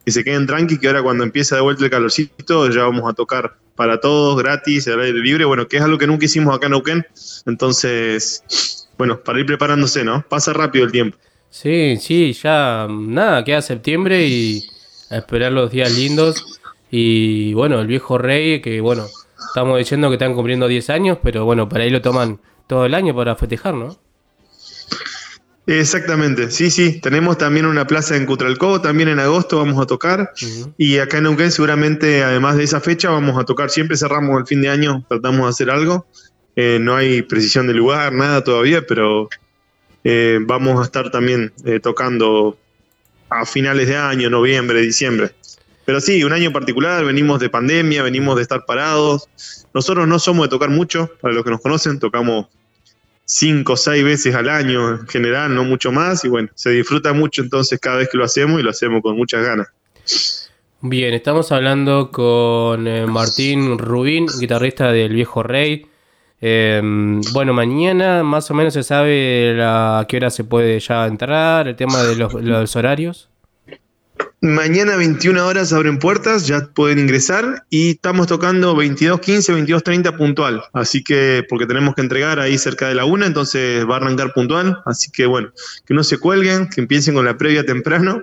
que 0.05 0.13
se 0.13 0.23
queden 0.23 0.47
tranqui, 0.47 0.79
que 0.79 0.87
ahora 0.87 1.03
cuando 1.03 1.25
empieza 1.25 1.57
de 1.57 1.63
vuelta 1.63 1.85
el 1.85 1.91
calorcito 1.91 2.69
ya 2.71 2.83
vamos 2.83 3.11
a 3.11 3.15
tocar 3.15 3.57
para 3.75 3.99
todos 4.01 4.41
gratis, 4.41 4.87
al 4.87 5.01
aire 5.01 5.19
libre, 5.19 5.45
bueno, 5.45 5.67
que 5.67 5.79
es 5.79 5.83
algo 5.83 5.99
que 5.99 6.07
nunca 6.07 6.27
hicimos 6.27 6.55
acá 6.55 6.67
en 6.67 6.73
Neuquén, 6.73 7.07
entonces, 7.47 8.84
bueno, 8.99 9.21
para 9.21 9.41
ir 9.41 9.47
preparándose, 9.47 10.05
¿no? 10.05 10.25
Pasa 10.29 10.53
rápido 10.53 10.85
el 10.85 10.93
tiempo. 10.93 11.19
Sí, 11.51 11.97
sí, 12.01 12.33
ya 12.33 12.87
nada, 12.91 13.45
queda 13.45 13.63
septiembre 13.63 14.27
y 14.27 14.67
a 15.11 15.19
esperar 15.19 15.53
los 15.53 15.71
días 15.71 15.93
lindos. 15.93 16.61
Y 16.91 17.55
bueno, 17.55 17.81
el 17.81 17.87
viejo 17.87 18.19
rey, 18.19 18.61
que 18.61 18.81
bueno, 18.81 19.07
estamos 19.49 19.79
diciendo 19.79 20.09
que 20.09 20.15
están 20.15 20.35
cumpliendo 20.35 20.69
10 20.69 20.91
años, 20.91 21.19
pero 21.23 21.45
bueno, 21.45 21.69
para 21.69 21.85
ahí 21.85 21.91
lo 21.91 22.03
toman 22.03 22.41
todo 22.67 22.87
el 22.87 22.95
año 22.95 23.15
para 23.15 23.37
festejar, 23.37 23.75
¿no? 23.75 23.97
Exactamente, 25.67 26.51
sí, 26.51 26.71
sí. 26.71 27.01
Tenemos 27.01 27.39
también 27.39 27.65
una 27.65 27.87
plaza 27.87 28.17
en 28.17 28.27
Cutralcó, 28.27 28.81
también 28.81 29.09
en 29.09 29.19
agosto 29.19 29.59
vamos 29.59 29.83
a 29.83 29.87
tocar. 29.87 30.33
Y 30.77 30.99
acá 30.99 31.19
en 31.19 31.25
Neuquén 31.25 31.51
seguramente, 31.51 32.23
además 32.23 32.57
de 32.57 32.65
esa 32.65 32.81
fecha, 32.81 33.11
vamos 33.11 33.39
a 33.39 33.45
tocar. 33.45 33.71
Siempre 33.71 33.97
cerramos 33.97 34.39
el 34.39 34.47
fin 34.47 34.61
de 34.61 34.69
año, 34.69 35.05
tratamos 35.09 35.43
de 35.43 35.49
hacer 35.49 35.71
algo. 35.71 36.07
Eh, 36.57 36.79
no 36.81 36.95
hay 36.95 37.23
precisión 37.23 37.67
de 37.67 37.75
lugar, 37.75 38.13
nada 38.13 38.45
todavía, 38.45 38.87
pero 38.87 39.29
eh, 40.05 40.39
vamos 40.43 40.81
a 40.81 40.85
estar 40.85 41.11
también 41.11 41.53
eh, 41.65 41.81
tocando 41.81 42.57
a 43.29 43.45
finales 43.45 43.89
de 43.89 43.97
año, 43.97 44.31
noviembre, 44.31 44.81
diciembre. 44.81 45.33
Pero 45.85 46.01
sí, 46.01 46.23
un 46.25 46.33
año 46.33 46.53
particular, 46.53 47.05
venimos 47.05 47.41
de 47.41 47.51
pandemia, 47.51 48.03
venimos 48.03 48.37
de 48.37 48.43
estar 48.43 48.65
parados. 48.65 49.29
Nosotros 49.75 50.07
no 50.07 50.19
somos 50.19 50.47
de 50.47 50.51
tocar 50.51 50.71
mucho, 50.71 51.11
para 51.21 51.35
los 51.35 51.45
que 51.45 51.51
nos 51.51 51.61
conocen, 51.61 51.99
tocamos 51.99 52.47
cinco 53.27 53.73
o 53.73 53.77
seis 53.77 54.05
veces 54.05 54.35
al 54.35 54.49
año 54.49 54.91
en 54.91 55.09
general, 55.09 55.55
no 55.55 55.65
mucho 55.65 55.91
más, 55.91 56.25
y 56.25 56.29
bueno, 56.29 56.51
se 56.55 56.71
disfruta 56.71 57.13
mucho 57.13 57.43
entonces 57.43 57.81
cada 57.81 57.97
vez 57.97 58.09
que 58.11 58.19
lo 58.19 58.25
hacemos 58.25 58.61
y 58.61 58.63
lo 58.63 58.71
hacemos 58.71 59.03
con 59.03 59.17
muchas 59.17 59.45
ganas. 59.45 59.67
Bien, 60.81 61.15
estamos 61.15 61.51
hablando 61.51 62.11
con 62.11 62.85
Martín 63.11 63.79
Rubín, 63.79 64.27
guitarrista 64.39 64.93
del 64.93 65.15
Viejo 65.15 65.43
Rey. 65.43 65.87
Eh, 66.47 66.79
bueno, 67.33 67.55
mañana 67.55 68.23
más 68.23 68.51
o 68.51 68.55
menos 68.55 68.75
se 68.75 68.83
sabe 68.83 69.55
la- 69.57 70.01
a 70.01 70.07
qué 70.07 70.19
hora 70.19 70.29
se 70.29 70.45
puede 70.45 70.79
ya 70.79 71.07
entrar, 71.07 71.67
el 71.69 71.75
tema 71.75 72.03
de 72.03 72.17
los 72.17 72.77
horarios. 72.77 73.31
Mañana 74.43 74.97
21 74.97 75.47
horas 75.47 75.73
abren 75.73 75.99
puertas, 75.99 76.47
ya 76.47 76.69
pueden 76.75 76.99
ingresar 76.99 77.65
y 77.71 77.93
estamos 77.93 78.27
tocando 78.27 78.77
22.15, 78.77 79.55
22.30 79.55 80.19
puntual. 80.19 80.63
Así 80.75 81.03
que, 81.03 81.47
porque 81.49 81.65
tenemos 81.65 81.95
que 81.95 82.03
entregar 82.03 82.39
ahí 82.39 82.59
cerca 82.59 82.89
de 82.89 82.95
la 82.95 83.07
una, 83.07 83.25
entonces 83.25 83.89
va 83.89 83.95
a 83.95 83.97
arrancar 83.97 84.35
puntual. 84.35 84.83
Así 84.85 85.11
que 85.11 85.25
bueno, 85.25 85.49
que 85.87 85.95
no 85.95 86.05
se 86.05 86.19
cuelguen, 86.19 86.69
que 86.69 86.83
empiecen 86.83 87.15
con 87.15 87.25
la 87.25 87.39
previa 87.39 87.65
temprano 87.65 88.23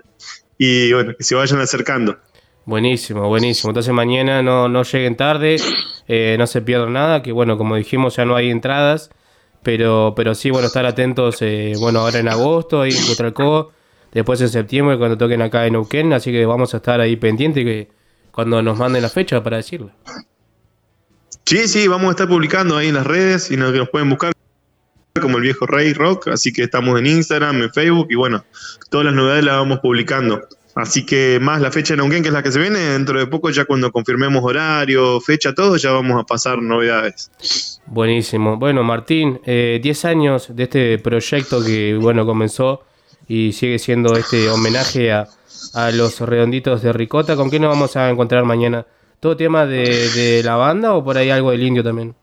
y 0.60 0.94
bueno, 0.94 1.14
que 1.18 1.24
se 1.24 1.34
vayan 1.34 1.60
acercando. 1.60 2.20
Buenísimo, 2.66 3.28
buenísimo. 3.28 3.72
Entonces 3.72 3.94
mañana 3.94 4.44
no, 4.44 4.70
no 4.70 4.84
lleguen 4.84 5.16
tarde, 5.16 5.58
eh, 6.08 6.36
no 6.38 6.46
se 6.46 6.62
pierdan 6.62 6.94
nada, 6.94 7.24
que 7.24 7.32
bueno, 7.32 7.58
como 7.58 7.76
dijimos 7.76 8.16
ya 8.16 8.26
no 8.26 8.36
hay 8.36 8.50
entradas, 8.52 9.10
pero, 9.64 10.14
pero 10.16 10.36
sí, 10.36 10.52
bueno, 10.52 10.68
estar 10.68 10.86
atentos, 10.86 11.42
eh, 11.42 11.74
bueno, 11.80 12.00
ahora 12.00 12.20
en 12.20 12.28
agosto, 12.28 12.82
ahí 12.82 12.92
en 12.92 13.06
Cutralcó, 13.08 13.72
después 14.12 14.42
en 14.42 14.50
septiembre 14.50 14.98
cuando 14.98 15.18
toquen 15.18 15.42
acá 15.42 15.66
en 15.66 15.74
Neuquén, 15.74 16.14
así 16.14 16.32
que 16.32 16.46
vamos 16.46 16.74
a 16.74 16.78
estar 16.78 17.00
ahí 17.00 17.16
pendientes 17.16 17.64
que 17.64 17.90
cuando 18.32 18.62
nos 18.62 18.78
manden 18.78 19.02
la 19.02 19.10
fecha 19.10 19.44
para 19.44 19.58
decirlo. 19.58 19.92
Sí, 21.46 21.68
sí, 21.68 21.88
vamos 21.88 22.10
a 22.10 22.12
estar 22.12 22.28
publicando 22.28 22.78
ahí 22.78 22.90
en 22.90 22.96
las 22.96 23.08
redes 23.08 23.50
y 23.50 23.58
nos, 23.58 23.74
nos 23.74 23.90
pueden 23.90 24.10
buscar 24.10 24.32
como 25.20 25.38
el 25.38 25.44
viejo 25.44 25.66
Rey 25.66 25.94
Rock, 25.94 26.30
así 26.30 26.54
que 26.54 26.64
estamos 26.64 26.98
en 27.00 27.08
Instagram, 27.08 27.62
en 27.62 27.74
Facebook 27.74 28.08
y 28.10 28.16
bueno, 28.16 28.46
todas 28.90 29.06
las 29.06 29.16
novedades 29.16 29.44
las 29.44 29.56
vamos 29.58 29.80
publicando. 29.80 30.42
Así 30.76 31.06
que 31.06 31.40
más 31.42 31.62
la 31.62 31.72
fecha 31.72 31.94
de 31.94 31.98
Neuquén, 31.98 32.24
que 32.24 32.30
es 32.30 32.34
la 32.34 32.44
que 32.44 32.52
se 32.52 32.60
viene, 32.60 32.80
dentro 32.80 33.20
de 33.20 33.28
poco 33.28 33.50
ya 33.50 33.66
cuando 33.66 33.92
confirmemos 33.92 34.44
horario, 34.44 35.20
fecha, 35.20 35.54
todo, 35.54 35.76
ya 35.78 35.92
vamos 35.92 36.22
a 36.22 36.26
pasar 36.26 36.62
novedades. 36.62 37.30
Buenísimo. 37.86 38.58
Bueno, 38.58 38.84
Martín, 38.84 39.42
eh, 39.46 39.80
10 39.84 40.06
años 40.06 40.56
de 40.56 40.64
este 40.64 41.00
proyecto 41.00 41.64
que, 41.64 41.98
bueno, 42.00 42.26
comenzó 42.26 42.84
y 43.28 43.52
sigue 43.52 43.80
siendo 43.80 44.16
este 44.16 44.50
homenaje 44.50 45.12
a, 45.12 45.28
a 45.74 45.92
los 45.92 46.20
redonditos 46.22 46.82
de 46.82 46.94
Ricota. 46.94 47.36
¿Con 47.36 47.50
qué 47.50 47.60
nos 47.60 47.70
vamos 47.70 47.96
a 47.98 48.10
encontrar 48.10 48.46
mañana? 48.46 48.86
¿Todo 49.20 49.36
tema 49.38 49.66
de, 49.66 50.10
de 50.10 50.42
la 50.44 50.56
banda 50.56 50.94
o 50.94 51.04
por 51.04 51.18
ahí 51.18 51.30
algo 51.30 51.52
del 51.52 51.64
indio 51.64 51.84
también? 51.84 52.16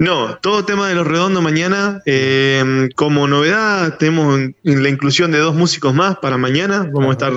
No, 0.00 0.38
todo 0.38 0.64
tema 0.64 0.88
de 0.88 0.94
los 0.94 1.06
redondos 1.06 1.42
mañana. 1.42 2.00
eh, 2.06 2.88
como 2.96 3.28
novedad, 3.28 3.98
tenemos 3.98 4.38
en- 4.38 4.56
en 4.64 4.82
la 4.82 4.88
inclusión 4.88 5.30
de 5.30 5.38
dos 5.38 5.54
músicos 5.54 5.92
más 5.94 6.16
para 6.16 6.38
mañana. 6.38 6.88
Vamos 6.90 7.10
a 7.10 7.12
estar 7.12 7.32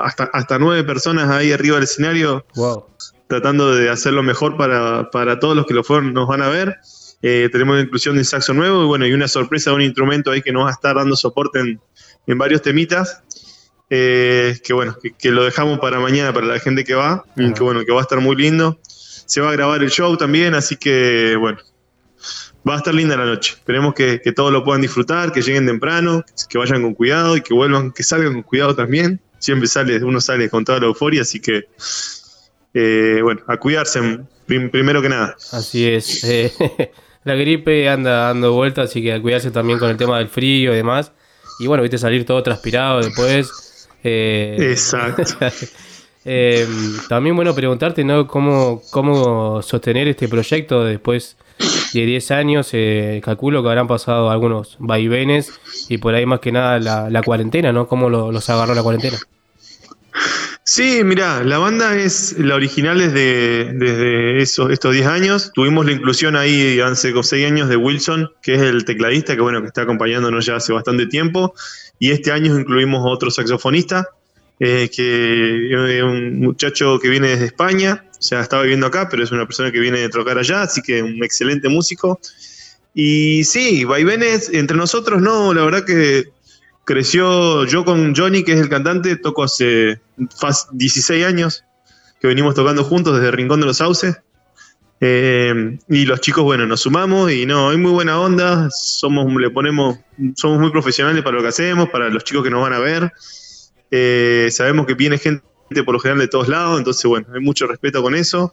hasta, 0.00 0.24
hasta 0.32 0.58
nueve 0.60 0.84
personas 0.84 1.28
ahí 1.28 1.50
arriba 1.50 1.74
del 1.74 1.84
escenario. 1.84 2.46
Wow. 2.54 2.86
Tratando 3.28 3.74
de 3.74 3.90
hacerlo 3.90 4.22
mejor 4.22 4.56
para, 4.56 5.10
para 5.10 5.40
todos 5.40 5.56
los 5.56 5.66
que 5.66 5.74
lo 5.74 5.82
fueron, 5.82 6.14
nos 6.14 6.28
van 6.28 6.40
a 6.42 6.48
ver. 6.48 6.76
Eh, 7.20 7.48
tenemos 7.50 7.74
la 7.76 7.82
inclusión 7.82 8.14
de 8.14 8.20
un 8.20 8.24
saxo 8.24 8.54
nuevo 8.54 8.84
y 8.84 8.86
bueno, 8.86 9.06
y 9.08 9.12
una 9.12 9.26
sorpresa 9.26 9.70
de 9.70 9.76
un 9.76 9.82
instrumento 9.82 10.30
ahí 10.30 10.40
que 10.40 10.52
nos 10.52 10.64
va 10.66 10.68
a 10.68 10.72
estar 10.72 10.94
dando 10.94 11.16
soporte 11.16 11.58
en, 11.58 11.80
en 12.28 12.38
varios 12.38 12.62
temitas. 12.62 13.22
Eh, 13.90 14.56
que 14.62 14.72
bueno, 14.72 14.96
que, 15.02 15.10
que 15.18 15.30
lo 15.32 15.42
dejamos 15.44 15.80
para 15.80 15.98
mañana 15.98 16.32
para 16.32 16.46
la 16.46 16.60
gente 16.60 16.84
que 16.84 16.94
va. 16.94 17.24
que 17.34 17.62
bueno, 17.64 17.80
que 17.84 17.92
va 17.92 17.98
a 17.98 18.02
estar 18.02 18.20
muy 18.20 18.36
lindo. 18.36 18.78
Se 19.26 19.40
va 19.40 19.48
a 19.50 19.52
grabar 19.52 19.82
el 19.82 19.90
show 19.90 20.16
también, 20.16 20.54
así 20.54 20.76
que 20.76 21.34
bueno, 21.40 21.58
Va 22.66 22.74
a 22.74 22.76
estar 22.78 22.94
linda 22.94 23.16
la 23.16 23.26
noche. 23.26 23.54
Esperemos 23.56 23.94
que, 23.94 24.20
que 24.22 24.32
todos 24.32 24.50
lo 24.52 24.64
puedan 24.64 24.80
disfrutar, 24.80 25.32
que 25.32 25.42
lleguen 25.42 25.66
temprano, 25.66 26.24
que 26.48 26.56
vayan 26.58 26.80
con 26.82 26.94
cuidado 26.94 27.36
y 27.36 27.42
que 27.42 27.52
vuelvan, 27.52 27.92
que 27.92 28.02
salgan 28.02 28.32
con 28.32 28.42
cuidado 28.42 28.74
también. 28.74 29.20
Siempre 29.38 29.68
sale, 29.68 30.02
uno 30.02 30.20
sale 30.20 30.48
con 30.48 30.64
toda 30.64 30.80
la 30.80 30.86
euforia, 30.86 31.20
así 31.22 31.40
que 31.40 31.64
eh, 32.72 33.20
bueno, 33.22 33.42
a 33.46 33.56
cuidarse 33.58 34.00
prim- 34.46 34.70
primero 34.70 35.02
que 35.02 35.08
nada. 35.10 35.36
Así 35.52 35.86
es. 35.86 36.24
eh, 36.24 36.52
la 37.24 37.34
gripe 37.34 37.88
anda 37.88 38.28
dando 38.28 38.52
vueltas, 38.52 38.90
así 38.90 39.02
que 39.02 39.12
a 39.12 39.20
cuidarse 39.20 39.50
también 39.50 39.78
con 39.78 39.90
el 39.90 39.96
tema 39.96 40.18
del 40.18 40.28
frío 40.28 40.72
y 40.72 40.76
demás. 40.76 41.12
Y 41.60 41.66
bueno, 41.66 41.82
viste 41.82 41.98
salir 41.98 42.24
todo 42.24 42.42
transpirado 42.42 43.00
después. 43.00 43.88
eh, 44.02 44.56
Exacto. 44.70 45.22
eh, 46.24 46.66
también 47.08 47.36
bueno 47.36 47.54
preguntarte, 47.54 48.04
¿no? 48.04 48.26
¿Cómo, 48.26 48.82
cómo 48.90 49.62
sostener 49.62 50.08
este 50.08 50.28
proyecto 50.28 50.84
después 50.84 51.36
de 51.92 52.06
10 52.06 52.30
años? 52.30 52.70
eh, 52.72 53.20
calculo 53.24 53.62
que 53.62 53.68
habrán 53.68 53.86
pasado 53.86 54.30
algunos 54.30 54.76
vaivenes 54.78 55.52
y 55.88 55.98
por 55.98 56.14
ahí 56.14 56.26
más 56.26 56.40
que 56.40 56.52
nada 56.52 56.78
la, 56.80 57.22
cuarentena, 57.22 57.72
¿no? 57.72 57.86
¿Cómo 57.88 58.08
lo- 58.10 58.32
los 58.32 58.48
agarró 58.50 58.74
la 58.74 58.82
cuarentena? 58.82 59.18
Sí, 60.66 61.02
mira, 61.04 61.44
la 61.44 61.58
banda 61.58 61.94
es 61.96 62.38
la 62.38 62.54
original 62.54 62.98
desde, 62.98 63.74
desde 63.74 64.40
esos, 64.40 64.70
estos 64.70 64.94
10 64.94 65.06
años. 65.06 65.52
Tuvimos 65.54 65.84
la 65.84 65.92
inclusión 65.92 66.36
ahí 66.36 66.80
hace 66.80 67.12
6 67.22 67.46
años 67.46 67.68
de 67.68 67.76
Wilson, 67.76 68.30
que 68.42 68.54
es 68.54 68.62
el 68.62 68.86
tecladista, 68.86 69.34
que 69.36 69.42
bueno, 69.42 69.60
que 69.60 69.66
está 69.66 69.82
acompañándonos 69.82 70.46
ya 70.46 70.56
hace 70.56 70.72
bastante 70.72 71.06
tiempo. 71.06 71.54
Y 71.98 72.12
este 72.12 72.32
año 72.32 72.58
incluimos 72.58 73.02
otro 73.04 73.30
saxofonista, 73.30 74.08
eh, 74.60 74.90
que 74.94 75.96
es 75.98 76.02
un 76.02 76.40
muchacho 76.40 76.98
que 76.98 77.08
viene 77.08 77.28
desde 77.28 77.46
España, 77.46 78.04
o 78.18 78.22
sea, 78.22 78.40
está 78.40 78.60
viviendo 78.62 78.86
acá, 78.86 79.08
pero 79.10 79.22
es 79.22 79.32
una 79.32 79.46
persona 79.46 79.70
que 79.72 79.80
viene 79.80 79.98
de 79.98 80.08
tocar 80.08 80.38
allá, 80.38 80.62
así 80.62 80.80
que 80.82 81.02
un 81.02 81.22
excelente 81.24 81.68
músico. 81.68 82.20
Y 82.94 83.44
sí, 83.44 83.84
vaivenes 83.84 84.50
entre 84.52 84.76
nosotros, 84.76 85.20
no, 85.20 85.52
la 85.52 85.64
verdad 85.64 85.84
que 85.84 86.24
creció 86.84 87.64
yo 87.66 87.84
con 87.84 88.14
Johnny, 88.14 88.44
que 88.44 88.52
es 88.52 88.60
el 88.60 88.68
cantante, 88.68 89.16
toco 89.16 89.42
hace 89.42 90.00
fas- 90.38 90.68
16 90.72 91.24
años 91.24 91.64
que 92.20 92.28
venimos 92.28 92.54
tocando 92.54 92.84
juntos 92.84 93.16
desde 93.16 93.30
Rincón 93.32 93.60
de 93.60 93.66
los 93.66 93.78
Sauces. 93.78 94.16
Eh, 95.00 95.76
y 95.88 96.04
los 96.06 96.20
chicos, 96.20 96.44
bueno, 96.44 96.66
nos 96.66 96.80
sumamos 96.80 97.30
y 97.30 97.44
no, 97.44 97.68
hay 97.70 97.76
muy 97.76 97.90
buena 97.90 98.18
onda, 98.20 98.70
somos, 98.70 99.30
le 99.34 99.50
ponemos, 99.50 99.98
somos 100.36 100.58
muy 100.60 100.70
profesionales 100.70 101.22
para 101.22 101.36
lo 101.36 101.42
que 101.42 101.48
hacemos, 101.48 101.90
para 101.90 102.08
los 102.08 102.24
chicos 102.24 102.44
que 102.44 102.50
nos 102.50 102.62
van 102.62 102.72
a 102.72 102.78
ver. 102.78 103.12
Eh, 103.96 104.50
sabemos 104.50 104.86
que 104.86 104.94
viene 104.94 105.18
gente 105.18 105.44
por 105.84 105.94
lo 105.94 106.00
general 106.00 106.18
de 106.18 106.26
todos 106.26 106.48
lados, 106.48 106.78
entonces 106.78 107.04
bueno, 107.04 107.28
hay 107.32 107.40
mucho 107.40 107.68
respeto 107.68 108.02
con 108.02 108.16
eso. 108.16 108.52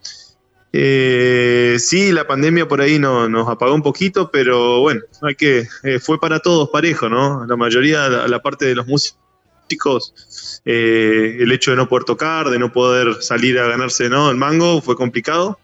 Eh, 0.72 1.78
sí, 1.80 2.12
la 2.12 2.28
pandemia 2.28 2.68
por 2.68 2.80
ahí 2.80 3.00
no, 3.00 3.28
nos 3.28 3.50
apagó 3.50 3.74
un 3.74 3.82
poquito, 3.82 4.30
pero 4.30 4.82
bueno, 4.82 5.02
hay 5.24 5.34
que, 5.34 5.68
eh, 5.82 5.98
fue 6.00 6.20
para 6.20 6.42
todos 6.42 6.70
parejo, 6.70 7.10
¿no? 7.10 7.44
La 7.48 7.56
mayoría, 7.56 8.08
la, 8.08 8.28
la 8.28 8.40
parte 8.44 8.66
de 8.66 8.76
los 8.76 8.86
músicos, 8.86 10.62
el 10.64 11.52
hecho 11.52 11.72
de 11.72 11.78
no 11.78 11.90
poder 11.90 12.04
tocar, 12.04 12.52
de 12.52 12.60
no 12.60 12.72
poder 12.72 13.24
salir 13.24 13.58
a 13.58 13.68
ganarse 13.68 14.10
¿no? 14.10 14.30
el 14.30 14.38
mango, 14.38 14.80
fue 14.80 14.96
complicado, 14.96 15.58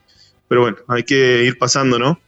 pero 0.47 0.61
bueno, 0.61 0.77
hay 0.87 1.03
que 1.03 1.43
ir 1.43 1.59
pasando, 1.59 1.99
¿no? 1.99 2.19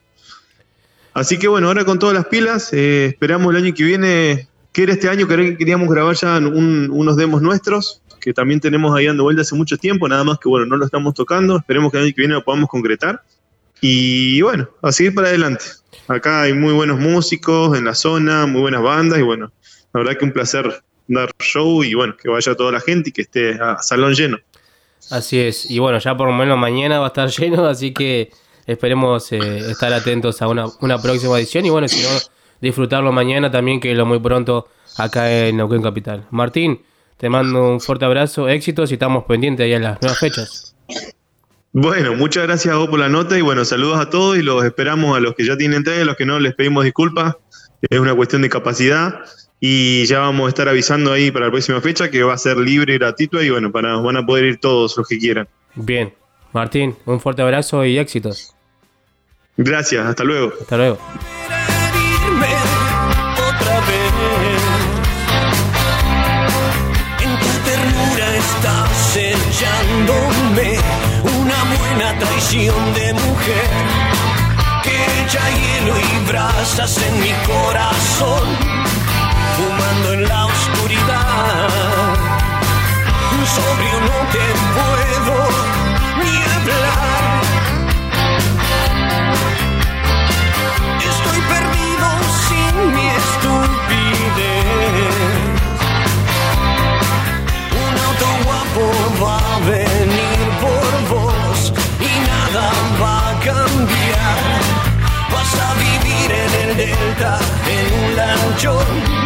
Así 1.16 1.40
que 1.40 1.48
bueno, 1.48 1.66
ahora 1.66 1.84
con 1.84 1.98
todas 1.98 2.14
las 2.14 2.28
pilas, 2.28 2.72
esperamos 2.74 3.56
el 3.56 3.64
año 3.64 3.74
que 3.74 3.84
viene, 3.84 4.49
que 4.86 4.92
este 4.94 5.10
año 5.10 5.28
que 5.28 5.58
queríamos 5.58 5.90
grabar 5.90 6.16
ya 6.16 6.38
un- 6.38 6.90
unos 6.92 7.16
demos 7.16 7.42
nuestros, 7.42 8.02
que 8.22 8.34
también 8.34 8.60
tenemos 8.60 8.96
ahí 8.96 9.06
dando 9.06 9.24
vuelta 9.24 9.42
hace 9.42 9.56
mucho 9.56 9.78
tiempo, 9.78 10.08
nada 10.08 10.24
más 10.24 10.40
que 10.40 10.50
bueno, 10.50 10.66
no 10.66 10.78
lo 10.78 10.86
estamos 10.86 11.14
tocando, 11.14 11.58
esperemos 11.58 11.92
que 11.92 11.98
el 11.98 12.04
año 12.06 12.14
que 12.16 12.22
viene 12.22 12.34
lo 12.34 12.44
podamos 12.44 12.70
concretar. 12.70 13.22
Y 13.82 14.42
bueno, 14.42 14.70
a 14.82 14.92
seguir 14.92 15.14
para 15.16 15.30
adelante. 15.30 15.64
Acá 16.08 16.42
hay 16.42 16.54
muy 16.54 16.74
buenos 16.74 17.00
músicos 17.00 17.78
en 17.78 17.86
la 17.86 17.96
zona, 17.96 18.46
muy 18.46 18.62
buenas 18.62 18.82
bandas 18.82 19.20
y 19.20 19.22
bueno, 19.22 19.52
la 19.94 20.00
verdad 20.02 20.18
que 20.18 20.26
un 20.26 20.34
placer 20.34 20.82
dar 21.08 21.32
show 21.40 21.84
y 21.84 21.94
bueno, 21.94 22.16
que 22.22 22.30
vaya 22.30 22.56
toda 22.56 22.72
la 22.74 22.82
gente 22.82 23.10
y 23.10 23.14
que 23.14 23.22
esté 23.22 23.54
a 23.62 23.78
salón 23.82 24.14
lleno. 24.14 24.38
Así 25.12 25.40
es, 25.40 25.70
y 25.72 25.80
bueno, 25.80 25.98
ya 26.00 26.16
por 26.18 26.28
lo 26.28 26.34
menos 26.34 26.58
mañana 26.58 27.00
va 27.00 27.06
a 27.06 27.08
estar 27.08 27.30
lleno, 27.38 27.66
así 27.66 27.94
que 27.94 28.32
esperemos 28.68 29.32
eh, 29.32 29.40
estar 29.72 29.92
atentos 29.94 30.42
a 30.42 30.48
una, 30.48 30.66
una 30.82 31.02
próxima 31.02 31.38
edición 31.40 31.66
y 31.66 31.70
bueno, 31.70 31.88
si 31.88 32.02
no, 32.04 32.10
disfrutarlo 32.62 33.12
mañana 33.12 33.52
también, 33.52 33.80
que 33.80 33.94
lo 33.94 34.06
muy 34.06 34.20
pronto 34.20 34.68
acá 34.98 35.32
en 35.32 35.58
Neuquén 35.58 35.82
Capital. 35.82 36.26
Martín, 36.32 36.82
te 37.18 37.30
mando 37.30 37.72
un 37.72 37.82
fuerte 37.82 38.06
abrazo, 38.06 38.48
éxitos 38.48 38.92
y 38.92 38.94
estamos 38.96 39.26
pendientes 39.26 39.66
ahí 39.66 39.74
a 39.74 39.80
las 39.80 40.02
nuevas 40.02 40.20
fechas. 40.20 40.76
Bueno, 41.72 42.16
muchas 42.16 42.44
gracias 42.48 42.74
a 42.74 42.78
vos 42.78 42.90
por 42.90 43.00
la 43.00 43.10
nota 43.10 43.38
y 43.38 43.42
bueno, 43.42 43.64
saludos 43.64 44.00
a 44.00 44.10
todos 44.10 44.38
y 44.38 44.42
los 44.42 44.66
esperamos 44.66 45.16
a 45.16 45.20
los 45.20 45.36
que 45.36 45.46
ya 45.46 45.56
tienen 45.56 45.78
entrega, 45.78 46.02
a 46.02 46.06
los 46.06 46.16
que 46.16 46.26
no 46.26 46.40
les 46.40 46.56
pedimos 46.56 46.84
disculpas. 46.84 47.36
Es 47.82 48.00
una 48.00 48.16
cuestión 48.16 48.42
de 48.42 48.50
capacidad 48.50 49.22
y 49.60 50.06
ya 50.06 50.20
vamos 50.20 50.48
a 50.48 50.50
estar 50.50 50.68
avisando 50.68 51.12
ahí 51.12 51.30
para 51.30 51.46
la 51.46 51.52
próxima 51.52 51.80
fecha 51.82 52.10
que 52.10 52.24
va 52.24 52.34
a 52.34 52.38
ser 52.38 52.58
libre 52.58 52.96
y 52.96 52.98
gratuito 52.98 53.42
y 53.42 53.50
bueno, 53.50 53.72
para, 53.72 53.98
van 53.98 54.18
a 54.18 54.26
poder 54.26 54.46
ir 54.46 54.60
todos 54.60 54.98
los 54.98 55.08
que 55.08 55.20
quieran. 55.20 55.48
Bien, 55.76 56.14
Martín, 56.54 56.96
un 57.06 57.20
fuerte 57.20 57.42
abrazo 57.42 57.86
y 57.86 57.98
éxitos. 57.98 58.56
Gracias, 59.58 60.06
hasta 60.06 60.24
luego. 60.24 60.54
Hasta 60.60 60.78
luego. 60.78 60.98
De 72.52 73.14
mujer 73.14 73.70
que 74.82 75.22
echa 75.22 75.40
hielo 75.52 75.94
y 76.00 76.28
brasas 76.28 76.98
en 76.98 77.20
mi 77.20 77.32
corazón, 77.46 78.58
fumando 79.56 80.14
en 80.14 80.28
la 80.28 80.49
Joy. 108.60 109.19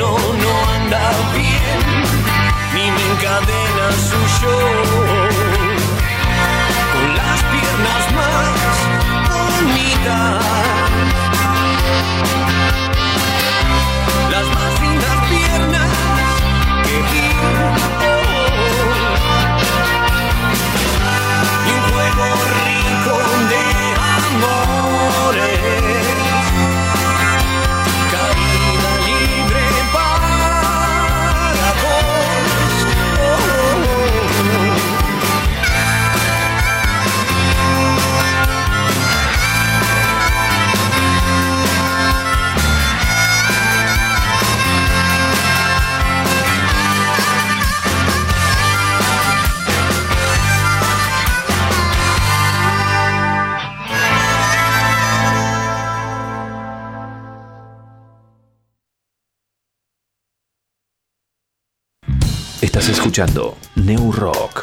camino 0.00 0.16
no 0.42 0.70
anda 0.70 1.10
bien, 1.34 1.78
ni 2.74 2.90
me 2.90 3.02
encadena 3.12 3.92
su 3.92 4.44
show. 4.44 4.79
escuchando 63.20 63.54
New 63.74 64.12
Rock. 64.12 64.59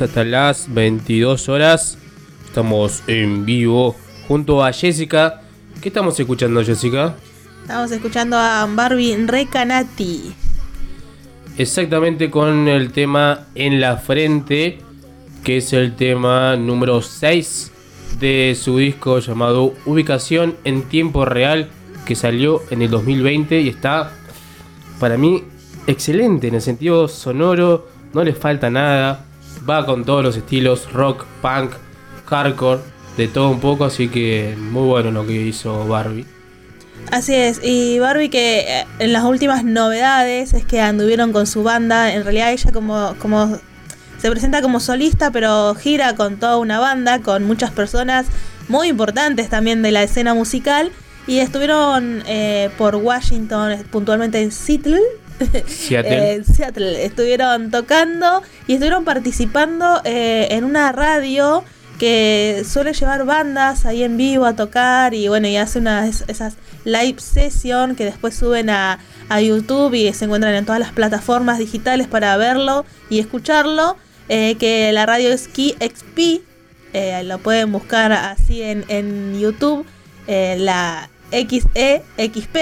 Hasta 0.00 0.24
las 0.24 0.72
22 0.72 1.50
horas. 1.50 1.98
Estamos 2.46 3.02
en 3.06 3.44
vivo 3.44 3.94
junto 4.26 4.64
a 4.64 4.72
Jessica. 4.72 5.42
¿Qué 5.82 5.90
estamos 5.90 6.18
escuchando, 6.18 6.64
Jessica? 6.64 7.14
Estamos 7.60 7.92
escuchando 7.92 8.38
a 8.38 8.66
Barbie 8.74 9.26
Recanati. 9.26 10.32
Exactamente 11.58 12.30
con 12.30 12.68
el 12.68 12.90
tema 12.90 13.48
En 13.54 13.82
la 13.82 13.98
frente, 13.98 14.78
que 15.44 15.58
es 15.58 15.74
el 15.74 15.94
tema 15.94 16.56
número 16.56 17.02
6 17.02 17.70
de 18.18 18.56
su 18.58 18.78
disco 18.78 19.18
llamado 19.18 19.74
Ubicación 19.84 20.56
en 20.64 20.84
tiempo 20.84 21.26
real, 21.26 21.68
que 22.06 22.14
salió 22.14 22.62
en 22.70 22.80
el 22.80 22.90
2020 22.90 23.60
y 23.60 23.68
está 23.68 24.10
para 24.98 25.18
mí 25.18 25.44
excelente 25.86 26.48
en 26.48 26.54
el 26.54 26.62
sentido 26.62 27.08
sonoro, 27.08 27.88
no 28.14 28.24
le 28.24 28.32
falta 28.32 28.70
nada 28.70 29.26
va 29.68 29.86
con 29.86 30.04
todos 30.04 30.22
los 30.22 30.36
estilos 30.36 30.92
rock, 30.92 31.24
punk, 31.40 31.72
hardcore, 32.26 32.80
de 33.16 33.28
todo 33.28 33.50
un 33.50 33.60
poco, 33.60 33.84
así 33.84 34.08
que 34.08 34.56
muy 34.58 34.86
bueno 34.86 35.10
lo 35.10 35.26
que 35.26 35.34
hizo 35.34 35.86
Barbie. 35.86 36.26
Así 37.10 37.34
es, 37.34 37.60
y 37.62 37.98
Barbie 37.98 38.30
que 38.30 38.60
eh, 38.60 38.86
en 38.98 39.12
las 39.12 39.24
últimas 39.24 39.64
novedades 39.64 40.54
es 40.54 40.64
que 40.64 40.80
anduvieron 40.80 41.32
con 41.32 41.46
su 41.46 41.62
banda, 41.62 42.14
en 42.14 42.24
realidad 42.24 42.52
ella 42.52 42.72
como, 42.72 43.14
como 43.18 43.58
se 44.18 44.30
presenta 44.30 44.62
como 44.62 44.80
solista, 44.80 45.30
pero 45.30 45.74
gira 45.74 46.14
con 46.14 46.36
toda 46.36 46.56
una 46.56 46.78
banda, 46.78 47.20
con 47.20 47.44
muchas 47.44 47.70
personas 47.70 48.26
muy 48.68 48.88
importantes 48.88 49.48
también 49.48 49.82
de 49.82 49.90
la 49.90 50.02
escena 50.02 50.32
musical, 50.32 50.92
y 51.26 51.38
estuvieron 51.38 52.22
eh, 52.26 52.70
por 52.78 52.96
Washington, 52.96 53.84
puntualmente 53.90 54.40
en 54.40 54.50
Seattle. 54.52 55.00
Seattle. 55.66 56.34
Eh, 56.34 56.44
Seattle. 56.44 57.04
Estuvieron 57.04 57.70
tocando 57.70 58.42
y 58.66 58.74
estuvieron 58.74 59.04
participando 59.04 60.00
eh, 60.04 60.48
en 60.50 60.64
una 60.64 60.92
radio 60.92 61.64
que 61.98 62.64
suele 62.68 62.92
llevar 62.94 63.24
bandas 63.24 63.86
ahí 63.86 64.02
en 64.02 64.16
vivo 64.16 64.44
a 64.44 64.56
tocar 64.56 65.14
y 65.14 65.28
bueno, 65.28 65.46
y 65.46 65.56
hace 65.56 65.80
esas 66.26 66.54
live 66.84 67.20
session 67.20 67.94
que 67.94 68.04
después 68.04 68.34
suben 68.34 68.70
a, 68.70 68.98
a 69.28 69.40
YouTube 69.40 69.94
y 69.94 70.12
se 70.12 70.24
encuentran 70.24 70.54
en 70.54 70.64
todas 70.64 70.80
las 70.80 70.90
plataformas 70.92 71.58
digitales 71.58 72.08
para 72.08 72.36
verlo 72.36 72.84
y 73.08 73.20
escucharlo. 73.20 73.96
eh, 74.28 74.56
que 74.58 74.90
la 74.92 75.06
radio 75.06 75.30
es 75.30 75.46
Key 75.46 75.76
XP, 75.80 76.42
lo 77.24 77.38
pueden 77.38 77.70
buscar 77.70 78.12
así 78.12 78.62
en, 78.62 78.84
en 78.88 79.38
YouTube, 79.38 79.86
la 80.26 81.08
XEXP, 81.30 82.56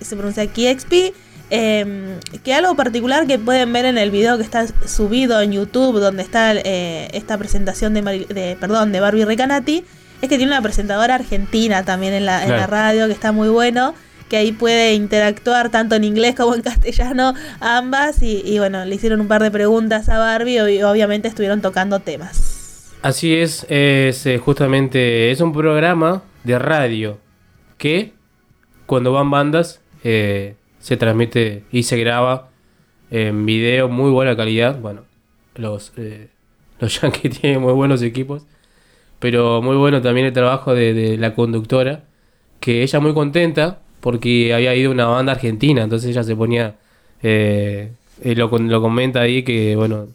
se 0.00 0.16
pronuncia 0.16 0.46
Key 0.46 0.72
XP. 0.78 1.14
Eh, 1.50 2.16
que 2.42 2.54
algo 2.54 2.74
particular 2.74 3.26
que 3.26 3.38
pueden 3.38 3.72
ver 3.72 3.84
en 3.84 3.98
el 3.98 4.10
video 4.10 4.36
que 4.36 4.42
está 4.42 4.66
subido 4.86 5.40
en 5.40 5.52
YouTube, 5.52 6.00
donde 6.00 6.22
está 6.22 6.54
eh, 6.54 7.08
esta 7.12 7.38
presentación 7.38 7.94
de, 7.94 8.02
Mari- 8.02 8.26
de, 8.26 8.56
perdón, 8.58 8.90
de 8.92 9.00
Barbie 9.00 9.24
Recanati, 9.24 9.84
es 10.22 10.28
que 10.28 10.36
tiene 10.38 10.50
una 10.52 10.62
presentadora 10.62 11.14
argentina 11.14 11.84
también 11.84 12.14
en 12.14 12.26
la, 12.26 12.42
en 12.42 12.50
la 12.50 12.56
Claro. 12.66 12.72
radio, 12.72 13.06
que 13.06 13.12
está 13.12 13.30
muy 13.32 13.48
bueno, 13.48 13.94
que 14.28 14.38
ahí 14.38 14.50
puede 14.50 14.94
interactuar 14.94 15.70
tanto 15.70 15.94
en 15.94 16.02
inglés 16.02 16.34
como 16.34 16.54
en 16.56 16.62
castellano 16.70 17.34
ambas, 17.60 18.22
y, 18.22 18.42
y 18.44 18.58
bueno, 18.58 18.84
le 18.84 18.94
hicieron 18.94 19.20
un 19.20 19.28
par 19.28 19.42
de 19.42 19.52
preguntas 19.52 20.08
a 20.08 20.18
Barbie 20.18 20.58
y 20.78 20.82
obviamente 20.82 21.28
estuvieron 21.28 21.60
tocando 21.60 22.00
temas. 22.00 22.92
Así 23.02 23.36
es, 23.36 23.64
es 23.68 24.26
eh, 24.26 24.38
justamente, 24.38 25.30
es 25.30 25.40
un 25.40 25.52
programa 25.52 26.22
de 26.42 26.58
radio 26.58 27.18
que 27.78 28.14
cuando 28.86 29.12
van 29.12 29.30
bandas 29.30 29.80
eh, 30.02 30.56
se 30.86 30.96
transmite 30.96 31.64
y 31.72 31.82
se 31.82 31.96
graba 31.96 32.50
en 33.10 33.44
video, 33.44 33.88
muy 33.88 34.08
buena 34.12 34.36
calidad. 34.36 34.78
Bueno, 34.78 35.00
los, 35.56 35.92
eh, 35.96 36.28
los 36.78 37.00
Yankees 37.02 37.40
tienen 37.40 37.60
muy 37.60 37.72
buenos 37.72 38.02
equipos, 38.02 38.46
pero 39.18 39.60
muy 39.62 39.76
bueno 39.76 40.00
también 40.00 40.28
el 40.28 40.32
trabajo 40.32 40.76
de, 40.76 41.16
la 41.18 41.34
conductora, 41.34 42.04
que 42.60 42.84
ella 42.84 43.00
muy 43.00 43.14
contenta 43.14 43.80
porque 43.98 44.54
había 44.54 44.76
ido 44.76 44.92
una 44.92 45.06
banda 45.06 45.32
argentina, 45.32 45.82
entonces 45.82 46.10
ella 46.10 46.22
se 46.22 46.36
ponía, 46.36 46.76
eh, 47.20 47.90
eh, 48.22 48.36
lo, 48.36 48.46
lo 48.46 48.80
comenta 48.80 49.22
ahí 49.22 49.42
que, 49.42 49.74
bueno, 49.74 50.06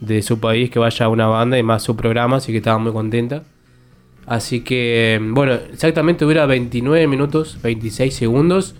de 0.00 0.20
su 0.20 0.40
país 0.40 0.68
que 0.68 0.78
vaya 0.78 1.06
a 1.06 1.08
una 1.08 1.26
banda 1.26 1.58
y 1.58 1.62
más 1.62 1.84
su 1.84 1.96
programa, 1.96 2.36
así 2.36 2.52
que 2.52 2.58
estaba 2.58 2.76
muy 2.76 2.92
contenta. 2.92 3.44
Así 4.26 4.60
que, 4.60 5.18
bueno, 5.22 5.54
exactamente 5.72 6.26
dura 6.26 6.44
29 6.44 7.06
minutos, 7.06 7.58
26 7.62 8.14
segundos. 8.14 8.74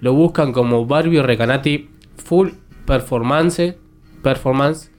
Lo 0.00 0.14
buscan 0.14 0.52
como 0.52 0.86
Barbie 0.86 1.22
Recanati 1.22 1.90
Full 2.16 2.50
Performance, 2.86 3.76
Performance, 4.22 4.90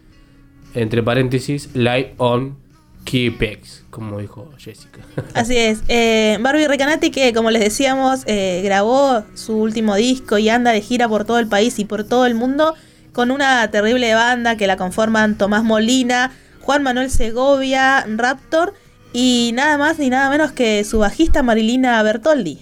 entre 0.73 1.03
paréntesis, 1.03 1.69
Live 1.75 2.13
on 2.17 2.57
Keypex, 3.05 3.83
como 3.89 4.19
dijo 4.19 4.51
Jessica. 4.57 4.99
Así 5.33 5.57
es. 5.57 5.83
Eh, 5.87 6.37
Barbie 6.41 6.67
Recanati, 6.67 7.11
que 7.11 7.33
como 7.33 7.51
les 7.51 7.61
decíamos, 7.61 8.21
eh, 8.27 8.61
grabó 8.63 9.23
su 9.33 9.57
último 9.57 9.95
disco 9.95 10.37
y 10.37 10.49
anda 10.49 10.71
de 10.71 10.81
gira 10.81 11.07
por 11.09 11.25
todo 11.25 11.39
el 11.39 11.47
país 11.47 11.79
y 11.79 11.85
por 11.85 12.03
todo 12.03 12.25
el 12.25 12.35
mundo 12.35 12.75
con 13.11 13.31
una 13.31 13.69
terrible 13.71 14.13
banda 14.13 14.55
que 14.55 14.67
la 14.67 14.77
conforman 14.77 15.37
Tomás 15.37 15.63
Molina, 15.63 16.31
Juan 16.61 16.83
Manuel 16.83 17.09
Segovia, 17.09 18.05
Raptor 18.07 18.73
y 19.13 19.51
nada 19.53 19.77
más 19.77 19.99
ni 19.99 20.09
nada 20.09 20.29
menos 20.29 20.51
que 20.51 20.83
su 20.83 20.99
bajista 20.99 21.43
Marilina 21.43 22.01
Bertoldi. 22.03 22.59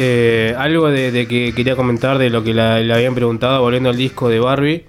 Eh, 0.00 0.54
algo 0.56 0.88
de, 0.90 1.26
que 1.26 1.52
quería 1.52 1.74
comentar 1.74 2.18
de 2.18 2.30
lo 2.30 2.44
que 2.44 2.54
le 2.54 2.94
habían 2.94 3.16
preguntado 3.16 3.60
volviendo 3.60 3.88
al 3.88 3.96
disco 3.96 4.28
de 4.28 4.38
Barbie. 4.38 4.84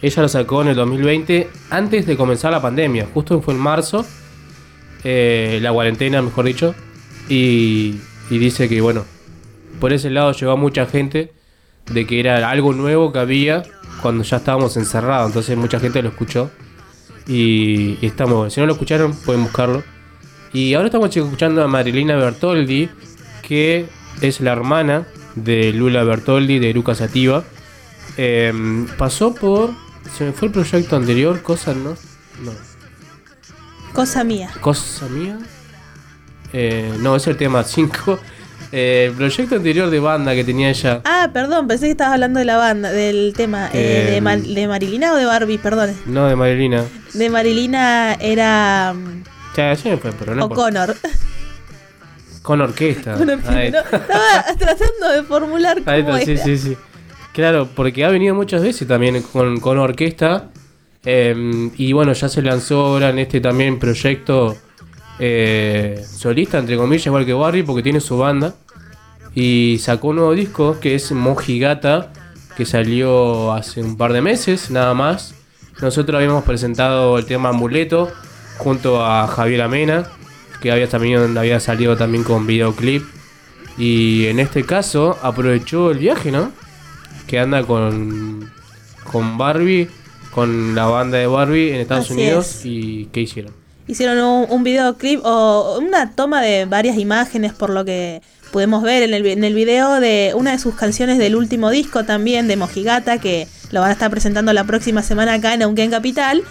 Ella 0.00 0.22
lo 0.22 0.28
sacó 0.28 0.62
en 0.62 0.68
el 0.68 0.74
2020, 0.74 1.50
antes 1.68 2.06
de 2.06 2.16
comenzar 2.16 2.50
la 2.50 2.62
pandemia. 2.62 3.06
Justo 3.12 3.42
fue 3.42 3.52
en 3.52 3.60
marzo, 3.60 4.06
eh, 5.04 5.58
la 5.60 5.70
cuarentena, 5.70 6.22
mejor 6.22 6.46
dicho. 6.46 6.74
Y, 7.28 8.00
dice 8.30 8.66
que, 8.66 8.80
bueno, 8.80 9.04
por 9.80 9.92
ese 9.92 10.08
lado 10.08 10.32
llegó 10.32 10.52
a 10.52 10.56
mucha 10.56 10.86
gente 10.86 11.30
de 11.92 12.06
que 12.06 12.18
era 12.18 12.48
algo 12.48 12.72
nuevo 12.72 13.12
que 13.12 13.18
había 13.18 13.64
cuando 14.00 14.24
ya 14.24 14.38
estábamos 14.38 14.78
encerrados. 14.78 15.26
Entonces 15.26 15.58
mucha 15.58 15.78
gente 15.78 16.00
lo 16.00 16.08
escuchó. 16.08 16.50
Y, 17.28 17.98
y. 18.00 18.12
Si 18.48 18.60
no 18.60 18.66
lo 18.66 18.72
escucharon, 18.72 19.14
pueden 19.14 19.42
buscarlo. 19.42 19.82
Y 20.54 20.72
ahora 20.72 20.86
estamos 20.86 21.14
escuchando 21.14 21.62
a 21.62 21.68
Marilina 21.68 22.16
Bertoldi, 22.16 22.88
que 23.46 23.86
es 24.20 24.40
la 24.40 24.52
hermana 24.52 25.06
de 25.34 25.72
Lula 25.72 26.04
Bertoldi, 26.04 26.58
de 26.58 26.70
Eruca 26.70 26.94
Sativa. 26.94 27.44
Em, 28.16 28.86
pasó 28.96 29.34
por. 29.34 29.70
Se 30.16 30.24
me 30.24 30.32
fue 30.32 30.48
el 30.48 30.52
proyecto 30.52 30.96
anterior, 30.96 31.42
cosa 31.42 31.74
no. 31.74 31.90
No. 32.42 32.52
Cosa 33.92 34.24
mía. 34.24 34.50
Cosa 34.60 35.06
mía. 35.08 35.38
Eh, 36.52 36.92
no, 37.00 37.16
es 37.16 37.26
el 37.26 37.36
tema 37.36 37.64
5. 37.64 38.18
el 38.72 39.12
proyecto 39.12 39.56
anterior 39.56 39.88
de 39.90 40.00
banda 40.00 40.34
que 40.34 40.44
tenía 40.44 40.68
ella. 40.70 41.00
Ah, 41.04 41.30
perdón, 41.32 41.66
pensé 41.68 41.86
que 41.86 41.92
estabas 41.92 42.14
hablando 42.14 42.38
de 42.38 42.44
la 42.44 42.56
banda, 42.56 42.90
del 42.90 43.32
tema 43.36 43.68
eh, 43.72 44.06
de, 44.10 44.16
Em. 44.16 44.24
Ma- 44.24 44.36
de 44.36 44.66
Marilina 44.68 45.12
o 45.12 45.16
de 45.16 45.24
Barbie, 45.24 45.58
perdón. 45.58 45.94
No, 46.06 46.26
de 46.28 46.36
Marilina. 46.36 46.84
De 47.14 47.30
Marilina 47.30 48.14
era 48.14 48.92
mm, 48.94 49.22
Ya, 49.56 49.74
ya 49.74 49.90
me 49.90 49.96
fue, 49.96 50.12
pero 50.12 50.34
no. 50.34 50.46
O'Connor. 50.46 50.96
Con 52.44 52.60
orquesta. 52.60 53.14
Con 53.14 53.28
orquesta. 53.30 53.56
Ahí 53.56 53.70
No, 53.72 53.78
estaba 53.80 54.44
tratando 54.58 55.08
de 55.12 55.22
formular 55.24 55.82
Ahí 55.86 56.02
cómo 56.04 56.16
está, 56.16 56.24
sí, 56.26 56.32
era. 56.32 56.44
sí, 56.44 56.58
sí. 56.58 56.76
Claro, 57.32 57.68
porque 57.74 58.04
ha 58.04 58.10
venido 58.10 58.34
muchas 58.36 58.62
veces 58.62 58.86
también 58.86 59.20
con, 59.22 59.58
con 59.58 59.78
orquesta. 59.78 60.50
eh, 61.04 61.70
y 61.76 61.92
bueno, 61.92 62.12
ya 62.12 62.28
se 62.28 62.42
lanzó 62.42 62.80
ahora 62.86 63.10
en 63.10 63.18
este 63.18 63.40
también 63.40 63.78
proyecto 63.80 64.56
eh, 65.18 66.04
solista, 66.06 66.58
entre 66.58 66.76
comillas, 66.76 67.06
igual 67.06 67.24
que 67.26 67.32
Barry, 67.32 67.62
porque 67.62 67.82
tiene 67.82 68.00
su 68.00 68.18
banda. 68.18 68.54
Y 69.34 69.78
sacó 69.80 70.08
un 70.08 70.16
nuevo 70.16 70.32
disco 70.34 70.78
que 70.80 70.94
es 70.94 71.10
Mojigata, 71.12 72.12
que 72.56 72.64
salió 72.64 73.52
hace 73.52 73.82
un 73.82 73.96
par 73.96 74.12
de 74.12 74.20
meses, 74.22 74.70
nada 74.70 74.94
más. 74.94 75.34
Nosotros 75.80 76.16
habíamos 76.16 76.44
presentado 76.44 77.18
el 77.18 77.26
tema 77.26 77.48
Amuleto 77.48 78.12
junto 78.58 79.04
a 79.04 79.26
Javier 79.26 79.62
Amena, 79.62 80.06
que 80.64 80.72
había, 80.72 80.88
también, 80.88 81.36
había 81.36 81.60
salido 81.60 81.94
también 81.94 82.24
con 82.24 82.46
videoclip. 82.46 83.04
Y 83.76 84.26
en 84.28 84.40
este 84.40 84.64
caso 84.64 85.18
aprovechó 85.22 85.90
el 85.90 85.98
viaje, 85.98 86.30
¿no? 86.30 86.52
Que 87.26 87.38
anda 87.38 87.62
con, 87.64 88.50
con 89.04 89.36
Barbie, 89.36 89.90
con 90.30 90.74
la 90.74 90.86
banda 90.86 91.18
de 91.18 91.26
Barbie 91.26 91.74
en 91.74 91.80
Estados 91.82 92.06
Así 92.06 92.14
Unidos. 92.14 92.46
es. 92.46 92.60
¿Y 92.64 93.08
qué 93.12 93.20
hicieron? 93.20 93.52
Hicieron 93.86 94.18
un, 94.18 94.46
un 94.48 94.64
videoclip 94.64 95.20
o 95.22 95.78
una 95.82 96.12
toma 96.12 96.40
de 96.40 96.64
varias 96.64 96.96
imágenes 96.96 97.52
por 97.52 97.68
lo 97.68 97.84
que 97.84 98.22
pudimos 98.50 98.82
ver 98.82 99.02
en 99.02 99.12
el, 99.12 99.26
en 99.26 99.44
el 99.44 99.52
video 99.52 100.00
de 100.00 100.32
una 100.34 100.52
de 100.52 100.58
sus 100.58 100.74
canciones 100.76 101.18
del 101.18 101.36
último 101.36 101.68
disco 101.68 102.04
también 102.04 102.48
de 102.48 102.56
Mojigata 102.56 103.18
que 103.18 103.48
lo 103.70 103.80
van 103.80 103.90
a 103.90 103.92
estar 103.92 104.10
presentando 104.10 104.54
la 104.54 104.64
próxima 104.64 105.02
semana 105.02 105.34
acá 105.34 105.52
en 105.52 105.58
Neuquén 105.58 105.90
Capital, 105.90 106.42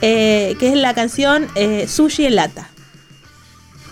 eh, 0.00 0.56
que 0.58 0.70
es 0.70 0.76
la 0.76 0.94
canción 0.94 1.46
eh, 1.54 1.86
Sushi 1.86 2.24
en 2.24 2.36
Lata. 2.36 2.70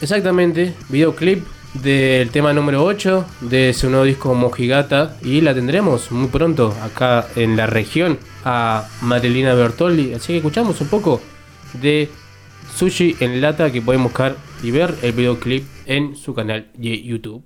Exactamente, 0.01 0.75
videoclip 0.91 1.45
del 1.83 2.31
tema 2.31 2.53
número 2.53 2.85
8 2.85 3.25
de 3.43 3.73
su 3.73 3.89
nuevo 3.89 4.05
disco 4.05 4.35
Mojigata. 4.35 5.17
Y 5.23 5.41
la 5.41 5.55
tendremos 5.55 6.13
muy 6.13 6.29
pronto 6.29 6.75
acá 6.83 7.29
en 7.35 7.57
la 7.57 7.67
región 7.67 8.19
a 8.45 8.87
Marilina 9.01 9.55
Bertoldi. 9.55 10.13
Así 10.13 10.29
que 10.29 10.37
escuchamos 10.39 10.81
un 10.81 10.89
poco 10.89 11.21
de 11.81 12.11
Sushi 12.75 13.17
en 13.21 13.41
Lata 13.41 13.73
que 13.73 13.81
pueden 13.81 14.03
buscar 14.03 14.37
y 14.63 14.71
ver 14.71 14.95
el 15.03 15.13
videoclip 15.13 15.65
en 15.87 16.15
su 16.15 16.35
canal 16.35 16.69
de 16.75 17.03
YouTube. 17.03 17.46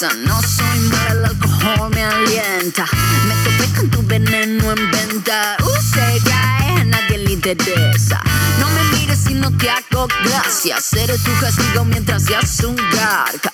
No 0.00 0.40
soy 0.42 0.78
mala, 0.90 1.10
el 1.10 1.24
alcohol 1.24 1.90
me 1.90 2.04
alienta. 2.04 2.86
Me 3.26 3.34
topé 3.42 3.74
con 3.76 3.90
tu 3.90 4.06
veneno 4.06 4.70
en 4.70 4.90
venta. 4.92 5.56
Usted 5.58 6.22
cae, 6.24 6.82
a 6.82 6.84
nadie 6.84 7.18
le 7.18 7.32
interesa. 7.32 8.22
No 8.60 8.68
me 8.70 8.96
mires 8.96 9.18
si 9.26 9.34
no 9.34 9.50
te 9.56 9.68
hago 9.68 10.06
gracia. 10.24 10.80
Seré 10.80 11.18
tu 11.18 11.32
castigo 11.40 11.84
mientras 11.84 12.22
seas 12.22 12.60
un 12.60 12.76
garca. 12.76 13.50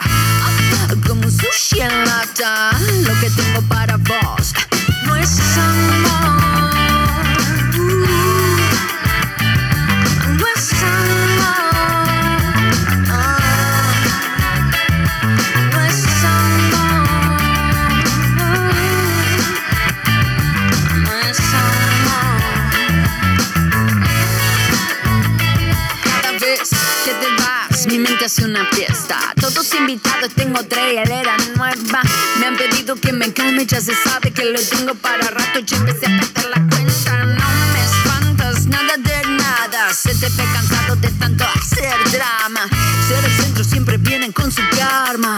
Todos 29.40 29.74
invitados, 29.74 30.34
tengo 30.34 30.58
otra 30.60 30.80
hielera 30.90 31.36
nueva. 31.56 32.00
Me 32.38 32.46
han 32.46 32.56
pedido 32.56 32.96
que 32.96 33.12
me 33.12 33.32
calme, 33.32 33.66
ya 33.66 33.80
se 33.80 33.94
sabe 33.94 34.30
que 34.30 34.44
lo 34.44 34.60
tengo 34.60 34.94
para 34.94 35.28
rato. 35.28 35.58
Ya 35.60 35.76
empecé 35.76 36.06
a 36.06 36.18
perder 36.18 36.50
la 36.50 36.66
cuenta. 36.68 37.24
No 37.24 37.48
me 37.72 37.84
espantas, 37.84 38.66
nada 38.66 38.96
de 38.96 39.28
nada. 39.36 39.92
Se 39.92 40.14
te 40.14 40.28
ve 40.30 40.44
cansado 40.52 40.96
de 40.96 41.10
tanto 41.10 41.44
hacer 41.44 41.92
drama. 42.10 42.62
Ser 43.06 43.24
el 43.24 43.36
centro 43.36 43.64
siempre 43.64 43.98
vienen 43.98 44.32
con 44.32 44.50
su 44.50 44.62
karma. 44.70 45.36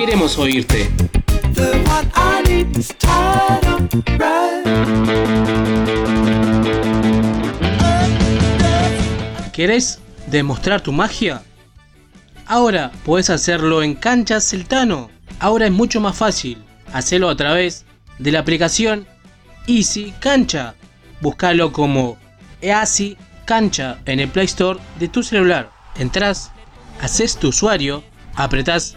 Queremos 0.00 0.38
oírte. 0.38 0.90
¿Querés 9.52 10.00
demostrar 10.28 10.80
tu 10.80 10.90
magia? 10.92 11.42
Ahora 12.46 12.92
puedes 13.04 13.28
hacerlo 13.28 13.82
en 13.82 13.94
Canchas 13.94 14.48
Celtano. 14.48 15.10
Ahora 15.38 15.66
es 15.66 15.72
mucho 15.72 16.00
más 16.00 16.16
fácil. 16.16 16.56
Hacelo 16.94 17.28
a 17.28 17.36
través 17.36 17.84
de 18.18 18.32
la 18.32 18.38
aplicación 18.38 19.06
Easy 19.66 20.14
Cancha. 20.18 20.76
Búscalo 21.20 21.72
como 21.72 22.16
Easy 22.62 23.18
Cancha 23.44 23.98
en 24.06 24.20
el 24.20 24.30
Play 24.30 24.46
Store 24.46 24.80
de 24.98 25.08
tu 25.08 25.22
celular. 25.22 25.70
Entrás, 25.98 26.52
haces 27.02 27.36
tu 27.36 27.48
usuario, 27.48 28.02
apretás 28.34 28.96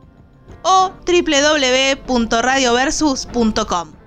o 0.64 0.92
www.radioversus.com. 1.06 4.04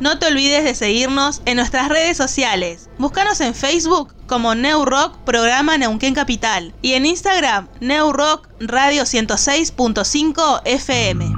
No 0.00 0.18
te 0.18 0.28
olvides 0.28 0.64
de 0.64 0.74
seguirnos 0.74 1.42
en 1.44 1.56
nuestras 1.56 1.90
redes 1.90 2.16
sociales. 2.16 2.88
Búscanos 2.96 3.38
en 3.42 3.54
Facebook 3.54 4.14
como 4.26 4.54
New 4.54 4.86
Rock 4.86 5.18
Programa 5.26 5.76
Neuquén 5.76 6.14
Capital 6.14 6.72
y 6.80 6.94
en 6.94 7.04
Instagram 7.04 7.68
New 7.80 8.10
Rock 8.12 8.48
Radio 8.60 9.02
106.5 9.02 10.62
FM. 10.64 11.34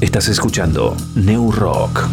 Estás 0.00 0.26
escuchando 0.26 0.96
New 1.14 1.52
Rock. 1.52 2.08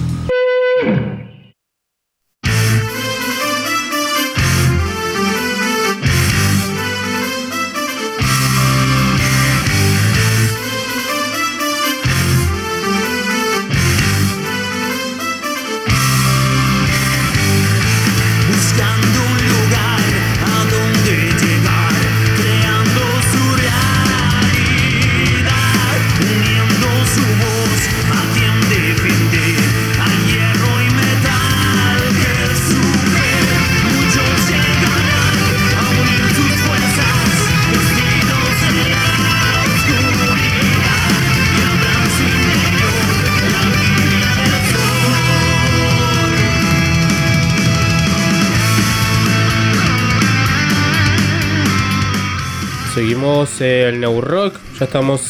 Seguimos 53.07 53.61
el 53.61 54.01
New 54.01 54.19
Rock. 54.19 54.59
Ya 54.77 54.83
estamos 54.83 55.21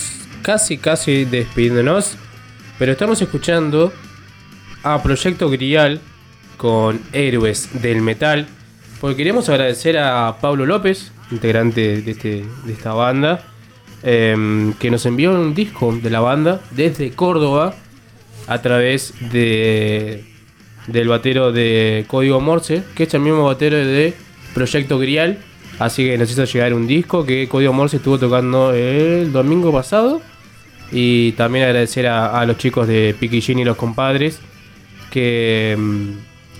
casi, 0.41 0.79
casi 0.79 1.25
despidiéndonos. 1.25 2.17
Pero 2.79 2.91
estamos 2.91 3.21
escuchando 3.21 3.93
a 4.81 5.03
Proyecto 5.03 5.47
Grial 5.51 6.01
con 6.57 6.99
Héroes 7.13 7.79
del 7.83 8.01
Metal. 8.01 8.47
Porque 8.99 9.17
queríamos 9.17 9.47
agradecer 9.49 9.99
a 9.99 10.37
Pablo 10.41 10.65
López, 10.65 11.11
integrante 11.29 12.01
de, 12.01 12.11
este, 12.11 12.45
de 12.65 12.73
esta 12.73 12.93
banda, 12.93 13.45
em, 14.01 14.73
que 14.73 14.89
nos 14.89 15.05
envió 15.05 15.39
un 15.39 15.53
disco 15.53 15.95
de 16.01 16.09
la 16.09 16.21
banda 16.21 16.59
desde 16.71 17.11
Córdoba 17.11 17.75
a 18.47 18.59
través 18.59 19.13
de 19.31 20.25
del 20.87 21.09
batero 21.09 21.51
de 21.51 22.05
Código 22.07 22.41
Morse, 22.41 22.81
que 22.95 23.03
es 23.03 23.13
el 23.13 23.21
mismo 23.21 23.43
batero 23.43 23.77
de 23.77 24.15
Proyecto 24.55 24.97
Grial. 24.97 25.37
Así 25.79 26.05
que 26.05 26.17
nos 26.17 26.31
hizo 26.31 26.43
llegar 26.45 26.73
un 26.73 26.87
disco 26.87 27.25
que 27.25 27.47
Código 27.47 27.73
Morse 27.73 27.97
estuvo 27.97 28.17
tocando 28.17 28.73
el 28.73 29.31
domingo 29.31 29.71
pasado. 29.71 30.21
Y 30.91 31.33
también 31.33 31.65
agradecer 31.65 32.07
a, 32.07 32.45
los 32.45 32.57
chicos 32.57 32.87
de 32.87 33.13
Piquillín 33.19 33.59
y 33.59 33.65
los 33.65 33.75
compadres 33.75 34.39
que 35.11 35.75
mm, 35.77 36.11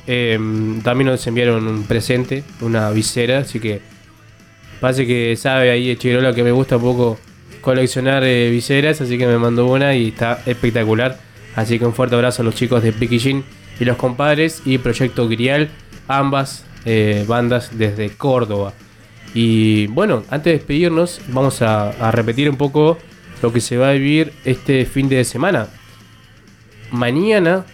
em, 0.05 0.81
también 0.81 1.07
nos 1.09 1.25
enviaron 1.27 1.65
un 1.65 1.83
presente, 1.83 2.43
una 2.61 2.89
visera. 2.91 3.39
Así 3.39 3.59
que 3.59 3.81
parece 4.81 5.07
que 5.07 5.35
sabe 5.37 5.71
ahí 5.71 5.95
Chirola 5.95 6.33
que 6.33 6.43
me 6.43 6.51
gusta 6.51 6.75
un 6.75 6.83
poco 6.83 7.19
coleccionar 7.61 8.23
eh, 8.25 8.49
viseras. 8.51 8.99
Así 8.99 9.17
que 9.17 9.25
me 9.25 9.37
mandó 9.37 9.65
una 9.65 9.95
y 9.95 10.09
está 10.09 10.41
espectacular. 10.45 11.19
Así 11.55 11.79
que 11.79 11.85
un 11.85 11.93
fuerte 11.93 12.15
abrazo 12.15 12.41
a 12.41 12.45
los 12.45 12.55
chicos 12.55 12.83
de 12.83 12.91
Piquillín 12.91 13.43
y 13.79 13.85
los 13.85 13.97
compadres 13.97 14.61
y 14.65 14.77
Proyecto 14.77 15.27
Grial, 15.27 15.69
ambas 16.07 16.65
eh, 16.85 17.23
bandas 17.27 17.77
desde 17.77 18.09
Córdoba. 18.09 18.73
Y 19.33 19.87
bueno, 19.87 20.23
antes 20.29 20.45
de 20.45 20.57
despedirnos, 20.57 21.21
vamos 21.29 21.61
a, 21.61 22.11
repetir 22.11 22.49
un 22.49 22.57
poco 22.57 22.97
lo 23.41 23.53
que 23.53 23.61
se 23.61 23.77
va 23.77 23.89
a 23.89 23.93
vivir 23.93 24.33
este 24.45 24.85
fin 24.85 25.09
de 25.09 25.23
semana. 25.23 25.67
Mañana 26.91 27.65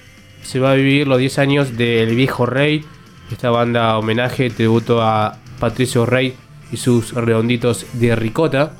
se 0.42 0.60
va 0.60 0.72
a 0.72 0.76
vivir 0.76 1.08
los 1.08 1.20
10 1.20 1.40
años 1.40 1.78
del 1.78 2.16
Viejo 2.16 2.46
Rey, 2.46 2.84
esta 3.32 3.50
banda 3.50 3.98
homenaje, 3.98 4.50
tributo 4.50 5.02
a 5.02 5.38
Patricio 5.60 6.06
Rey 6.06 6.36
y 6.72 6.78
sus 6.78 7.14
redonditos 7.14 7.86
de 7.94 8.16
ricota. 8.16 8.74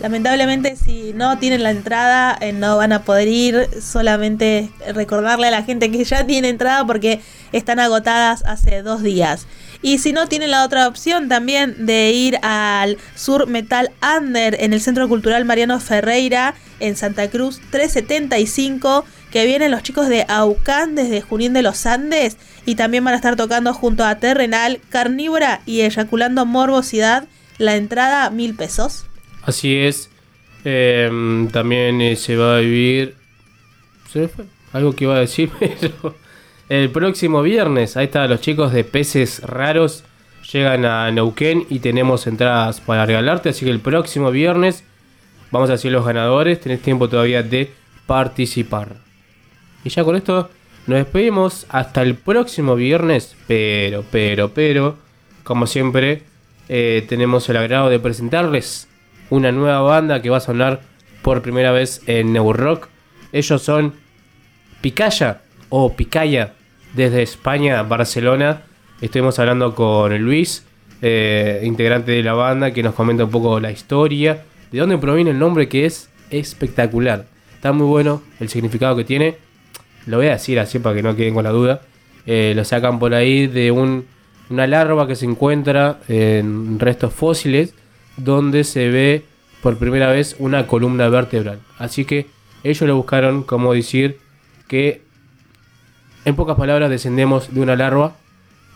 Lamentablemente 0.00 0.74
si 0.76 1.12
no 1.12 1.38
tienen 1.38 1.62
la 1.62 1.70
entrada 1.70 2.36
eh, 2.40 2.52
no 2.52 2.76
van 2.76 2.92
a 2.92 3.02
poder 3.02 3.28
ir, 3.28 3.68
solamente 3.80 4.70
recordarle 4.94 5.48
a 5.48 5.50
la 5.50 5.62
gente 5.62 5.90
que 5.90 6.02
ya 6.04 6.26
tiene 6.26 6.48
entrada 6.48 6.84
porque 6.86 7.20
están 7.52 7.78
agotadas 7.78 8.42
hace 8.46 8.82
dos 8.82 9.02
días. 9.02 9.46
Y 9.82 9.98
si 9.98 10.12
no 10.12 10.28
tienen 10.28 10.52
la 10.52 10.64
otra 10.64 10.86
opción 10.86 11.28
también 11.28 11.86
de 11.86 12.12
ir 12.12 12.38
al 12.42 12.98
Sur 13.16 13.48
Metal 13.48 13.90
Under 14.16 14.56
en 14.60 14.72
el 14.72 14.80
Centro 14.80 15.08
Cultural 15.08 15.44
Mariano 15.44 15.78
Ferreira 15.80 16.54
en 16.78 16.96
Santa 16.96 17.28
Cruz 17.28 17.60
375, 17.70 19.04
que 19.32 19.44
vienen 19.44 19.72
los 19.72 19.82
chicos 19.82 20.08
de 20.08 20.24
Aucán 20.28 20.94
desde 20.94 21.20
Junín 21.20 21.52
de 21.52 21.62
los 21.62 21.84
Andes 21.86 22.36
y 22.64 22.76
también 22.76 23.04
van 23.04 23.14
a 23.14 23.16
estar 23.16 23.34
tocando 23.34 23.74
junto 23.74 24.04
a 24.04 24.16
Terrenal, 24.16 24.80
Carnívora 24.88 25.62
y 25.66 25.80
Eyaculando 25.80 26.46
Morbosidad, 26.46 27.24
la 27.58 27.74
entrada 27.74 28.30
mil 28.30 28.54
pesos. 28.54 29.06
Así 29.42 29.76
es. 29.76 30.10
Em, 30.64 31.48
también 31.48 32.00
eh, 32.00 32.16
se 32.16 32.36
va 32.36 32.56
a 32.56 32.60
vivir. 32.60 33.16
Se 34.10 34.28
fue 34.28 34.44
algo 34.72 34.94
que 34.94 35.04
iba 35.04 35.16
a 35.16 35.20
decir, 35.20 35.50
pero. 35.60 36.14
El 36.68 36.90
próximo 36.90 37.42
viernes, 37.42 37.98
ahí 37.98 38.06
está, 38.06 38.26
los 38.26 38.40
chicos 38.40 38.72
de 38.72 38.82
Peces 38.82 39.42
Raros 39.42 40.04
llegan 40.50 40.86
a 40.86 41.10
Neuquén 41.10 41.66
y 41.68 41.80
tenemos 41.80 42.26
entradas 42.26 42.80
para 42.80 43.04
regalarte. 43.04 43.50
Así 43.50 43.66
que 43.66 43.70
el 43.70 43.80
próximo 43.80 44.30
viernes 44.30 44.82
vamos 45.50 45.68
a 45.68 45.72
decir 45.72 45.92
los 45.92 46.06
ganadores. 46.06 46.60
Tenés 46.60 46.80
tiempo 46.80 47.10
todavía 47.10 47.42
de 47.42 47.70
participar. 48.06 48.96
Y 49.84 49.90
ya 49.90 50.02
con 50.02 50.16
esto 50.16 50.48
nos 50.86 50.98
despedimos 50.98 51.66
hasta 51.68 52.00
el 52.00 52.14
próximo 52.14 52.74
viernes. 52.74 53.36
Pero, 53.46 54.04
pero, 54.10 54.54
pero, 54.54 54.96
como 55.42 55.66
siempre, 55.66 56.22
eh, 56.70 57.04
tenemos 57.06 57.48
el 57.50 57.58
agrado 57.58 57.90
de 57.90 57.98
presentarles 57.98 58.88
una 59.32 59.50
nueva 59.50 59.80
banda 59.80 60.20
que 60.20 60.28
va 60.28 60.36
a 60.36 60.40
sonar 60.40 60.82
por 61.22 61.40
primera 61.40 61.72
vez 61.72 62.02
en 62.06 62.34
New 62.34 62.52
Rock. 62.52 62.88
Ellos 63.32 63.62
son 63.62 63.94
Picaya 64.82 65.40
o 65.70 65.94
Picaya 65.96 66.52
desde 66.92 67.22
España, 67.22 67.82
Barcelona. 67.82 68.64
Estuvimos 69.00 69.38
hablando 69.38 69.74
con 69.74 70.14
Luis, 70.18 70.66
eh, 71.00 71.62
integrante 71.64 72.12
de 72.12 72.22
la 72.22 72.34
banda, 72.34 72.72
que 72.74 72.82
nos 72.82 72.94
comenta 72.94 73.24
un 73.24 73.30
poco 73.30 73.58
la 73.58 73.70
historia, 73.70 74.42
de 74.70 74.78
dónde 74.78 74.98
proviene 74.98 75.30
el 75.30 75.38
nombre 75.38 75.66
que 75.66 75.86
es 75.86 76.10
espectacular. 76.28 77.24
Está 77.54 77.72
muy 77.72 77.86
bueno 77.86 78.20
el 78.38 78.50
significado 78.50 78.94
que 78.96 79.04
tiene. 79.04 79.36
Lo 80.04 80.18
voy 80.18 80.26
a 80.26 80.32
decir 80.32 80.60
así 80.60 80.78
para 80.78 80.94
que 80.94 81.02
no 81.02 81.16
queden 81.16 81.32
con 81.32 81.44
la 81.44 81.50
duda. 81.50 81.80
Eh, 82.26 82.52
lo 82.54 82.66
sacan 82.66 82.98
por 82.98 83.14
ahí 83.14 83.46
de 83.46 83.70
un, 83.70 84.04
una 84.50 84.66
larva 84.66 85.06
que 85.06 85.16
se 85.16 85.24
encuentra 85.24 86.00
en 86.06 86.78
restos 86.78 87.14
fósiles 87.14 87.74
donde 88.16 88.64
se 88.64 88.88
ve 88.88 89.24
por 89.62 89.78
primera 89.78 90.10
vez 90.10 90.36
una 90.38 90.66
columna 90.66 91.08
vertebral. 91.08 91.60
Así 91.78 92.04
que 92.04 92.26
ellos 92.64 92.82
lo 92.82 92.96
buscaron 92.96 93.42
como 93.42 93.72
decir 93.72 94.18
que 94.68 95.02
en 96.24 96.36
pocas 96.36 96.56
palabras 96.56 96.90
descendemos 96.90 97.52
de 97.54 97.60
una 97.60 97.76
larva 97.76 98.16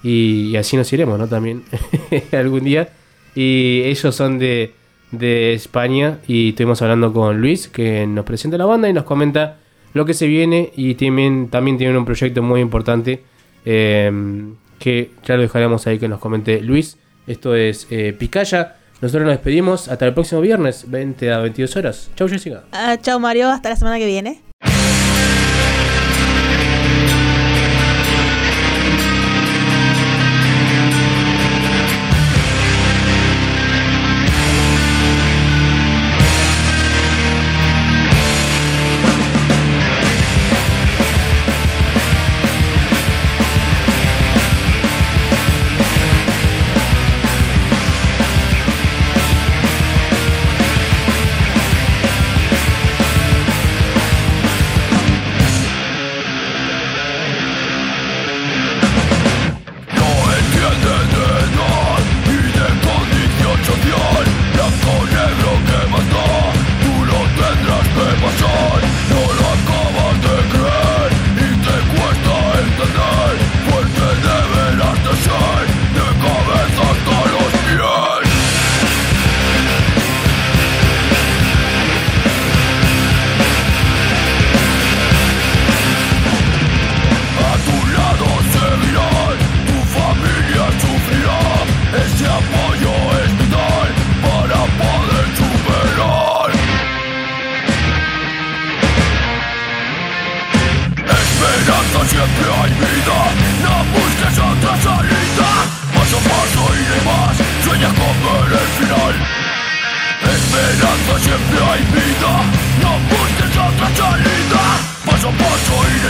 y, 0.03 0.55
así 0.57 0.77
nos 0.77 0.93
iremos, 0.93 1.19
¿no? 1.19 1.27
También 1.27 1.65
algún 2.33 2.65
día. 2.65 2.91
Y 3.35 3.83
ellos 3.85 4.15
son 4.15 4.39
de, 4.39 4.73
de 5.11 5.53
España 5.53 6.19
y 6.27 6.51
estuvimos 6.51 6.81
hablando 6.83 7.13
con 7.13 7.41
Luis 7.41 7.69
que 7.69 8.07
nos 8.07 8.25
presenta 8.25 8.57
la 8.57 8.67
banda 8.67 8.89
y 8.89 8.93
nos 8.93 9.05
comenta 9.05 9.59
lo 9.95 10.05
que 10.05 10.15
se 10.15 10.27
viene 10.27 10.73
y 10.77 10.95
también, 10.95 11.49
también 11.49 11.79
tienen 11.79 11.97
un 11.97 12.05
proyecto 12.05 12.43
muy 12.43 12.61
importante 12.61 13.23
eh, 13.65 14.13
que 14.79 15.11
ya 15.25 15.37
lo 15.37 15.43
dejaremos 15.43 15.87
ahí 15.87 15.99
que 15.99 16.09
nos 16.09 16.21
comente 16.21 16.61
Luis. 16.61 16.99
Esto 17.27 17.55
es 17.55 17.87
eh, 17.91 18.15
Picaya. 18.17 18.77
Nosotros 19.01 19.25
nos 19.25 19.35
despedimos 19.35 19.89
hasta 19.89 20.07
el 20.07 20.15
próximo 20.15 20.41
viernes, 20.41 20.91
20 20.91 21.33
a 21.33 21.39
22 21.39 21.77
horas. 21.77 22.11
Chau 22.17 22.29
Jessica. 22.29 22.65
Ah, 22.73 22.97
chao 23.01 23.19
Mario, 23.21 23.49
hasta 23.51 23.69
la 23.69 23.77
semana 23.77 23.99
que 23.99 24.07
viene. 24.07 24.46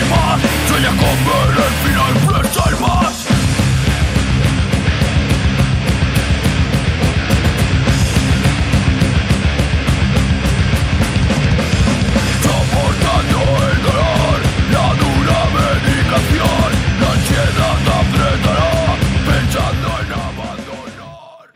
alma 0.07 0.39
se 0.69 0.81
le 0.81 0.89
comer 0.89 1.51
el 1.67 1.75
final 1.85 2.13
pues, 2.25 2.53
tres 2.53 2.67
almas 2.67 3.27
soportando 12.43 13.39
el 13.71 13.83
dolor 13.83 14.39
la 14.73 14.87
dura 15.03 15.39
medicación 15.57 16.69
la 17.01 17.09
ansiedad 17.13 17.81
apretará 18.01 18.97
pensando 19.27 19.89
en 20.01 20.13
abandonar. 20.13 21.47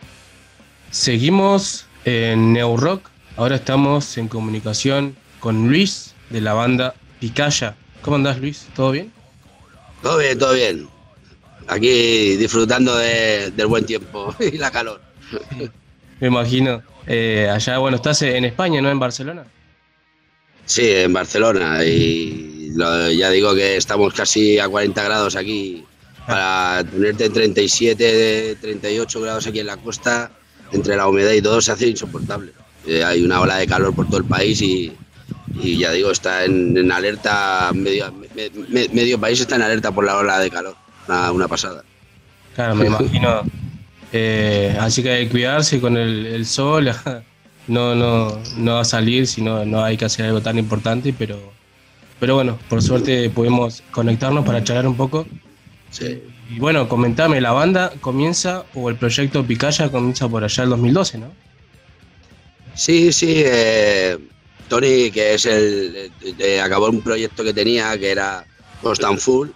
Seguimos 0.90 1.86
en 2.04 2.52
New 2.52 2.76
Rock 2.76 3.10
ahora 3.36 3.56
estamos 3.56 4.18
en 4.18 4.28
comunicación 4.28 5.16
con 5.40 5.68
Luis 5.68 6.14
de 6.30 6.40
la 6.40 6.52
banda 6.54 6.94
Picaya. 7.20 7.74
¿Cómo 8.02 8.16
andás, 8.16 8.38
Luis? 8.40 8.66
¿Todo 8.74 8.90
bien? 8.92 9.12
Todo 10.02 10.18
bien, 10.18 10.38
todo 10.38 10.54
bien. 10.54 10.88
Aquí 11.66 12.36
disfrutando 12.36 12.96
de- 12.96 13.50
del 13.50 13.66
buen 13.66 13.84
tiempo 13.84 14.34
y 14.40 14.56
la 14.58 14.70
calor. 14.70 15.00
Me 16.20 16.26
imagino. 16.28 16.82
Eh, 17.06 17.48
allá, 17.52 17.78
bueno, 17.78 17.96
estás 17.96 18.22
en 18.22 18.44
España, 18.44 18.80
¿no? 18.80 18.90
En 18.90 18.98
Barcelona. 18.98 19.44
Sí, 20.64 20.88
en 20.88 21.12
Barcelona. 21.12 21.84
Y 21.84 22.70
lo- 22.74 23.10
ya 23.10 23.30
digo 23.30 23.54
que 23.54 23.76
estamos 23.76 24.14
casi 24.14 24.58
a 24.58 24.68
40 24.68 25.02
grados 25.02 25.36
aquí. 25.36 25.84
Para 26.26 26.84
tenerte 26.84 27.24
en 27.26 27.32
37, 27.32 28.56
38 28.60 29.20
grados 29.20 29.46
aquí 29.46 29.58
en 29.60 29.66
la 29.66 29.76
costa, 29.78 30.30
entre 30.70 30.96
la 30.96 31.08
humedad 31.08 31.32
y 31.32 31.42
todo, 31.42 31.60
se 31.60 31.72
hace 31.72 31.88
insoportable. 31.88 32.52
Eh, 32.86 33.02
hay 33.02 33.22
una 33.24 33.40
ola 33.40 33.56
de 33.56 33.66
calor 33.66 33.94
por 33.94 34.06
todo 34.06 34.18
el 34.18 34.24
país 34.24 34.60
y, 34.62 34.92
y 35.54 35.78
ya 35.78 35.92
digo, 35.92 36.10
está 36.10 36.44
en, 36.44 36.76
en 36.76 36.92
alerta, 36.92 37.70
medio, 37.74 38.12
me- 38.34 38.50
me- 38.68 38.88
medio 38.88 39.18
país 39.20 39.40
está 39.40 39.56
en 39.56 39.62
alerta 39.62 39.90
por 39.92 40.04
la 40.04 40.16
ola 40.16 40.38
de 40.38 40.50
calor. 40.50 40.76
Una, 41.08 41.32
una 41.32 41.48
pasada. 41.48 41.82
Claro, 42.54 42.74
me 42.74 42.86
imagino. 42.88 43.42
Eh, 44.12 44.76
así 44.80 45.02
que 45.02 45.10
hay 45.10 45.24
que 45.26 45.30
cuidarse 45.30 45.80
con 45.80 45.96
el, 45.96 46.26
el 46.26 46.46
sol. 46.46 46.90
No, 47.68 47.94
no, 47.94 48.40
no 48.56 48.74
va 48.74 48.80
a 48.80 48.84
salir 48.84 49.28
si 49.28 49.42
no, 49.42 49.64
no 49.64 49.84
hay 49.84 49.96
que 49.96 50.04
hacer 50.04 50.26
algo 50.26 50.40
tan 50.40 50.58
importante, 50.58 51.14
pero, 51.16 51.38
pero 52.18 52.34
bueno, 52.34 52.58
por 52.68 52.82
suerte 52.82 53.30
pudimos 53.30 53.84
conectarnos 53.92 54.44
para 54.44 54.64
charlar 54.64 54.88
un 54.88 54.96
poco. 54.96 55.24
Sí. 55.90 56.20
Y 56.50 56.58
bueno, 56.58 56.88
comentame, 56.88 57.40
¿la 57.40 57.52
banda 57.52 57.92
comienza 58.00 58.64
o 58.74 58.90
el 58.90 58.96
proyecto 58.96 59.44
Picaya 59.46 59.88
comienza 59.88 60.28
por 60.28 60.42
allá 60.42 60.64
el 60.64 60.70
2012, 60.70 61.18
no? 61.18 61.30
Sí, 62.74 63.12
sí, 63.12 63.34
eh, 63.36 64.18
Tony, 64.70 65.10
que 65.10 65.34
es 65.34 65.44
el. 65.44 66.10
eh, 66.38 66.60
acabó 66.60 66.88
un 66.88 67.02
proyecto 67.02 67.44
que 67.44 67.52
tenía 67.52 67.98
que 67.98 68.10
era 68.10 68.46
Post 68.80 69.04
and 69.04 69.18
Full 69.18 69.48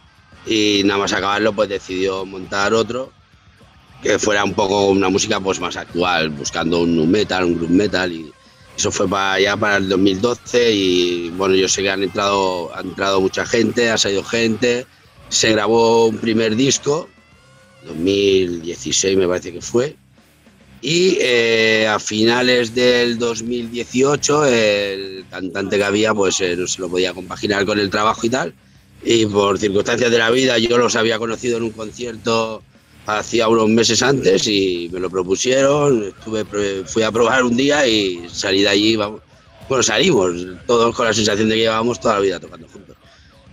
y 0.44 0.82
nada 0.84 1.00
más 1.00 1.12
acabarlo, 1.14 1.54
pues 1.54 1.70
decidió 1.70 2.26
montar 2.26 2.74
otro 2.74 3.12
que 4.02 4.18
fuera 4.18 4.44
un 4.44 4.52
poco 4.52 4.88
una 4.88 5.08
música 5.08 5.40
pues 5.40 5.60
más 5.60 5.76
actual, 5.76 6.28
buscando 6.28 6.80
un 6.80 6.94
nu 6.94 7.06
metal, 7.06 7.44
un 7.44 7.54
groove 7.56 7.72
metal 7.72 8.12
y 8.12 8.30
eso 8.76 8.90
fue 8.92 9.08
para 9.08 9.34
allá 9.34 9.56
para 9.56 9.78
el 9.78 9.88
2012 9.88 10.72
y 10.72 11.30
bueno, 11.30 11.54
yo 11.54 11.68
sé 11.68 11.80
que 11.82 11.90
han 11.90 12.02
entrado, 12.02 12.70
entrado 12.78 13.22
mucha 13.22 13.46
gente, 13.46 13.88
ha 13.88 13.96
salido 13.96 14.22
gente, 14.22 14.86
se 15.30 15.52
grabó 15.52 16.06
un 16.08 16.18
primer 16.18 16.54
disco, 16.54 17.08
2016 17.86 19.16
me 19.16 19.26
parece 19.26 19.54
que 19.54 19.62
fue, 19.62 19.96
y 20.86 21.16
eh, 21.18 21.86
a 21.88 21.98
finales 21.98 22.74
del 22.74 23.18
2018 23.18 24.44
el 24.44 25.24
cantante 25.30 25.78
que 25.78 25.84
había 25.84 26.12
pues 26.12 26.38
eh, 26.42 26.56
no 26.58 26.66
se 26.66 26.82
lo 26.82 26.90
podía 26.90 27.14
compaginar 27.14 27.64
con 27.64 27.78
el 27.78 27.88
trabajo 27.88 28.26
y 28.26 28.28
tal. 28.30 28.54
Y 29.02 29.24
por 29.24 29.58
circunstancias 29.58 30.10
de 30.10 30.18
la 30.18 30.30
vida 30.30 30.58
yo 30.58 30.76
los 30.76 30.94
había 30.94 31.18
conocido 31.18 31.56
en 31.56 31.62
un 31.62 31.70
concierto 31.70 32.62
hacía 33.06 33.48
unos 33.48 33.68
meses 33.70 34.02
antes 34.02 34.46
y 34.46 34.90
me 34.92 35.00
lo 35.00 35.08
propusieron. 35.08 36.14
Pro- 36.22 36.84
fui 36.86 37.02
a 37.02 37.10
probar 37.10 37.44
un 37.44 37.56
día 37.56 37.86
y 37.88 38.26
salí 38.30 38.60
de 38.62 38.68
allí. 38.68 38.96
Vamos, 38.96 39.22
bueno, 39.70 39.82
salimos 39.82 40.32
todos 40.66 40.94
con 40.94 41.06
la 41.06 41.14
sensación 41.14 41.48
de 41.48 41.54
que 41.54 41.60
llevábamos 41.62 41.98
toda 41.98 42.14
la 42.14 42.20
vida 42.20 42.38
tocando 42.40 42.68
juntos. 42.68 42.94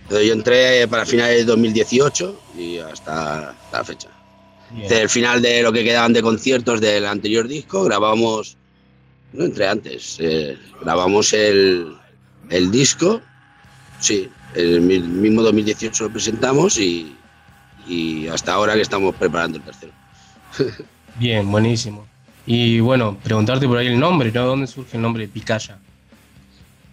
Entonces 0.02 0.26
yo 0.26 0.34
entré 0.34 0.86
para 0.86 1.06
finales 1.06 1.38
de 1.38 1.44
2018 1.44 2.40
y 2.58 2.76
hasta 2.78 3.54
la 3.72 3.84
fecha. 3.84 4.08
Desde 4.76 5.02
el 5.02 5.08
final 5.08 5.42
de 5.42 5.62
lo 5.62 5.72
que 5.72 5.84
quedaban 5.84 6.12
de 6.12 6.22
conciertos 6.22 6.80
del 6.80 7.06
anterior 7.06 7.46
disco, 7.46 7.84
grabamos, 7.84 8.56
no 9.32 9.44
entré 9.44 9.68
antes, 9.68 10.16
eh, 10.18 10.56
grabamos 10.82 11.32
el, 11.32 11.94
el 12.50 12.70
disco, 12.70 13.22
sí, 14.00 14.28
el 14.54 14.80
mi- 14.80 14.98
mismo 14.98 15.42
2018 15.42 16.04
lo 16.04 16.10
presentamos 16.10 16.78
y, 16.78 17.16
y 17.86 18.26
hasta 18.28 18.54
ahora 18.54 18.74
que 18.74 18.80
estamos 18.82 19.14
preparando 19.16 19.58
el 19.58 19.64
tercero. 19.64 19.92
Bien, 21.18 21.50
buenísimo. 21.50 22.06
Y 22.46 22.80
bueno, 22.80 23.18
preguntarte 23.22 23.66
por 23.68 23.78
ahí 23.78 23.86
el 23.88 24.00
nombre, 24.00 24.32
¿no? 24.32 24.46
¿Dónde 24.46 24.66
surge 24.66 24.96
el 24.96 25.02
nombre 25.02 25.26
de 25.26 25.32
Picaya? 25.32 25.78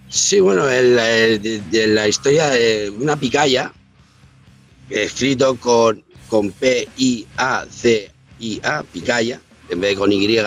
Sí, 0.09 0.39
bueno, 0.39 0.67
el- 0.67 0.97
el- 0.99 1.41
de, 1.41 1.61
de 1.61 1.87
la 1.87 2.07
historia 2.07 2.47
de 2.49 2.89
una 2.99 3.15
picaya, 3.15 3.71
escrito 4.89 5.55
con, 5.55 6.03
con 6.29 6.51
P-I-A-C-I-A, 6.51 7.23
picaya, 8.83 9.41
en 9.69 9.81
vez 9.81 9.91
de 9.91 9.95
con 9.97 10.11
Y, 10.11 10.37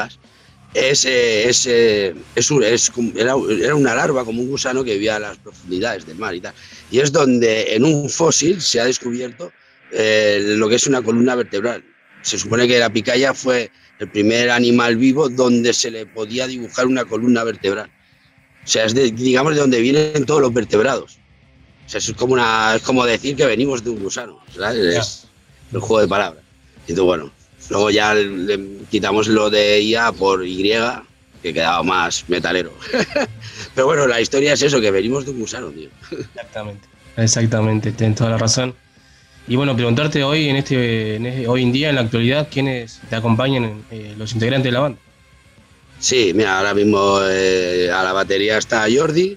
es, 0.74 1.04
eh, 1.04 1.48
es, 1.48 1.66
eh, 1.66 2.14
es 2.34 2.50
un- 2.50 2.64
es 2.64 2.90
era, 3.14 3.34
era 3.60 3.74
una 3.74 3.94
larva, 3.94 4.24
como 4.24 4.40
un 4.40 4.48
gusano 4.48 4.82
que 4.82 4.94
vivía 4.94 5.16
a 5.16 5.18
las 5.18 5.36
profundidades 5.36 6.06
del 6.06 6.16
mar 6.16 6.34
y 6.34 6.40
tal. 6.40 6.54
Y 6.90 7.00
es 7.00 7.12
donde 7.12 7.74
en 7.74 7.84
un 7.84 8.08
fósil 8.08 8.62
se 8.62 8.80
ha 8.80 8.86
descubierto 8.86 9.52
eh, 9.94 10.42
lo 10.56 10.70
que 10.70 10.76
es 10.76 10.86
una 10.86 11.02
columna 11.02 11.34
vertebral. 11.34 11.84
Se 12.22 12.38
supone 12.38 12.66
que 12.66 12.78
la 12.78 12.90
picaya 12.90 13.34
fue 13.34 13.70
el 13.98 14.08
primer 14.08 14.50
animal 14.50 14.96
vivo 14.96 15.28
donde 15.28 15.74
se 15.74 15.90
le 15.90 16.06
podía 16.06 16.46
dibujar 16.46 16.86
una 16.86 17.04
columna 17.04 17.44
vertebral. 17.44 17.90
O 18.64 18.66
sea, 18.66 18.86
es 18.86 18.94
de, 18.94 19.10
digamos 19.10 19.54
de 19.54 19.60
donde 19.60 19.80
vienen 19.80 20.24
todos 20.24 20.40
los 20.40 20.54
vertebrados. 20.54 21.18
O 21.84 21.88
sea, 21.88 21.98
es 21.98 22.10
como, 22.14 22.32
una, 22.32 22.76
es 22.76 22.82
como 22.82 23.04
decir 23.04 23.36
que 23.36 23.44
venimos 23.44 23.84
de 23.84 23.90
un 23.90 24.02
gusano. 24.02 24.40
¿sabes? 24.56 25.26
El 25.72 25.80
juego 25.80 26.00
de 26.00 26.08
palabras. 26.08 26.42
Y 26.86 26.92
entonces, 26.92 27.04
bueno, 27.04 27.32
luego 27.70 27.90
ya 27.90 28.14
le 28.14 28.60
quitamos 28.90 29.28
lo 29.28 29.50
de 29.50 29.80
IA 29.80 30.12
por 30.12 30.44
Y, 30.46 30.68
que 31.42 31.52
quedaba 31.52 31.82
más 31.82 32.24
metalero. 32.28 32.72
Pero 33.74 33.86
bueno, 33.86 34.06
la 34.06 34.20
historia 34.20 34.52
es 34.52 34.62
eso, 34.62 34.80
que 34.80 34.90
venimos 34.90 35.24
de 35.24 35.32
un 35.32 35.40
gusano, 35.40 35.70
tío. 35.70 35.88
Exactamente. 36.10 36.88
Exactamente, 37.16 37.92
tienes 37.92 38.16
toda 38.16 38.30
la 38.30 38.38
razón. 38.38 38.74
Y 39.48 39.56
bueno, 39.56 39.74
preguntarte 39.74 40.22
hoy 40.22 40.48
en 40.48 40.56
este, 40.56 41.16
en 41.16 41.26
este- 41.26 41.48
hoy 41.48 41.62
en 41.62 41.72
día, 41.72 41.88
en 41.90 41.96
la 41.96 42.02
actualidad, 42.02 42.48
quiénes 42.50 43.00
te 43.10 43.16
acompañan, 43.16 43.82
eh, 43.90 44.14
los 44.16 44.32
integrantes 44.32 44.64
de 44.64 44.72
la 44.72 44.80
banda. 44.80 44.98
Sí, 45.98 46.32
mira, 46.34 46.58
ahora 46.58 46.74
mismo 46.74 47.18
eh, 47.28 47.90
a 47.92 48.02
la 48.02 48.12
batería 48.12 48.58
está 48.58 48.86
Jordi, 48.92 49.36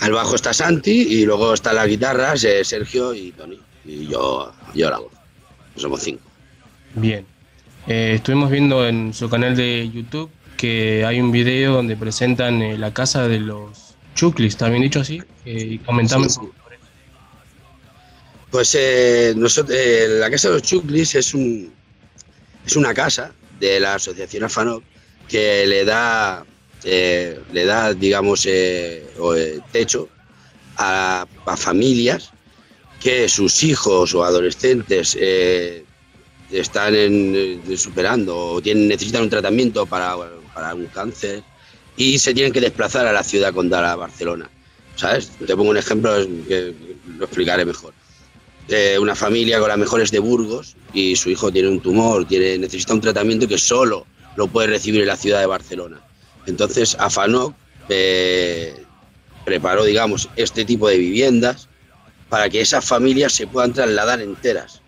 al 0.00 0.12
bajo 0.12 0.34
está 0.34 0.52
Santi 0.52 0.92
y 0.92 1.24
luego 1.26 1.52
está 1.54 1.72
la 1.72 1.86
guitarra, 1.86 2.34
eh, 2.34 2.64
Sergio 2.64 3.14
y 3.14 3.32
Tony. 3.32 3.58
Y 3.84 4.06
yo, 4.06 4.52
yo 4.74 4.90
la 4.90 4.98
voz. 4.98 5.12
Somos 5.76 6.02
cinco. 6.02 6.22
Bien. 6.94 7.24
Eh, 7.86 8.12
estuvimos 8.16 8.50
viendo 8.50 8.86
en 8.86 9.14
su 9.14 9.28
canal 9.30 9.56
de 9.56 9.90
YouTube 9.90 10.30
que 10.56 11.04
hay 11.06 11.20
un 11.20 11.32
video 11.32 11.74
donde 11.74 11.96
presentan 11.96 12.60
eh, 12.60 12.76
la 12.76 12.92
casa 12.92 13.26
de 13.26 13.40
los 13.40 13.94
Chuclis, 14.14 14.54
¿está 14.54 14.68
bien 14.68 14.82
dicho 14.82 15.00
así? 15.00 15.22
Eh, 15.46 15.66
y 15.70 15.78
comentame 15.78 16.28
Sí. 16.28 16.40
Pues 18.50 18.74
eh, 18.78 19.32
nosotros, 19.36 19.76
eh, 19.78 20.06
la 20.18 20.30
Casa 20.30 20.48
de 20.48 20.54
los 20.54 20.62
Chuclis 20.62 21.14
es, 21.14 21.34
un, 21.34 21.72
es 22.66 22.74
una 22.76 22.92
casa 22.92 23.32
de 23.60 23.78
la 23.78 23.94
Asociación 23.94 24.42
Afanoc 24.44 24.82
que 25.28 25.64
le 25.66 25.84
da, 25.84 26.44
le 26.82 27.64
da 27.64 27.94
digamos, 27.94 28.46
o, 29.18 29.36
eh, 29.36 29.60
techo 29.70 30.08
a, 30.76 31.24
a 31.46 31.56
familias 31.56 32.32
que 33.00 33.28
sus 33.28 33.64
hijos 33.64 34.14
o 34.14 34.22
adolescentes 34.22 35.16
eh, 35.18 35.84
están 36.52 36.92
eh, 36.94 37.58
superando 37.76 38.36
o 38.36 38.60
tienen, 38.60 38.88
necesitan 38.88 39.22
un 39.22 39.30
tratamiento 39.30 39.86
para, 39.86 40.14
para 40.54 40.74
un 40.74 40.86
cáncer 40.86 41.42
y 41.96 42.18
se 42.18 42.34
tienen 42.34 42.52
que 42.52 42.60
desplazar 42.60 43.06
a 43.06 43.12
la 43.12 43.24
ciudad 43.24 43.54
condal, 43.54 43.86
a 43.86 43.96
Barcelona. 43.96 44.50
¿Sabes? 44.96 45.30
Te 45.30 45.56
pongo 45.56 45.70
un 45.70 45.78
ejemplo 45.78 46.14
que 46.46 46.74
lo 47.16 47.24
explicaré 47.24 47.64
mejor 47.64 47.94
eh, 48.68 48.98
una 48.98 49.14
familia 49.16 49.58
con 49.58 49.68
las 49.68 49.78
mejores 49.78 50.10
de 50.10 50.18
Burgos 50.18 50.76
y 50.92 51.16
su 51.16 51.30
hijo 51.30 51.50
tiene 51.50 51.68
un 51.68 51.80
tumor, 51.80 52.28
tiene, 52.28 52.58
necesita 52.58 52.92
un 52.92 53.00
tratamiento 53.00 53.48
que 53.48 53.58
solo 53.58 54.06
lo 54.36 54.46
puede 54.46 54.68
recibir 54.68 55.00
en 55.00 55.08
la 55.08 55.16
ciudad 55.16 55.40
de 55.40 55.46
Barcelona. 55.46 56.00
Entonces, 56.46 56.96
Afanoc 56.98 57.54
preparó, 59.44 59.84
digamos, 59.84 60.28
este 60.36 60.64
tipo 60.64 60.88
de 60.88 60.98
viviendas 60.98 61.69
para 62.30 62.48
que 62.48 62.62
esas 62.62 62.84
familias 62.84 63.34
se 63.34 63.46
puedan 63.46 63.74
trasladar 63.74 64.22
enteras 64.22 64.80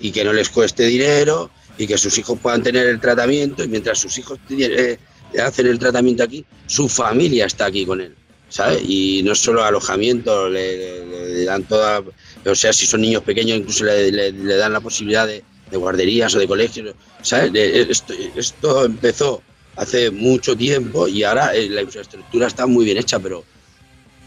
y 0.00 0.10
que 0.10 0.24
no 0.24 0.32
les 0.32 0.48
cueste 0.48 0.84
dinero 0.86 1.50
y 1.78 1.86
que 1.86 1.96
sus 1.96 2.18
hijos 2.18 2.38
puedan 2.42 2.62
tener 2.62 2.86
el 2.88 2.98
tratamiento 2.98 3.62
y 3.62 3.68
mientras 3.68 4.00
sus 4.00 4.18
hijos 4.18 4.40
eh, 4.50 4.98
hacen 5.40 5.66
el 5.68 5.78
tratamiento 5.78 6.24
aquí, 6.24 6.44
su 6.66 6.88
familia 6.88 7.46
está 7.46 7.66
aquí 7.66 7.86
con 7.86 8.00
él. 8.00 8.16
¿sabes? 8.48 8.82
Y 8.86 9.22
no 9.24 9.34
solo 9.34 9.64
alojamiento, 9.64 10.50
le, 10.50 11.44
dan 11.44 11.64
toda, 11.64 12.02
o 12.44 12.54
sea, 12.54 12.72
si 12.72 12.86
son 12.86 13.00
niños 13.00 13.22
pequeños 13.22 13.58
incluso 13.58 13.84
le, 13.84 14.32
dan 14.32 14.74
la 14.74 14.80
posibilidad 14.80 15.26
de, 15.26 15.42
de 15.70 15.76
guarderías 15.78 16.34
o 16.34 16.38
de 16.38 16.46
colegios, 16.46 16.94
¿sabes? 17.22 17.50
Eh, 17.54 17.86
Esto, 17.88 18.12
esto 18.36 18.84
empezó 18.84 19.42
hace 19.76 20.10
mucho 20.10 20.54
tiempo 20.54 21.08
y 21.08 21.22
ahora 21.24 21.54
eh, 21.54 21.68
la 21.70 21.80
infraestructura 21.80 22.46
está 22.46 22.66
muy 22.66 22.84
bien 22.84 22.98
hecha, 22.98 23.18
pero 23.18 23.42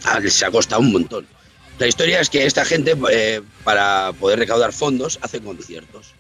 ah, 0.06 0.20
se 0.28 0.46
ha 0.46 0.52
costado 0.52 0.82
un 0.82 0.92
montón. 0.92 1.28
La 1.78 1.88
historia 1.88 2.22
es 2.22 2.30
que 2.30 2.46
esta 2.46 2.64
gente, 2.64 2.96
eh, 3.12 3.42
para 3.64 4.14
poder 4.20 4.40
recaudar 4.40 4.72
fondos, 4.72 5.20
hace 5.22 5.42
conciertos, 5.42 6.14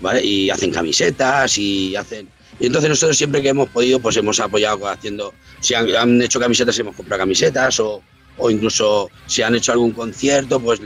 ¿vale? 0.00 0.22
Y 0.24 0.50
hacen 0.50 0.70
camisetas 0.70 1.56
y 1.58 1.96
hacen... 1.96 2.28
Y 2.60 2.66
entonces 2.66 2.90
nosotros 2.90 3.16
siempre 3.16 3.40
que 3.40 3.50
hemos 3.50 3.68
podido, 3.70 4.00
pues 4.00 4.16
hemos 4.16 4.38
apoyado 4.40 4.86
haciendo, 4.88 5.32
si 5.60 5.74
han, 5.74 5.94
han 5.94 6.20
hecho 6.20 6.40
camisetas, 6.40 6.78
hemos 6.78 6.96
comprado 6.96 7.20
camisetas 7.20 7.78
o, 7.80 8.02
o 8.36 8.50
incluso 8.50 9.10
si 9.26 9.42
han 9.42 9.54
hecho 9.54 9.72
algún 9.72 9.92
concierto, 9.92 10.60
pues 10.60 10.80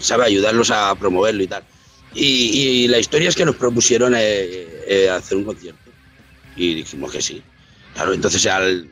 sabe 0.00 0.24
ayudarlos 0.26 0.70
a 0.70 0.94
promoverlo 0.94 1.42
y 1.42 1.46
tal. 1.46 1.64
Y, 2.14 2.24
y 2.24 2.88
la 2.88 2.98
historia 2.98 3.28
es 3.28 3.34
que 3.34 3.44
nos 3.44 3.56
propusieron 3.56 4.14
eh, 4.14 4.68
eh, 4.86 5.08
hacer 5.10 5.36
un 5.38 5.44
concierto 5.44 5.90
y 6.56 6.74
dijimos 6.74 7.10
que 7.10 7.20
sí. 7.22 7.42
Claro, 7.94 8.12
entonces 8.12 8.46
al, 8.46 8.88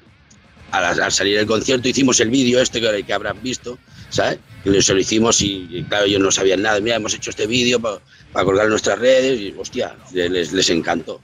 al, 0.70 1.00
al 1.00 1.12
salir 1.12 1.38
el 1.38 1.46
concierto 1.46 1.88
hicimos 1.88 2.18
el 2.20 2.30
vídeo 2.30 2.60
este 2.60 2.80
que, 2.80 3.02
que 3.04 3.12
habrán 3.12 3.40
visto, 3.42 3.78
¿sabes? 4.12 4.39
Y 4.64 4.80
se 4.80 4.94
lo 4.94 5.01
hicimos 5.01 5.40
y, 5.40 5.66
y, 5.70 5.82
claro, 5.84 6.05
ellos 6.05 6.20
no 6.20 6.30
sabían 6.30 6.62
nada. 6.62 6.78
Mira, 6.80 6.97
hemos 6.97 7.14
hecho 7.14 7.30
este 7.30 7.47
vídeo 7.47 7.80
para 7.80 8.44
colgar 8.44 8.66
en 8.66 8.70
nuestras 8.70 8.98
redes 8.98 9.40
y 9.40 9.55
hostia, 9.59 9.97
les, 10.12 10.52
les 10.52 10.70
encantó. 10.70 11.20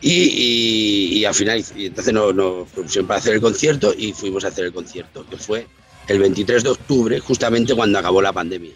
Y, 0.00 0.12
y, 0.12 1.18
y 1.18 1.24
al 1.26 1.34
final, 1.34 1.62
y 1.76 1.86
entonces 1.86 2.14
nos 2.14 2.68
propusieron 2.70 3.06
para 3.06 3.18
hacer 3.18 3.34
el 3.34 3.40
concierto 3.42 3.92
y 3.96 4.12
fuimos 4.14 4.44
a 4.44 4.48
hacer 4.48 4.64
el 4.66 4.72
concierto, 4.72 5.26
que 5.28 5.36
fue 5.36 5.66
el 6.08 6.18
23 6.18 6.62
de 6.62 6.70
octubre, 6.70 7.20
justamente 7.20 7.74
cuando 7.74 7.98
acabó 7.98 8.22
la 8.22 8.32
pandemia. 8.32 8.72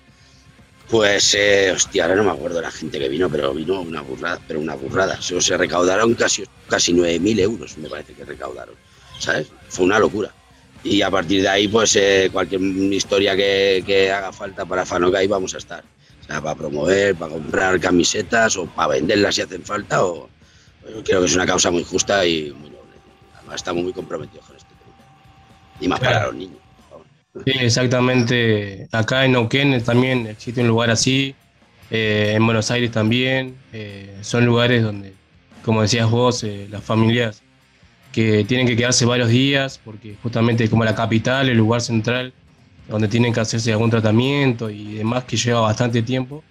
Pues, 0.91 1.35
eh, 1.35 1.73
hostia, 1.75 2.05
ahora 2.05 2.17
no 2.17 2.25
me 2.25 2.31
acuerdo 2.33 2.61
la 2.61 2.71
gente 2.71 2.99
que 2.99 3.09
vino, 3.09 3.31
pero 3.31 3.55
vino 3.55 3.81
una 3.81 4.03
burrada, 4.03 4.39
pero 4.47 4.61
una 4.61 4.75
burrada. 4.75 5.21
Se, 5.23 5.41
se 5.41 5.57
recaudaron 5.57 6.15
casi, 6.15 6.45
casi 6.69 6.93
9.000 6.93 7.41
euros, 7.41 7.79
me 7.79 7.89
parece 7.89 8.13
que 8.13 8.25
recaudaron, 8.25 8.75
¿sabes? 9.19 9.47
Fue 9.71 9.87
una 9.87 9.99
locura. 9.99 10.35
Y 10.85 11.01
a 11.01 11.11
partir 11.11 11.43
de 11.43 11.49
ahí, 11.49 11.67
pues 11.67 11.97
eh, 11.97 12.29
cualquier 12.31 12.61
historia 12.61 13.35
que, 13.35 13.83
que, 13.87 14.13
haga 14.13 14.33
falta 14.33 14.67
para 14.67 14.85
Fanokai 14.85 15.27
vamos 15.27 15.55
a 15.55 15.59
estar. 15.59 15.83
O 16.21 16.25
sea, 16.27 16.43
para 16.43 16.55
promover, 16.55 17.15
para 17.17 17.33
comprar 17.33 17.81
camisetas 17.81 18.57
o 18.57 18.67
para 18.67 18.89
venderlas 18.89 19.35
si 19.35 19.43
hacen 19.43 19.63
falta. 19.63 20.05
O, 20.05 20.29
pues, 20.83 20.95
creo 21.05 21.21
que 21.21 21.27
es 21.27 21.35
una 21.35 21.47
causa 21.47 21.71
muy 21.71 21.85
justa 21.85 22.27
y 22.27 22.53
muy 22.53 22.69
noble. 22.69 22.93
Además, 23.39 23.57
estamos 23.57 23.83
muy 23.83 23.93
comprometidos 23.95 24.47
con 24.47 24.57
este 24.57 24.69
tema. 24.69 24.93
Y 25.81 25.89
más 25.89 26.01
claro. 26.01 26.15
para 26.15 26.27
los 26.27 26.37
niños. 26.37 26.59
Sí, 27.45 27.53
exactamente. 27.61 28.89
Acá 28.93 29.25
en 29.25 29.33
Neuquén 29.33 29.83
también 29.83 30.27
existe 30.27 30.61
un 30.61 30.69
lugar 30.69 30.91
así, 30.91 31.35
eh, 31.91 32.35
en 32.37 32.45
Buenos 32.45 32.71
Aires 32.71 32.91
también. 32.93 33.57
Eh, 33.73 34.19
son 34.21 34.47
lugares 34.47 34.83
donde, 34.83 35.15
como 35.65 35.83
decías 35.83 36.09
vos, 36.11 36.45
eh, 36.45 36.69
las 36.71 36.85
familias 36.85 37.43
que 38.15 38.45
tienen 38.45 38.65
que 38.65 38.77
quedarse 38.77 39.05
varios 39.05 39.29
días, 39.29 39.81
porque 39.85 40.15
justamente 40.23 40.71
como 40.71 40.85
la 40.85 40.95
capital, 40.95 41.49
el 41.49 41.59
lugar 41.59 41.81
central, 41.81 42.33
donde 42.89 43.09
tienen 43.09 43.33
que 43.33 43.41
hacerse 43.41 43.73
algún 43.73 43.91
tratamiento 43.91 44.71
y 44.71 44.95
demás 44.95 45.25
que 45.25 45.37
lleva 45.37 45.61
bastante 45.63 46.01
tiempo, 46.01 46.45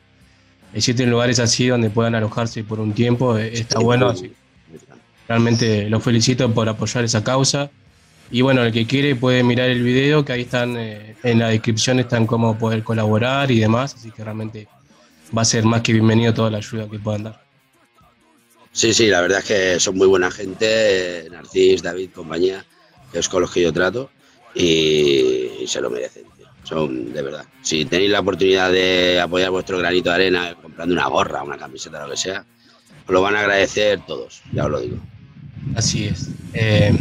existen 0.73 1.09
lugares 1.09 1.39
así 1.39 1.67
donde 1.67 1.89
puedan 1.89 2.15
alojarse 2.15 2.65
por 2.65 2.81
un 2.81 2.91
tiempo, 2.91 3.37
está 3.37 3.79
bueno. 3.79 4.09
Así. 4.09 4.33
Realmente 5.25 5.89
los 5.89 6.03
felicito 6.03 6.53
por 6.53 6.67
apoyar 6.67 7.05
esa 7.05 7.23
causa. 7.23 7.71
Y 8.29 8.41
bueno, 8.41 8.61
el 8.63 8.73
que 8.73 8.85
quiere 8.85 9.15
puede 9.15 9.41
mirar 9.41 9.69
el 9.69 9.83
video, 9.83 10.25
que 10.25 10.33
ahí 10.33 10.41
están, 10.41 10.75
eh, 10.75 11.15
en 11.23 11.39
la 11.39 11.47
descripción 11.47 11.97
están 11.99 12.27
cómo 12.27 12.57
poder 12.57 12.83
colaborar 12.83 13.51
y 13.51 13.59
demás, 13.59 13.95
así 13.95 14.11
que 14.11 14.21
realmente 14.21 14.67
va 15.35 15.43
a 15.43 15.45
ser 15.45 15.63
más 15.63 15.81
que 15.81 15.93
bienvenido 15.93 16.33
toda 16.33 16.51
la 16.51 16.57
ayuda 16.57 16.89
que 16.89 16.99
puedan 16.99 17.23
dar. 17.23 17.42
Sí, 18.73 18.91
sí, 18.91 19.07
la 19.07 19.21
verdad 19.21 19.39
es 19.39 19.45
que 19.45 19.79
son 19.79 19.97
muy 19.97 20.07
buena 20.07 20.31
gente, 20.31 20.65
eh, 21.25 21.29
Narcis, 21.29 21.83
David, 21.83 22.09
compañía, 22.09 22.65
que 23.11 23.19
es 23.19 23.29
con 23.29 23.41
los 23.41 23.51
que 23.51 23.61
yo 23.61 23.71
trato, 23.71 24.09
y, 24.55 25.51
y 25.61 25.67
se 25.67 25.79
lo 25.79 25.91
merecen, 25.91 26.23
tío. 26.35 26.47
son 26.63 27.13
de 27.13 27.21
verdad. 27.21 27.45
Si 27.61 27.85
tenéis 27.85 28.09
la 28.09 28.21
oportunidad 28.21 28.71
de 28.71 29.21
apoyar 29.21 29.51
vuestro 29.51 29.77
granito 29.77 30.09
de 30.09 30.15
arena 30.15 30.55
comprando 30.59 30.91
una 30.93 31.07
gorra, 31.07 31.43
una 31.43 31.55
camiseta, 31.57 32.03
lo 32.03 32.09
que 32.09 32.17
sea, 32.17 32.45
os 33.05 33.13
lo 33.13 33.21
van 33.21 33.35
a 33.35 33.41
agradecer 33.41 34.01
todos, 34.07 34.41
ya 34.51 34.65
os 34.65 34.71
lo 34.71 34.79
digo. 34.79 34.97
Así 35.75 36.05
es. 36.05 36.29
Eh, 36.53 36.97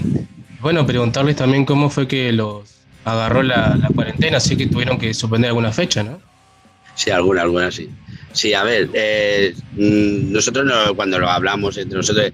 bueno, 0.61 0.87
preguntarles 0.87 1.37
también 1.37 1.65
cómo 1.65 1.89
fue 1.89 2.07
que 2.07 2.33
los 2.33 2.69
agarró 3.07 3.43
la, 3.43 3.77
la, 3.77 3.89
cuarentena, 3.89 4.37
así 4.37 4.59
que 4.59 4.67
tuvieron 4.67 4.99
que 4.99 5.15
suspender 5.15 5.49
alguna 5.49 5.73
fecha, 5.73 6.03
¿no? 6.03 6.21
Sí, 6.95 7.11
alguna, 7.11 7.43
alguna 7.43 7.71
sí. 7.71 7.89
Sí, 8.33 8.55
a 8.55 8.63
ver, 8.63 8.89
eh, 8.95 9.55
nosotros 9.77 10.65
no, 10.65 10.95
cuando 10.95 11.19
lo 11.19 11.29
hablamos 11.29 11.77
entre 11.77 11.99
nosotros, 11.99 12.33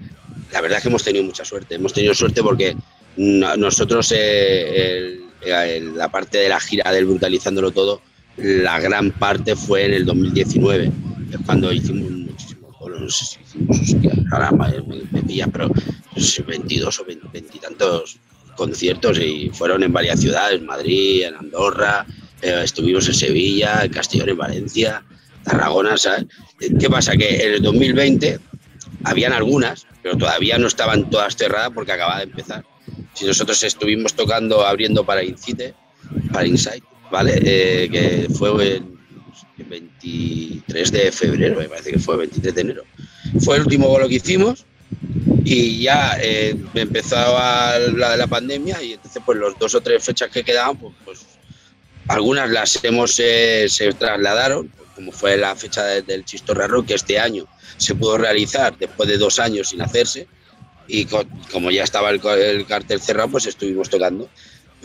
la 0.51 0.61
verdad 0.61 0.77
es 0.77 0.83
que 0.83 0.89
hemos 0.89 1.03
tenido 1.03 1.25
mucha 1.25 1.45
suerte. 1.45 1.75
Hemos 1.75 1.93
tenido 1.93 2.13
suerte 2.13 2.41
porque 2.41 2.75
nosotros, 3.17 4.13
eh, 4.15 5.19
la 5.95 6.09
parte 6.09 6.37
de 6.37 6.49
la 6.49 6.59
gira 6.59 6.91
del 6.91 7.05
Brutalizándolo 7.05 7.71
Todo, 7.71 8.01
la 8.37 8.79
gran 8.79 9.11
parte 9.11 9.55
fue 9.55 9.85
en 9.85 9.93
el 9.93 10.05
2019, 10.05 10.91
es 11.31 11.37
cuando 11.45 11.71
hicimos 11.73 12.09
muchísimo, 12.09 12.69
no 12.87 13.09
sé 13.09 13.25
si 13.25 13.39
hicimos, 13.41 13.79
hostia, 13.81 14.11
ahora 14.31 14.51
me, 14.51 15.21
me 15.21 15.47
pero 15.51 15.69
22 16.47 16.99
o 16.99 17.05
20, 17.05 17.27
20 17.33 17.57
y 17.57 17.59
tantos 17.59 18.17
conciertos 18.55 19.19
y 19.19 19.49
fueron 19.53 19.83
en 19.83 19.91
varias 19.91 20.21
ciudades, 20.21 20.61
Madrid, 20.61 21.23
en 21.23 21.35
Andorra, 21.35 22.05
eh, 22.41 22.61
estuvimos 22.63 23.07
en 23.07 23.13
Sevilla, 23.13 23.81
en 23.83 23.91
Castellón, 23.91 24.29
en 24.29 24.37
Valencia, 24.37 25.03
Tarragona, 25.43 25.97
¿sabes? 25.97 26.25
¿Qué 26.79 26.89
pasa? 26.89 27.15
Que 27.15 27.45
en 27.45 27.53
el 27.55 27.61
2020 27.61 28.39
habían 29.03 29.33
algunas, 29.33 29.85
pero 30.01 30.17
todavía 30.17 30.57
no 30.57 30.67
estaban 30.67 31.09
todas 31.09 31.35
cerradas 31.35 31.71
porque 31.73 31.91
acababa 31.91 32.17
de 32.17 32.25
empezar. 32.25 32.65
Si 33.13 33.25
nosotros 33.25 33.61
estuvimos 33.63 34.13
tocando, 34.13 34.65
abriendo 34.65 35.05
para 35.05 35.23
Incite, 35.23 35.73
para 36.31 36.47
Insight, 36.47 36.83
¿vale? 37.11 37.39
Eh, 37.43 37.89
que 37.91 38.27
fue 38.33 38.77
el 38.77 38.83
23 39.65 40.91
de 40.91 41.11
febrero, 41.11 41.59
me 41.59 41.69
parece 41.69 41.91
que 41.91 41.99
fue 41.99 42.15
el 42.15 42.19
23 42.19 42.55
de 42.55 42.61
enero. 42.61 42.83
Fue 43.41 43.57
el 43.57 43.63
último 43.63 43.87
bolo 43.87 44.07
que 44.07 44.15
hicimos 44.15 44.65
y 45.43 45.81
ya 45.83 46.17
eh, 46.21 46.55
empezaba 46.73 47.77
la, 47.79 48.17
la 48.17 48.27
pandemia 48.27 48.81
y 48.81 48.93
entonces 48.93 49.21
pues 49.25 49.37
los 49.37 49.57
dos 49.57 49.75
o 49.75 49.81
tres 49.81 50.03
fechas 50.03 50.29
que 50.29 50.43
quedaban 50.43 50.77
pues, 50.77 50.93
pues 51.05 51.19
algunas 52.07 52.49
las 52.49 52.83
hemos 52.83 53.19
eh, 53.19 53.67
se 53.69 53.93
trasladaron 53.93 54.71
como 54.99 55.11
fue 55.11 55.37
la 55.37 55.55
fecha 55.55 55.83
de, 55.83 56.01
del 56.01 56.25
Chistorra 56.25 56.67
que 56.85 56.93
este 56.93 57.17
año 57.17 57.45
se 57.77 57.95
pudo 57.95 58.17
realizar 58.17 58.77
después 58.77 59.07
de 59.07 59.17
dos 59.17 59.39
años 59.39 59.69
sin 59.69 59.81
hacerse 59.81 60.27
y 60.87 61.05
como 61.05 61.71
ya 61.71 61.83
estaba 61.83 62.09
el, 62.09 62.21
el, 62.25 62.65
cartel 62.65 63.01
cerrado 63.01 63.29
pues 63.29 63.45
estuvimos 63.45 63.89
tocando 63.89 64.29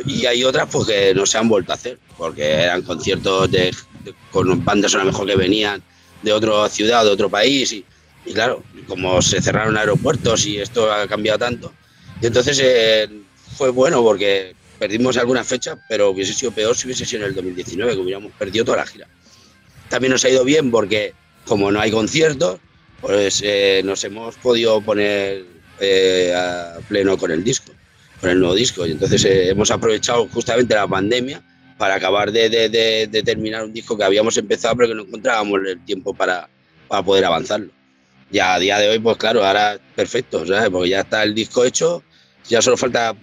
y 0.06 0.26
hay 0.26 0.44
otras 0.44 0.68
pues 0.70 0.86
que 0.86 1.14
no 1.14 1.26
se 1.26 1.38
han 1.38 1.48
vuelto 1.48 1.72
a 1.72 1.74
hacer 1.74 1.98
porque 2.16 2.44
eran 2.44 2.82
conciertos 2.82 3.50
de, 3.50 3.74
de, 4.04 4.14
con 4.30 4.64
bandas 4.64 4.94
a 4.94 4.98
lo 4.98 5.04
mejor 5.04 5.26
que 5.26 5.36
venían 5.36 5.82
de 6.22 6.32
otra 6.32 6.68
ciudad 6.68 7.04
de 7.04 7.10
otro 7.10 7.28
país 7.28 7.72
y 7.72 7.84
y 8.26 8.32
claro, 8.32 8.62
como 8.86 9.20
se 9.20 9.40
cerraron 9.42 9.76
aeropuertos 9.76 10.46
y 10.46 10.58
esto 10.58 10.90
ha 10.90 11.06
cambiado 11.06 11.38
tanto, 11.38 11.72
y 12.20 12.26
entonces 12.26 12.58
eh, 12.62 13.08
fue 13.56 13.70
bueno 13.70 14.02
porque 14.02 14.54
perdimos 14.78 15.16
algunas 15.16 15.46
fechas, 15.46 15.78
pero 15.88 16.10
hubiese 16.10 16.32
sido 16.32 16.52
peor 16.52 16.76
si 16.76 16.86
hubiese 16.86 17.04
sido 17.04 17.22
en 17.22 17.28
el 17.28 17.34
2019, 17.34 17.92
que 17.92 17.98
hubiéramos 17.98 18.32
perdido 18.32 18.64
toda 18.64 18.78
la 18.78 18.86
gira. 18.86 19.08
También 19.88 20.12
nos 20.12 20.24
ha 20.24 20.30
ido 20.30 20.44
bien 20.44 20.70
porque 20.70 21.14
como 21.44 21.70
no 21.70 21.80
hay 21.80 21.90
conciertos, 21.90 22.58
pues 23.00 23.42
eh, 23.44 23.82
nos 23.84 24.02
hemos 24.04 24.36
podido 24.36 24.80
poner 24.80 25.44
eh, 25.80 26.34
a 26.34 26.78
pleno 26.88 27.18
con 27.18 27.30
el 27.30 27.44
disco, 27.44 27.72
con 28.20 28.30
el 28.30 28.38
nuevo 28.38 28.54
disco. 28.54 28.86
Y 28.86 28.92
entonces 28.92 29.24
eh, 29.24 29.50
hemos 29.50 29.70
aprovechado 29.70 30.26
justamente 30.28 30.74
la 30.74 30.86
pandemia 30.86 31.42
para 31.78 31.96
acabar 31.96 32.32
de, 32.32 32.48
de, 32.48 32.68
de, 33.10 33.22
terminar 33.22 33.64
un 33.64 33.72
disco 33.72 33.96
que 33.96 34.04
habíamos 34.04 34.36
empezado, 34.36 34.76
pero 34.76 34.88
que 34.88 34.94
no 34.94 35.02
encontrábamos 35.02 35.60
el 35.66 35.84
tiempo 35.84 36.14
para, 36.14 36.48
para 36.88 37.02
poder 37.02 37.24
avanzarlo 37.24 37.70
ya 38.34 38.54
a 38.54 38.58
día 38.58 38.78
de 38.78 38.88
hoy, 38.88 38.98
pues 38.98 39.16
claro, 39.16 39.44
ahora 39.44 39.78
perfecto, 39.94 40.46
¿sabes? 40.46 40.68
Porque 40.68 40.90
ya 40.90 41.00
está 41.00 41.22
el 41.22 41.34
disco 41.34 41.64
hecho, 41.64 42.02
ya 42.48 42.60
solo 42.60 42.76
falta 42.76 43.14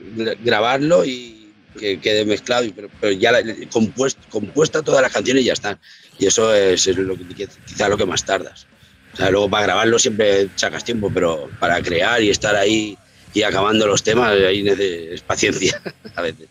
grabarlo 0.43 1.03
y 1.05 1.53
que 1.77 1.99
quede 1.99 2.25
mezclado, 2.25 2.65
pero, 2.73 2.89
pero 2.99 3.11
ya 3.13 3.31
la, 3.31 3.41
compuesto, 3.71 4.21
compuesta 4.29 4.81
todas 4.81 5.01
las 5.01 5.11
canciones 5.11 5.43
ya 5.43 5.53
están. 5.53 5.79
Y 6.19 6.25
eso 6.27 6.53
es, 6.53 6.87
es 6.87 6.97
lo 6.97 7.15
que, 7.15 7.47
quizá 7.65 7.89
lo 7.89 7.97
que 7.97 8.05
más 8.05 8.25
tardas. 8.25 8.67
O 9.13 9.17
sea, 9.17 9.29
luego 9.29 9.49
para 9.49 9.63
grabarlo 9.65 9.99
siempre 9.99 10.49
sacas 10.55 10.83
tiempo, 10.83 11.11
pero 11.13 11.49
para 11.59 11.81
crear 11.81 12.21
y 12.21 12.29
estar 12.29 12.55
ahí 12.55 12.97
y 13.33 13.43
acabando 13.43 13.87
los 13.87 14.03
temas, 14.03 14.31
ahí 14.31 14.67
es 14.67 15.21
paciencia 15.21 15.81
a 16.15 16.21
veces. 16.21 16.47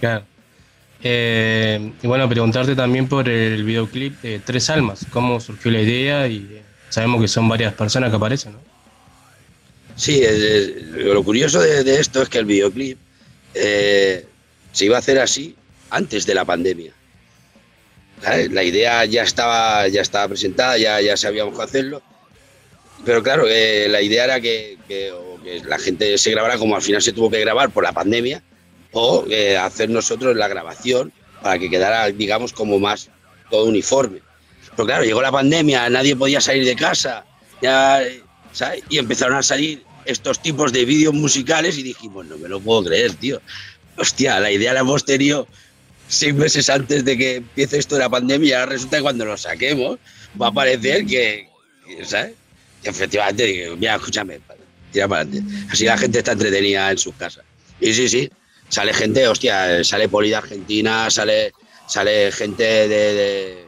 Claro. 0.00 0.24
Eh, 1.02 1.92
y 2.02 2.06
bueno, 2.06 2.28
preguntarte 2.28 2.74
también 2.74 3.08
por 3.08 3.28
el 3.28 3.62
videoclip 3.64 4.20
de 4.20 4.40
Tres 4.40 4.68
Almas, 4.70 5.06
cómo 5.10 5.40
surgió 5.40 5.70
la 5.70 5.80
idea 5.80 6.26
y 6.26 6.60
sabemos 6.88 7.20
que 7.20 7.28
son 7.28 7.48
varias 7.48 7.72
personas 7.74 8.10
que 8.10 8.16
aparecen, 8.16 8.52
¿no? 8.52 8.68
Sí, 9.94 10.22
es, 10.22 10.38
es, 10.38 10.82
lo 10.92 11.22
curioso 11.24 11.60
de, 11.60 11.82
de, 11.82 12.00
esto 12.00 12.22
es 12.22 12.28
que 12.28 12.38
el 12.38 12.44
videoclip 12.44 12.98
eh, 13.54 14.24
se 14.72 14.84
iba 14.84 14.96
a 14.96 15.00
hacer 15.00 15.18
así 15.18 15.56
antes 15.90 16.26
de 16.26 16.34
la 16.34 16.44
pandemia. 16.44 16.92
La 18.50 18.62
idea 18.62 19.04
ya 19.04 19.22
estaba, 19.22 19.86
ya 19.88 20.02
estaba 20.02 20.28
presentada, 20.28 20.76
ya, 20.76 21.00
ya 21.00 21.16
sabíamos 21.16 21.52
cómo 21.52 21.64
hacerlo, 21.64 22.02
pero 23.04 23.22
claro, 23.22 23.46
eh, 23.48 23.86
la 23.88 24.02
idea 24.02 24.24
era 24.24 24.40
que, 24.40 24.76
que, 24.88 25.12
que, 25.44 25.60
la 25.64 25.78
gente 25.78 26.18
se 26.18 26.30
grabara 26.30 26.58
como 26.58 26.74
al 26.74 26.82
final 26.82 27.00
se 27.00 27.12
tuvo 27.12 27.30
que 27.30 27.40
grabar 27.40 27.70
por 27.70 27.84
la 27.84 27.92
pandemia, 27.92 28.42
o 28.92 29.24
eh, 29.30 29.56
hacer 29.56 29.90
nosotros 29.90 30.36
la 30.36 30.48
grabación 30.48 31.12
para 31.42 31.58
que 31.58 31.70
quedara, 31.70 32.06
digamos, 32.10 32.52
como 32.52 32.78
más 32.78 33.10
todo 33.50 33.66
uniforme. 33.66 34.20
Pero 34.76 34.86
claro, 34.86 35.04
llegó 35.04 35.22
la 35.22 35.32
pandemia, 35.32 35.88
nadie 35.90 36.16
podía 36.16 36.40
salir 36.40 36.64
de 36.64 36.76
casa, 36.76 37.24
ya, 37.62 38.00
¿sabes? 38.52 38.82
Y 38.88 38.98
empezaron 38.98 39.36
a 39.36 39.42
salir 39.42 39.84
estos 40.04 40.40
tipos 40.40 40.72
de 40.72 40.84
vídeos 40.84 41.14
musicales 41.14 41.76
y 41.78 41.82
dijimos, 41.82 42.26
no 42.26 42.38
me 42.38 42.48
lo 42.48 42.60
puedo 42.60 42.84
creer, 42.84 43.14
tío. 43.14 43.40
Hostia, 43.96 44.40
la 44.40 44.50
idea 44.50 44.72
la 44.72 44.80
hemos 44.80 45.04
tenido 45.04 45.48
seis 46.08 46.34
meses 46.34 46.68
antes 46.70 47.04
de 47.04 47.16
que 47.16 47.36
empiece 47.36 47.78
esto 47.78 47.94
de 47.94 48.00
la 48.02 48.10
pandemia. 48.10 48.60
Ahora 48.60 48.72
resulta 48.72 48.96
que 48.96 49.02
cuando 49.02 49.24
lo 49.24 49.36
saquemos 49.36 49.98
va 50.40 50.48
a 50.48 50.52
parecer 50.52 51.06
que, 51.06 51.48
¿sabes? 52.04 52.32
Que 52.82 52.90
efectivamente, 52.90 53.70
mira, 53.76 53.96
escúchame, 53.96 54.40
tira 54.92 55.08
para 55.08 55.22
adelante. 55.22 55.54
Así 55.70 55.84
la 55.84 55.98
gente 55.98 56.18
está 56.18 56.32
entretenida 56.32 56.90
en 56.90 56.98
sus 56.98 57.14
casas. 57.14 57.44
Y 57.80 57.92
sí, 57.92 58.08
sí, 58.08 58.30
sale 58.68 58.92
gente, 58.92 59.26
hostia, 59.28 59.82
sale 59.84 60.08
Poli 60.08 60.30
de 60.30 60.36
Argentina, 60.36 61.10
sale, 61.10 61.52
sale 61.86 62.32
gente 62.32 62.64
de, 62.64 63.64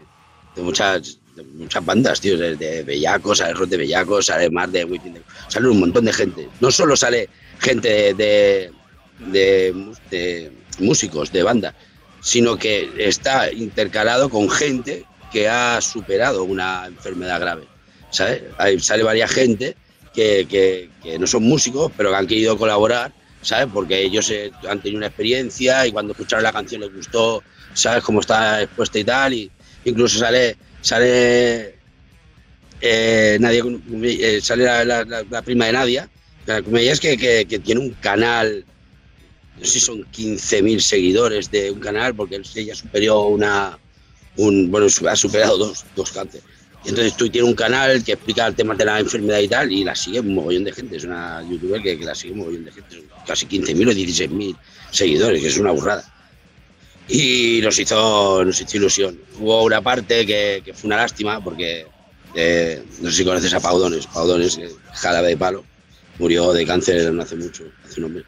muchas 0.56 1.18
muchas 1.54 1.84
bandas, 1.84 2.20
tío, 2.20 2.36
de, 2.36 2.82
Bellacos, 2.82 3.38
sale 3.38 3.54
Rod 3.54 3.68
de 3.68 3.78
Bellacos, 3.78 4.26
sale 4.26 4.50
más 4.50 4.70
de 4.72 4.84
Wicked, 4.84 5.22
sale 5.48 5.68
un 5.68 5.80
montón 5.80 6.04
de 6.04 6.12
gente. 6.12 6.48
No 6.60 6.70
solo 6.70 6.96
sale 6.96 7.28
gente 7.58 8.12
de, 8.14 8.70
de, 9.18 10.52
músicos, 10.78 11.32
de 11.32 11.42
banda, 11.42 11.74
sino 12.20 12.56
que 12.56 12.92
está 12.98 13.52
intercalado 13.52 14.28
con 14.30 14.50
gente 14.50 15.06
que 15.32 15.48
ha 15.48 15.80
superado 15.80 16.44
una 16.44 16.86
enfermedad 16.86 17.40
grave. 17.40 17.68
¿sabes? 18.10 18.42
Sale 18.84 19.02
varias 19.04 19.30
gente 19.30 19.76
que, 20.12 20.46
que- 20.48 20.90
que 21.02 21.18
no 21.18 21.26
son 21.26 21.44
músicos, 21.44 21.92
pero 21.96 22.10
que 22.10 22.16
han 22.16 22.26
querido 22.26 22.58
colaborar, 22.58 23.12
¿sabes? 23.42 23.68
Porque 23.72 24.00
ellos 24.02 24.28
eh, 24.30 24.50
han 24.68 24.80
tenido 24.80 24.98
una 24.98 25.06
experiencia 25.06 25.86
y 25.86 25.92
cuando 25.92 26.12
escucharon 26.12 26.42
la 26.42 26.52
canción 26.52 26.80
les 26.80 26.92
gustó, 26.92 27.44
¿sabes? 27.72 28.02
Cómo 28.02 28.20
está 28.20 28.62
expuesta 28.62 28.98
y 28.98 29.04
tal. 29.04 29.32
Y 29.34 29.50
incluso 29.84 30.18
sale, 30.18 30.56
sale 30.80 31.78
eh, 32.80 33.36
Nadia, 33.40 33.62
eh, 34.02 34.40
sale 34.42 34.64
la, 34.64 35.42
prima 35.44 35.66
de 35.66 35.72
Nadia, 35.72 36.08
que- 37.16 37.46
que 37.48 37.58
tiene 37.60 37.80
un 37.80 37.90
canal, 37.94 38.64
no 39.60 39.66
sé 39.66 39.72
si 39.72 39.80
son 39.80 40.00
15.000 40.10 40.80
seguidores 40.80 41.50
de 41.50 41.70
un 41.70 41.80
canal, 41.80 42.14
porque 42.14 42.40
ella 42.54 42.74
superó 42.74 43.28
una, 43.28 43.78
un, 44.36 44.70
bueno, 44.70 44.86
ha 44.86 45.16
superado 45.16 45.58
dos, 45.58 45.84
dos 45.94 46.10
cánceres. 46.10 46.44
Entonces 46.84 47.14
tú 47.14 47.28
tienes 47.28 47.48
un 47.48 47.54
canal 47.54 48.02
que 48.02 48.12
explica 48.12 48.46
el 48.46 48.54
tema 48.54 48.74
de 48.74 48.86
la 48.86 48.98
enfermedad 48.98 49.38
y 49.40 49.48
tal, 49.48 49.70
y 49.70 49.84
la 49.84 49.94
sigue 49.94 50.20
un 50.20 50.34
mogollón 50.34 50.64
de 50.64 50.72
gente. 50.72 50.96
Es 50.96 51.04
una 51.04 51.46
youtuber 51.48 51.82
que, 51.82 51.98
que 51.98 52.04
la 52.06 52.14
sigue 52.14 52.32
un 52.32 52.38
mogollón 52.38 52.64
de 52.64 52.72
gente. 52.72 53.04
Casi 53.26 53.46
15.000 53.46 53.88
o 53.88 53.92
16.000 53.92 54.56
seguidores, 54.90 55.42
que 55.42 55.48
es 55.48 55.58
una 55.58 55.72
burrada. 55.72 56.10
Y 57.06 57.60
nos 57.62 57.78
hizo, 57.78 58.42
nos 58.44 58.60
hizo 58.60 58.76
ilusión. 58.78 59.20
Hubo 59.38 59.64
una 59.64 59.82
parte 59.82 60.24
que, 60.24 60.62
que 60.64 60.72
fue 60.72 60.88
una 60.88 60.96
lástima, 60.96 61.44
porque 61.44 61.86
eh, 62.34 62.82
no 63.00 63.10
sé 63.10 63.16
si 63.16 63.24
conoces 63.24 63.52
a 63.52 63.60
Paudones. 63.60 64.06
Paudones, 64.06 64.56
eh, 64.56 64.70
jarabe 64.94 65.28
de 65.28 65.36
palo, 65.36 65.64
murió 66.18 66.52
de 66.54 66.64
cáncer 66.64 67.12
hace 67.20 67.36
mucho, 67.36 67.64
hace 67.84 68.02
un 68.02 68.14
mes. 68.14 68.24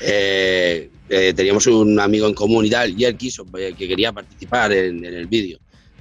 Eh, 0.00 0.90
eh, 1.08 1.32
teníamos 1.34 1.66
un 1.66 1.98
amigo 2.00 2.26
en 2.26 2.34
común 2.34 2.66
y 2.66 2.70
tal, 2.70 2.98
y 2.98 3.04
él 3.04 3.16
quiso, 3.16 3.46
eh, 3.58 3.74
que 3.76 3.86
quería 3.86 4.12
participar 4.12 4.72
en, 4.72 5.04
en 5.04 5.14
el 5.14 5.26
vídeo. 5.26 5.58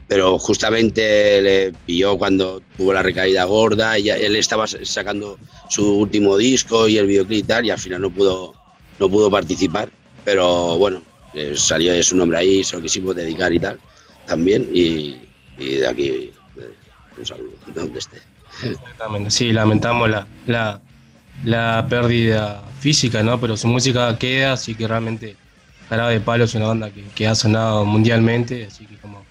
Pero 0.08 0.38
justamente 0.38 1.42
le 1.42 1.74
pilló 1.86 2.18
cuando 2.18 2.62
tuvo 2.78 2.94
la 2.94 3.02
recaída 3.02 3.44
gorda 3.46 3.98
y 3.98 4.10
él 4.10 4.36
estaba 4.36 4.68
sacando 4.68 5.40
su 5.70 5.98
último 5.98 6.38
disco 6.38 6.88
y 6.88 6.98
el 7.00 7.08
videoclip 7.08 7.40
y 7.40 7.44
tal 7.44 7.66
y 7.66 7.72
al 7.72 7.80
final 7.80 8.02
no 8.02 8.12
pudo 8.12 8.54
no 9.00 9.10
pudo 9.10 9.32
participar. 9.32 9.90
Pero 10.24 10.78
bueno 10.78 11.02
eh, 11.34 11.54
salió 11.56 12.02
su 12.04 12.16
nombre 12.16 12.38
ahí 12.38 12.64
se 12.64 12.76
lo 12.76 12.84
quisimos 12.84 13.16
dedicar 13.16 13.52
y 13.52 13.60
tal 13.60 13.80
también 14.28 14.70
y, 14.72 15.18
y 15.58 15.76
de 15.78 15.88
aquí 15.88 16.08
eh, 16.08 16.32
un 17.18 17.26
saludo 17.26 17.54
de 17.66 17.74
donde 17.74 18.00
esté. 18.00 18.18
Exactamente, 18.64 19.32
sí, 19.32 19.52
lamentamos 19.52 20.08
la, 20.08 20.28
la, 20.46 20.82
la 21.44 21.86
pérdida 21.90 22.64
física, 22.80 23.24
¿no? 23.24 23.40
Pero 23.40 23.58
su 23.58 23.68
música 23.68 24.18
queda, 24.18 24.54
así 24.54 24.76
que 24.76 24.88
realmente 24.88 25.36
Jarabe 25.90 26.14
de 26.16 26.20
Palo 26.22 26.46
es 26.46 26.56
una 26.56 26.68
banda 26.68 26.90
que, 26.92 27.04
que 27.16 27.28
ha 27.28 27.36
sonado 27.36 27.86
mundialmente, 27.86 28.66
así 28.66 28.86
que 28.86 28.98
como 28.98 29.24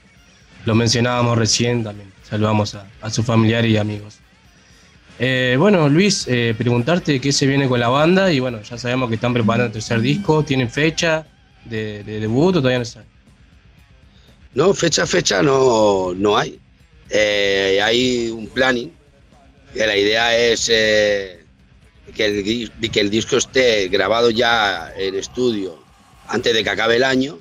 lo 0.65 0.75
mencionábamos 0.75 1.39
recién, 1.39 1.85
también 1.85 2.13
saludamos 2.29 2.75
a, 2.75 2.87
a 3.01 3.11
sus 3.11 3.25
familiares 3.25 3.71
y 3.71 3.77
amigos. 3.77 4.19
Eh, 5.19 5.57
bueno, 5.59 5.89
Luis, 5.89 6.27
eh, 6.27 6.55
preguntarte 6.59 7.21
qué 7.21 7.33
se 7.33 7.47
viene 7.47 7.69
con 7.69 7.79
la 7.79 7.89
banda 7.89 8.33
y 8.33 8.41
bueno, 8.41 8.61
ya 8.63 8.77
sabemos 8.77 9.09
que 9.09 9.15
están 9.15 9.33
preparando 9.33 9.67
el 9.67 9.73
tercer 9.73 10.01
disco, 10.01 10.45
¿tienen 10.45 10.69
fecha 10.69 11.27
de, 11.65 12.03
de 12.03 12.21
debut 12.21 12.57
o 12.57 12.59
todavía 12.59 12.81
no 12.81 12.85
saben? 12.85 13.09
No, 14.55 14.75
fecha, 14.75 15.07
fecha 15.07 15.43
no, 15.43 16.15
no 16.15 16.37
hay. 16.37 16.59
Eh, 17.11 17.81
hay 17.83 18.29
un 18.31 18.49
planning, 18.49 18.91
la 19.75 19.97
idea 19.97 20.37
es 20.37 20.69
que, 22.15 22.27
el, 22.27 22.91
que 22.91 23.01
el 23.01 23.11
disco 23.11 23.37
esté 23.37 23.89
grabado 23.89 24.31
ya 24.31 24.93
en 24.97 25.15
estudio 25.15 25.83
antes 26.29 26.55
de 26.55 26.65
que 26.65 26.71
acabe 26.71 26.97
el 26.97 27.05
año 27.05 27.39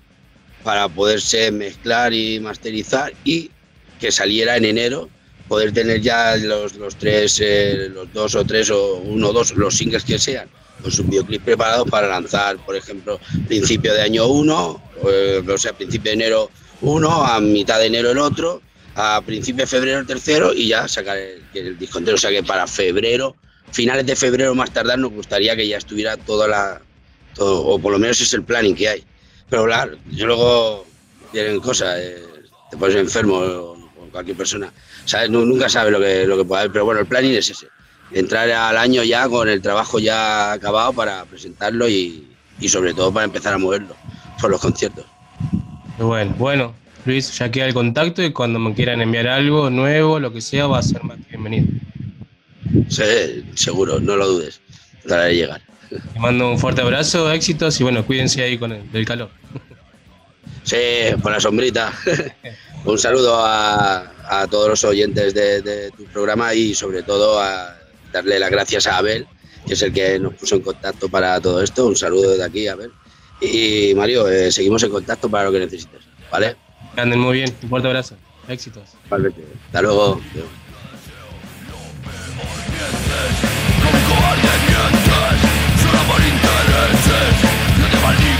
para 0.63 0.87
poderse 0.87 1.51
mezclar 1.51 2.13
y 2.13 2.39
masterizar 2.39 3.13
y 3.23 3.51
que 3.99 4.11
saliera 4.11 4.57
en 4.57 4.65
enero, 4.65 5.09
poder 5.47 5.71
tener 5.71 6.01
ya 6.01 6.35
los, 6.37 6.75
los 6.75 6.95
tres, 6.95 7.39
eh, 7.41 7.89
los 7.89 8.11
dos 8.13 8.35
o 8.35 8.45
tres 8.45 8.69
o 8.69 8.95
uno 8.95 9.29
o 9.29 9.33
dos, 9.33 9.55
los 9.55 9.75
singles 9.75 10.03
que 10.03 10.17
sean, 10.17 10.49
con 10.81 10.91
sus 10.91 11.07
videoclips 11.07 11.43
preparados 11.43 11.89
para 11.89 12.07
lanzar, 12.07 12.57
por 12.65 12.75
ejemplo, 12.75 13.19
principio 13.47 13.93
de 13.93 14.01
año 14.01 14.27
uno, 14.27 14.81
eh, 15.07 15.43
o 15.47 15.57
sea, 15.57 15.73
principio 15.73 16.11
de 16.11 16.15
enero 16.15 16.51
uno, 16.81 17.23
a 17.23 17.39
mitad 17.39 17.79
de 17.79 17.87
enero 17.87 18.11
el 18.11 18.17
otro, 18.17 18.61
a 18.95 19.21
principio 19.25 19.63
de 19.63 19.67
febrero 19.67 19.99
el 19.99 20.07
tercero 20.07 20.53
y 20.53 20.67
ya 20.69 20.87
sacar 20.87 21.17
el, 21.17 21.41
el 21.53 21.77
disco 21.77 21.99
entero. 21.99 22.15
O 22.15 22.19
sea 22.19 22.29
que 22.29 22.43
para 22.43 22.67
febrero, 22.67 23.35
finales 23.73 24.05
de 24.05 24.15
febrero 24.15 24.55
más 24.55 24.71
tardar, 24.71 24.97
nos 24.99 25.11
gustaría 25.11 25.55
que 25.55 25.67
ya 25.67 25.77
estuviera 25.77 26.15
toda 26.17 26.47
la. 26.47 26.81
O 27.39 27.79
por 27.79 27.91
lo 27.91 27.99
menos 27.99 28.21
es 28.21 28.33
el 28.33 28.43
planning 28.43 28.75
que 28.75 28.87
hay. 28.87 29.03
Pero 29.49 29.65
claro, 29.65 29.97
yo 30.11 30.27
luego 30.27 30.85
vienen 31.33 31.59
cosas, 31.59 31.97
eh, 31.99 32.23
te 32.69 32.77
pones 32.77 32.95
enfermo 32.95 33.37
o, 33.37 33.73
cualquier 34.11 34.37
persona, 34.37 34.71
¿sabes? 35.05 35.29
Nu- 35.31 35.45
Nunca 35.45 35.67
sabes 35.67 35.91
lo 35.91 35.99
que, 35.99 36.27
lo 36.27 36.37
que 36.37 36.45
puede 36.45 36.61
haber, 36.61 36.71
pero 36.71 36.85
bueno, 36.85 37.01
el 37.01 37.07
planning 37.07 37.33
es 37.33 37.49
ese. 37.49 37.67
Entrar 38.11 38.49
al 38.51 38.77
año 38.77 39.03
ya 39.03 39.27
con 39.27 39.49
el 39.49 39.59
trabajo 39.61 39.97
ya 39.97 40.51
acabado 40.51 40.93
para 40.93 41.25
presentarlo 41.25 41.89
y, 41.89 42.23
y 42.59 42.69
sobre 42.69 42.93
todo 42.93 43.11
para 43.11 43.25
empezar 43.25 43.55
a 43.55 43.57
moverlo 43.57 43.95
por 44.39 44.51
los 44.51 44.61
conciertos. 44.61 45.05
Bueno, 45.97 46.35
bueno, 46.37 46.75
Luis, 47.05 47.35
ya 47.37 47.49
queda 47.49 47.65
el 47.65 47.73
contacto 47.73 48.21
y 48.21 48.31
cuando 48.31 48.59
me 48.59 48.73
quieran 48.75 49.01
enviar 49.01 49.27
algo 49.27 49.69
nuevo, 49.71 50.19
lo 50.19 50.31
que 50.31 50.41
sea, 50.41 50.67
va 50.67 50.77
a 50.77 50.83
ser 50.83 51.03
más 51.03 51.17
bienvenido. 51.29 51.65
Sí, 52.89 53.43
seguro, 53.55 53.99
no 53.99 54.15
lo 54.15 54.27
dudes. 54.27 54.61
Trataré 55.03 55.29
de 55.29 55.35
llegar. 55.35 55.61
Te 55.89 56.19
mando 56.19 56.49
un 56.49 56.57
fuerte 56.59 56.81
abrazo, 56.81 57.31
éxitos 57.31 57.79
y 57.79 57.83
bueno, 57.83 58.05
cuídense 58.05 58.41
ahí 58.43 58.57
con 58.57 58.71
el 58.71 58.91
del 58.91 59.05
calor. 59.05 59.29
Sí, 60.63 60.77
por 61.21 61.31
la 61.31 61.39
sombrita. 61.39 61.93
Un 62.85 62.97
saludo 62.99 63.37
a, 63.37 64.11
a 64.41 64.47
todos 64.47 64.67
los 64.67 64.83
oyentes 64.83 65.33
de, 65.33 65.61
de 65.61 65.91
tu 65.91 66.03
programa 66.05 66.53
y 66.53 66.73
sobre 66.75 67.01
todo 67.01 67.39
a 67.39 67.77
darle 68.11 68.39
las 68.39 68.49
gracias 68.51 68.87
a 68.87 68.97
Abel, 68.97 69.25
que 69.65 69.73
es 69.73 69.81
el 69.81 69.93
que 69.93 70.19
nos 70.19 70.33
puso 70.33 70.55
en 70.55 70.61
contacto 70.61 71.07
para 71.07 71.39
todo 71.39 71.61
esto. 71.61 71.85
Un 71.87 71.95
saludo 71.95 72.31
desde 72.31 72.43
aquí, 72.43 72.67
Abel. 72.67 72.91
Y 73.39 73.93
Mario, 73.95 74.27
eh, 74.27 74.51
seguimos 74.51 74.83
en 74.83 74.89
contacto 74.89 75.29
para 75.29 75.45
lo 75.45 75.51
que 75.53 75.59
necesites, 75.59 76.01
¿vale? 76.29 76.55
Que 76.93 77.01
anden 77.01 77.19
muy 77.19 77.37
bien, 77.37 77.55
un 77.63 77.69
fuerte 77.69 77.87
abrazo, 77.87 78.15
éxitos. 78.49 78.83
Hasta 79.67 79.81
luego. 79.81 80.21
Solo 85.81 85.99
por 86.07 86.21
intereses 86.21 87.33
Yo 87.79 87.87
te 87.87 87.99
maldigo 87.99 88.31
y 88.31 88.32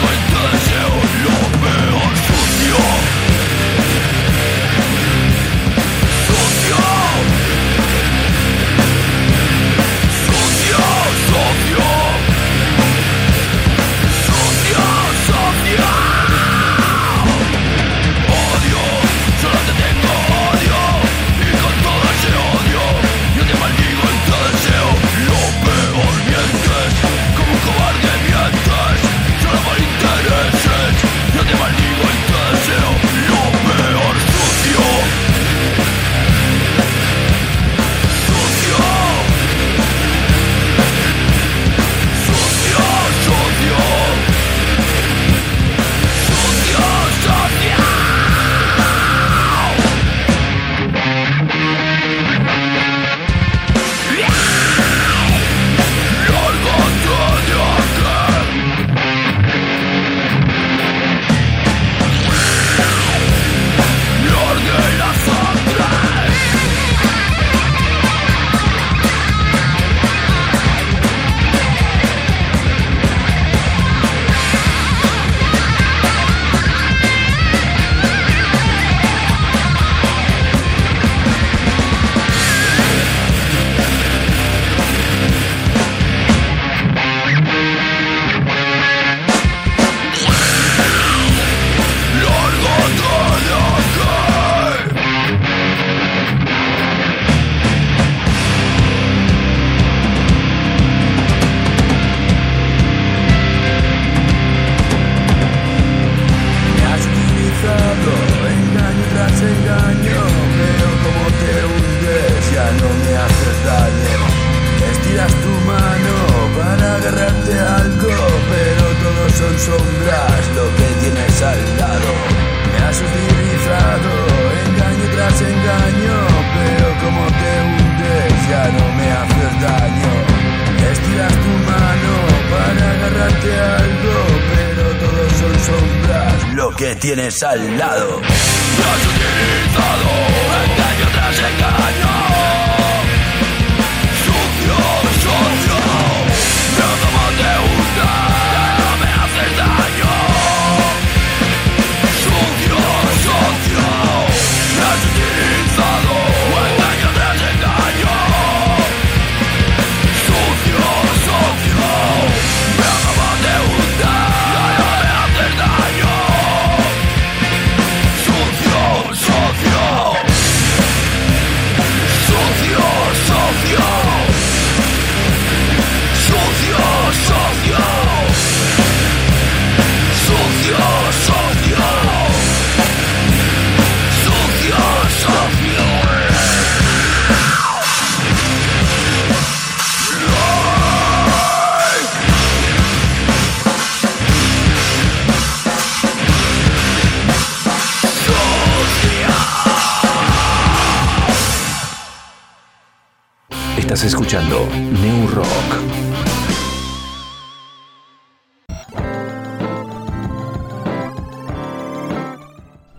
Estás 204.04 204.20
escuchando 204.20 204.68
New 205.02 205.28
Rock. 205.30 205.48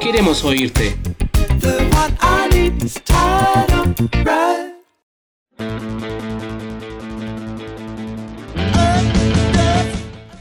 Queremos 0.00 0.44
oírte. 0.44 0.96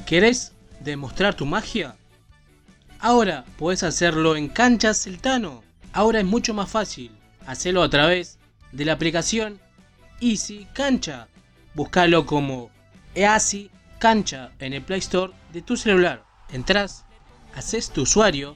¿Querés 0.06 0.54
demostrar 0.80 1.34
tu 1.36 1.46
magia? 1.46 1.96
Ahora 3.00 3.46
puedes 3.58 3.84
hacerlo 3.84 4.36
en 4.36 4.48
Canchas 4.48 5.04
Celtano. 5.04 5.64
Ahora 5.92 6.20
es 6.20 6.26
mucho 6.26 6.54
más 6.54 6.70
fácil. 6.70 7.12
Hacelo 7.46 7.82
a 7.84 7.90
través 7.90 8.38
de 8.72 8.86
la 8.86 8.94
aplicación 8.94 9.60
Easy 10.22 10.68
Cancha. 10.74 11.28
Búscalo 11.74 12.26
como 12.26 12.70
Easy 13.16 13.72
Cancha 14.00 14.52
en 14.60 14.74
el 14.74 14.84
Play 14.84 15.00
Store 15.00 15.34
de 15.52 15.62
tu 15.62 15.76
celular. 15.76 16.24
Entrás, 16.52 17.06
haces 17.56 17.90
tu 17.90 18.04
usuario, 18.04 18.56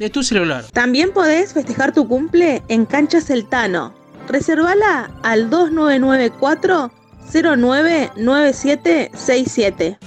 de 0.00 0.10
tu 0.10 0.22
celular. 0.24 0.64
También 0.72 1.12
podés 1.12 1.52
festejar 1.52 1.92
tu 1.92 2.08
cumple 2.08 2.62
en 2.68 2.86
Cancha 2.86 3.20
Celtano. 3.20 3.92
Reservala 4.26 5.10
al 5.22 5.48
2994 5.50 6.90
099767. 7.32 9.98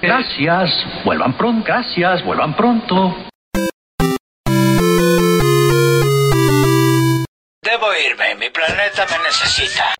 Gracias, 0.00 0.70
vuelvan 1.04 1.36
pronto, 1.36 1.64
gracias, 1.66 2.24
vuelvan 2.24 2.56
pronto. 2.56 3.14
Debo 7.72 7.90
irme, 7.94 8.34
mi 8.34 8.50
planeta 8.50 9.06
me 9.06 9.16
necesita. 9.24 9.94